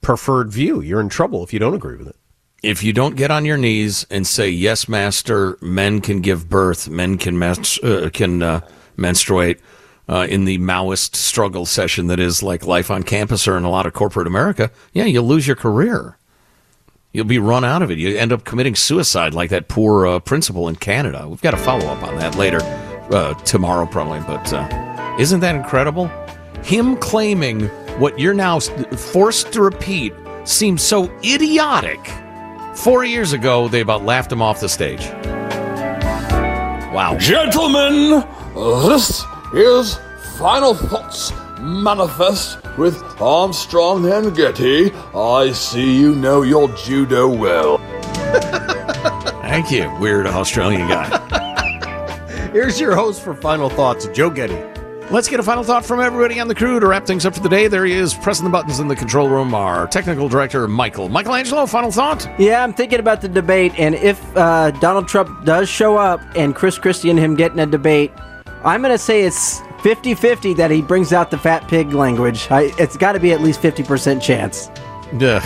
preferred 0.00 0.50
view. 0.50 0.80
You're 0.80 1.00
in 1.00 1.08
trouble 1.08 1.42
if 1.44 1.52
you 1.52 1.58
don't 1.58 1.74
agree 1.74 1.96
with 1.96 2.08
it. 2.08 2.16
if 2.62 2.82
you 2.82 2.92
don't 2.92 3.16
get 3.16 3.30
on 3.30 3.46
your 3.46 3.56
knees 3.56 4.06
and 4.10 4.26
say, 4.26 4.50
"Yes, 4.50 4.86
master, 4.86 5.56
men 5.62 6.02
can 6.02 6.20
give 6.20 6.50
birth, 6.50 6.90
men 6.90 7.16
can 7.16 7.38
mas- 7.38 7.78
uh, 7.82 8.10
can 8.12 8.42
uh, 8.42 8.60
menstruate," 8.98 9.58
uh, 10.10 10.26
in 10.28 10.44
the 10.44 10.58
Maoist 10.58 11.14
struggle 11.14 11.64
session 11.64 12.08
that 12.08 12.18
is 12.18 12.42
like 12.42 12.66
life 12.66 12.90
on 12.90 13.04
campus 13.04 13.46
or 13.46 13.56
in 13.56 13.62
a 13.62 13.70
lot 13.70 13.86
of 13.86 13.92
corporate 13.92 14.26
America, 14.26 14.70
yeah, 14.92 15.04
you'll 15.04 15.24
lose 15.24 15.46
your 15.46 15.54
career. 15.54 16.18
You'll 17.12 17.26
be 17.26 17.38
run 17.38 17.64
out 17.64 17.80
of 17.80 17.92
it. 17.92 17.98
You 17.98 18.16
end 18.16 18.32
up 18.32 18.44
committing 18.44 18.74
suicide 18.74 19.34
like 19.34 19.50
that 19.50 19.68
poor 19.68 20.06
uh, 20.06 20.18
principal 20.18 20.68
in 20.68 20.76
Canada. 20.76 21.28
We've 21.28 21.40
got 21.40 21.52
to 21.52 21.56
follow 21.56 21.86
up 21.86 22.02
on 22.02 22.16
that 22.16 22.34
later, 22.34 22.58
uh, 23.12 23.34
tomorrow 23.44 23.86
probably. 23.86 24.20
But 24.20 24.52
uh, 24.52 25.16
isn't 25.18 25.40
that 25.40 25.54
incredible? 25.54 26.10
Him 26.64 26.96
claiming 26.96 27.68
what 28.00 28.18
you're 28.18 28.34
now 28.34 28.58
forced 28.58 29.52
to 29.52 29.62
repeat 29.62 30.12
seems 30.44 30.82
so 30.82 31.08
idiotic. 31.24 32.00
Four 32.74 33.04
years 33.04 33.32
ago, 33.32 33.68
they 33.68 33.80
about 33.80 34.04
laughed 34.04 34.32
him 34.32 34.42
off 34.42 34.60
the 34.60 34.68
stage. 34.68 35.06
Wow. 36.92 37.16
Gentlemen, 37.18 38.24
this 38.88 39.24
is 39.52 39.98
Final 40.38 40.74
Thoughts 40.74 41.32
Manifest 41.58 42.58
with 42.78 43.02
Armstrong 43.20 44.10
and 44.10 44.34
Getty. 44.34 44.92
I 45.14 45.52
see 45.52 45.98
you 45.98 46.14
know 46.14 46.42
your 46.42 46.68
judo 46.76 47.28
well. 47.28 47.78
Thank 49.42 49.70
you, 49.70 49.92
weird 49.98 50.26
Australian 50.26 50.88
guy. 50.88 52.48
Here's 52.52 52.80
your 52.80 52.94
host 52.94 53.22
for 53.22 53.34
final 53.34 53.68
thoughts, 53.68 54.06
Joe 54.08 54.30
Getty. 54.30 54.58
Let's 55.10 55.28
get 55.28 55.40
a 55.40 55.42
final 55.42 55.64
thought 55.64 55.84
from 55.84 56.00
everybody 56.00 56.38
on 56.38 56.46
the 56.46 56.54
crew 56.54 56.78
to 56.78 56.86
wrap 56.86 57.04
things 57.04 57.26
up 57.26 57.34
for 57.34 57.40
the 57.40 57.48
day. 57.48 57.66
There 57.66 57.84
he 57.84 57.92
is, 57.92 58.14
pressing 58.14 58.44
the 58.44 58.50
buttons 58.50 58.78
in 58.78 58.86
the 58.86 58.94
control 58.94 59.28
room. 59.28 59.52
Our 59.54 59.88
technical 59.88 60.28
director, 60.28 60.68
Michael. 60.68 61.08
Michelangelo, 61.08 61.66
final 61.66 61.90
thought? 61.90 62.28
Yeah, 62.38 62.62
I'm 62.62 62.72
thinking 62.72 63.00
about 63.00 63.20
the 63.20 63.28
debate, 63.28 63.72
and 63.76 63.96
if 63.96 64.24
uh, 64.36 64.70
Donald 64.70 65.08
Trump 65.08 65.44
does 65.44 65.68
show 65.68 65.96
up 65.96 66.20
and 66.36 66.54
Chris 66.54 66.78
Christie 66.78 67.10
and 67.10 67.18
him 67.18 67.34
get 67.34 67.50
in 67.50 67.58
a 67.58 67.66
debate, 67.66 68.12
I'm 68.64 68.82
going 68.82 68.92
to 68.92 68.98
say 68.98 69.22
it's 69.24 69.60
50 69.82 70.14
50 70.14 70.54
that 70.54 70.70
he 70.70 70.82
brings 70.82 71.12
out 71.12 71.30
the 71.30 71.38
fat 71.38 71.66
pig 71.68 71.92
language. 71.92 72.48
I, 72.50 72.72
it's 72.78 72.96
got 72.96 73.12
to 73.12 73.20
be 73.20 73.32
at 73.32 73.40
least 73.40 73.60
50% 73.62 74.20
chance. 74.20 74.70
Ugh. 75.20 75.42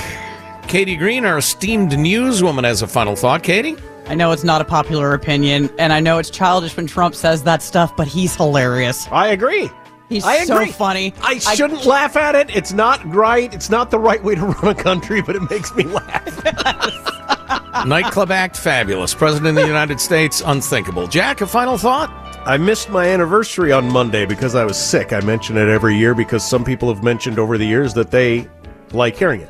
Katie 0.68 0.96
Green, 0.96 1.24
our 1.24 1.38
esteemed 1.38 1.92
newswoman, 1.92 2.64
has 2.64 2.82
a 2.82 2.86
final 2.86 3.14
thought. 3.14 3.42
Katie? 3.42 3.76
I 4.06 4.14
know 4.14 4.32
it's 4.32 4.44
not 4.44 4.60
a 4.60 4.64
popular 4.64 5.14
opinion, 5.14 5.70
and 5.78 5.92
I 5.92 6.00
know 6.00 6.18
it's 6.18 6.30
childish 6.30 6.76
when 6.76 6.86
Trump 6.86 7.14
says 7.14 7.42
that 7.44 7.62
stuff, 7.62 7.96
but 7.96 8.06
he's 8.06 8.34
hilarious. 8.34 9.08
I 9.10 9.28
agree. 9.28 9.70
He's 10.08 10.24
I 10.24 10.44
so 10.44 10.56
agree. 10.56 10.72
funny. 10.72 11.14
I 11.22 11.38
shouldn't 11.38 11.86
laugh 11.86 12.16
at 12.16 12.34
it. 12.34 12.54
It's 12.54 12.72
not 12.72 13.02
right. 13.14 13.52
It's 13.54 13.70
not 13.70 13.90
the 13.90 13.98
right 13.98 14.22
way 14.22 14.34
to 14.34 14.40
run 14.62 14.68
a 14.68 14.74
country, 14.74 15.22
but 15.22 15.36
it 15.36 15.48
makes 15.50 15.74
me 15.74 15.84
laugh. 15.84 16.24
Nightclub 17.86 18.30
act, 18.30 18.56
fabulous. 18.56 19.14
President 19.14 19.48
of 19.56 19.62
the 19.62 19.66
United 19.66 20.00
States, 20.00 20.42
unthinkable. 20.44 21.06
Jack, 21.06 21.40
a 21.40 21.46
final 21.46 21.78
thought? 21.78 22.10
I 22.46 22.58
missed 22.58 22.90
my 22.90 23.06
anniversary 23.06 23.72
on 23.72 23.90
Monday 23.90 24.26
because 24.26 24.54
I 24.54 24.64
was 24.64 24.76
sick. 24.76 25.14
I 25.14 25.20
mention 25.20 25.56
it 25.56 25.68
every 25.68 25.96
year 25.96 26.14
because 26.14 26.46
some 26.46 26.62
people 26.62 26.92
have 26.92 27.02
mentioned 27.02 27.38
over 27.38 27.56
the 27.56 27.64
years 27.64 27.94
that 27.94 28.10
they 28.10 28.46
like 28.92 29.16
hearing 29.16 29.40
it. 29.40 29.48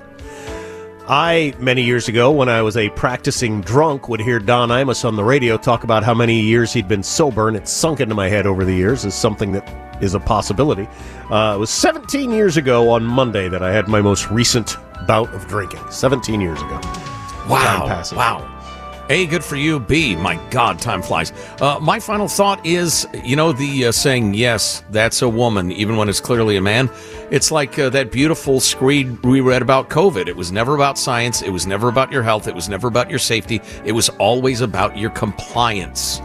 I, 1.09 1.55
many 1.59 1.83
years 1.83 2.07
ago, 2.07 2.31
when 2.31 2.49
I 2.49 2.63
was 2.63 2.77
a 2.77 2.89
practicing 2.91 3.63
drunk, 3.63 4.09
would 4.09 4.21
hear 4.21 4.39
Don 4.39 4.69
Imus 4.69 5.05
on 5.05 5.17
the 5.17 5.25
radio 5.25 5.59
talk 5.59 5.83
about 5.83 6.05
how 6.05 6.15
many 6.15 6.41
years 6.41 6.73
he'd 6.73 6.87
been 6.87 7.03
sober, 7.03 7.49
and 7.49 7.57
it 7.57 7.67
sunk 7.67 7.99
into 8.01 8.15
my 8.15 8.29
head 8.29 8.47
over 8.47 8.65
the 8.65 8.73
years 8.75 9.05
as 9.05 9.13
something 9.13 9.51
that 9.53 10.03
is 10.03 10.15
a 10.15 10.21
possibility. 10.21 10.89
Uh, 11.33 11.55
it 11.57 11.59
was 11.59 11.71
17 11.71 12.31
years 12.31 12.57
ago 12.57 12.91
on 12.91 13.05
Monday 13.05 13.49
that 13.49 13.63
I 13.63 13.73
had 13.73 13.89
my 13.89 14.01
most 14.01 14.31
recent 14.31 14.77
bout 15.09 15.35
of 15.35 15.49
drinking. 15.49 15.83
17 15.91 16.41
years 16.41 16.63
ago. 16.63 16.81
Wow. 17.49 18.03
Wow. 18.15 18.54
A, 19.11 19.27
good 19.27 19.45
for 19.45 19.57
you. 19.57 19.81
B, 19.81 20.17
my 20.17 20.37
God, 20.51 20.79
time 20.79 21.03
flies. 21.03 21.33
Uh, 21.61 21.79
my 21.81 22.01
final 22.01 22.27
thought 22.27 22.65
is 22.65 23.07
you 23.23 23.37
know, 23.37 23.53
the 23.53 23.87
uh, 23.87 23.93
saying, 23.93 24.33
yes, 24.33 24.83
that's 24.91 25.21
a 25.21 25.29
woman, 25.29 25.71
even 25.73 25.97
when 25.97 26.09
it's 26.09 26.21
clearly 26.21 26.57
a 26.57 26.63
man. 26.63 26.89
It's 27.31 27.51
like 27.51 27.79
uh, 27.79 27.91
that 27.91 28.11
beautiful 28.11 28.61
screed 28.61 29.23
we 29.23 29.43
read 29.43 29.61
about 29.61 29.91
COVID. 29.91 30.27
It 30.27 30.37
was 30.37 30.53
never 30.53 30.75
about 30.75 30.99
science. 30.99 31.43
It 31.43 31.51
was 31.51 31.67
never 31.67 31.89
about 31.89 32.13
your 32.13 32.23
health. 32.23 32.49
It 32.49 32.55
was 32.55 32.69
never 32.69 32.89
about 32.89 33.11
your 33.11 33.19
safety. 33.19 33.61
It 33.85 33.93
was 33.93 34.09
always 34.09 34.63
about 34.63 34.97
your 34.97 35.11
compliance. 35.11 36.21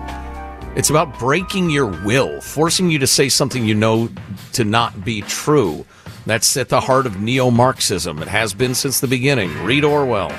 It's 0.76 0.90
about 0.90 1.20
breaking 1.20 1.70
your 1.72 1.88
will, 2.06 2.40
forcing 2.40 2.90
you 2.90 3.00
to 3.00 3.08
say 3.08 3.28
something 3.28 3.66
you 3.66 3.76
know 3.76 4.10
to 4.54 4.64
not 4.64 5.04
be 5.04 5.22
true. 5.22 5.86
That's 6.26 6.56
at 6.56 6.70
the 6.70 6.80
heart 6.80 7.06
of 7.06 7.20
neo 7.20 7.52
Marxism. 7.52 8.22
It 8.22 8.30
has 8.30 8.54
been 8.54 8.74
since 8.74 9.02
the 9.02 9.08
beginning. 9.08 9.52
Read 9.66 9.84
Orwell. 9.84 10.32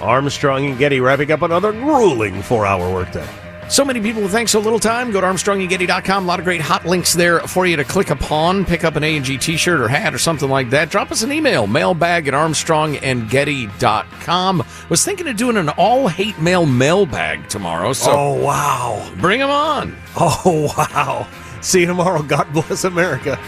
Armstrong 0.00 0.66
and 0.66 0.78
Getty 0.78 1.00
wrapping 1.00 1.32
up 1.32 1.42
another 1.42 1.72
grueling 1.72 2.42
four 2.42 2.66
hour 2.66 2.92
workday. 2.92 3.26
So 3.68 3.84
many 3.84 4.00
people 4.00 4.22
with 4.22 4.32
thanks 4.32 4.50
so 4.52 4.60
little 4.60 4.78
time. 4.78 5.10
Go 5.10 5.20
to 5.20 5.26
ArmstrongandGetty.com. 5.26 6.24
A 6.24 6.26
lot 6.26 6.38
of 6.38 6.46
great 6.46 6.62
hot 6.62 6.86
links 6.86 7.12
there 7.12 7.40
for 7.40 7.66
you 7.66 7.76
to 7.76 7.84
click 7.84 8.08
upon. 8.08 8.64
Pick 8.64 8.82
up 8.82 8.96
an 8.96 9.04
A&G 9.04 9.36
t-shirt 9.36 9.78
or 9.78 9.88
hat 9.88 10.14
or 10.14 10.18
something 10.18 10.48
like 10.48 10.70
that. 10.70 10.88
Drop 10.88 11.12
us 11.12 11.20
an 11.22 11.30
email, 11.30 11.66
mailbag 11.66 12.28
at 12.28 12.34
ArmstrongandGetty.com. 12.34 14.64
Was 14.88 15.04
thinking 15.04 15.28
of 15.28 15.36
doing 15.36 15.58
an 15.58 15.68
all-hate 15.68 16.38
mail 16.38 16.64
mailbag 16.64 17.46
tomorrow. 17.50 17.92
So 17.92 18.10
oh, 18.10 18.42
wow. 18.42 19.12
Bring 19.20 19.40
them 19.40 19.50
on. 19.50 19.94
Oh, 20.16 20.72
wow. 20.78 21.28
See 21.60 21.80
you 21.80 21.86
tomorrow. 21.86 22.22
God 22.22 22.50
bless 22.54 22.84
America. 22.84 23.38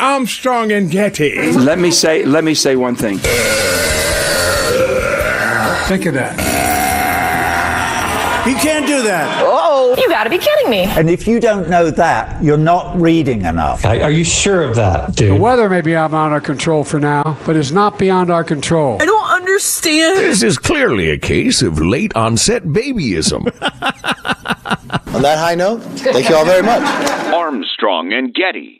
Armstrong 0.00 0.72
and 0.72 0.90
Getty. 0.90 1.52
Let 1.52 1.78
me 1.78 1.90
say 1.90 2.24
let 2.24 2.42
me 2.44 2.54
say 2.54 2.76
one 2.76 2.94
thing. 2.96 3.18
Think 5.88 6.06
of 6.06 6.14
that. 6.14 6.36
You 8.46 8.54
can't 8.56 8.86
do 8.86 9.02
that. 9.02 9.42
Oh, 9.44 9.94
you 9.98 10.08
gotta 10.08 10.30
be 10.30 10.38
kidding 10.38 10.70
me. 10.70 10.84
And 10.84 11.10
if 11.10 11.26
you 11.28 11.40
don't 11.40 11.68
know 11.68 11.90
that, 11.90 12.42
you're 12.42 12.56
not 12.56 12.98
reading 12.98 13.42
enough. 13.42 13.84
Are 13.84 14.10
you 14.10 14.24
sure 14.24 14.62
of 14.62 14.76
that, 14.76 15.14
dude? 15.14 15.32
The 15.32 15.40
weather 15.40 15.68
may 15.68 15.82
be 15.82 15.94
out 15.94 16.06
of 16.06 16.14
our 16.14 16.40
control 16.40 16.82
for 16.82 16.98
now, 16.98 17.36
but 17.44 17.54
it's 17.56 17.70
not 17.70 17.98
beyond 17.98 18.30
our 18.30 18.42
control. 18.42 18.96
I 19.02 19.04
don't 19.04 19.30
understand. 19.30 20.18
This 20.20 20.42
is 20.42 20.56
clearly 20.56 21.10
a 21.10 21.18
case 21.18 21.60
of 21.60 21.80
late 21.80 22.14
onset 22.16 22.64
babyism. 22.64 23.44
On 25.14 25.22
that 25.22 25.38
high 25.38 25.54
note, 25.56 25.82
thank 25.82 26.28
you 26.30 26.36
all 26.36 26.44
very 26.46 26.62
much. 26.62 26.82
Armstrong 27.34 28.12
and 28.12 28.32
Getty. 28.32 28.79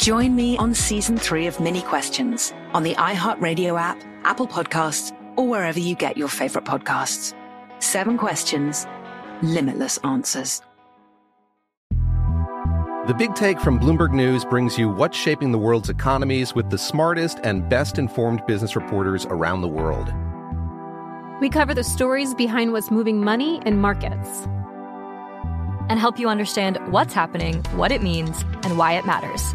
Join 0.00 0.34
me 0.34 0.56
on 0.56 0.72
season 0.72 1.18
three 1.18 1.46
of 1.46 1.60
Minnie 1.60 1.82
Questions 1.82 2.54
on 2.72 2.84
the 2.84 2.94
iHeartRadio 2.94 3.78
app, 3.78 4.02
Apple 4.24 4.46
Podcasts, 4.46 5.14
or 5.36 5.46
wherever 5.46 5.78
you 5.78 5.94
get 5.94 6.16
your 6.16 6.28
favorite 6.28 6.64
podcasts. 6.64 7.34
Seven 7.80 8.16
questions, 8.16 8.86
limitless 9.42 9.98
answers. 9.98 10.62
The 13.08 13.14
Big 13.18 13.34
Take 13.34 13.60
from 13.60 13.78
Bloomberg 13.78 14.14
News 14.14 14.42
brings 14.46 14.78
you 14.78 14.88
what's 14.88 15.18
shaping 15.18 15.52
the 15.52 15.58
world's 15.58 15.90
economies 15.90 16.54
with 16.54 16.70
the 16.70 16.78
smartest 16.78 17.38
and 17.44 17.68
best 17.68 17.98
informed 17.98 18.40
business 18.46 18.74
reporters 18.74 19.26
around 19.26 19.60
the 19.60 19.68
world. 19.68 20.10
We 21.42 21.50
cover 21.50 21.74
the 21.74 21.84
stories 21.84 22.32
behind 22.32 22.72
what's 22.72 22.90
moving 22.90 23.22
money 23.22 23.60
and 23.66 23.82
markets 23.82 24.46
and 25.90 26.00
help 26.00 26.18
you 26.18 26.30
understand 26.30 26.78
what's 26.90 27.12
happening, 27.12 27.62
what 27.74 27.92
it 27.92 28.02
means, 28.02 28.40
and 28.62 28.78
why 28.78 28.94
it 28.94 29.04
matters 29.04 29.54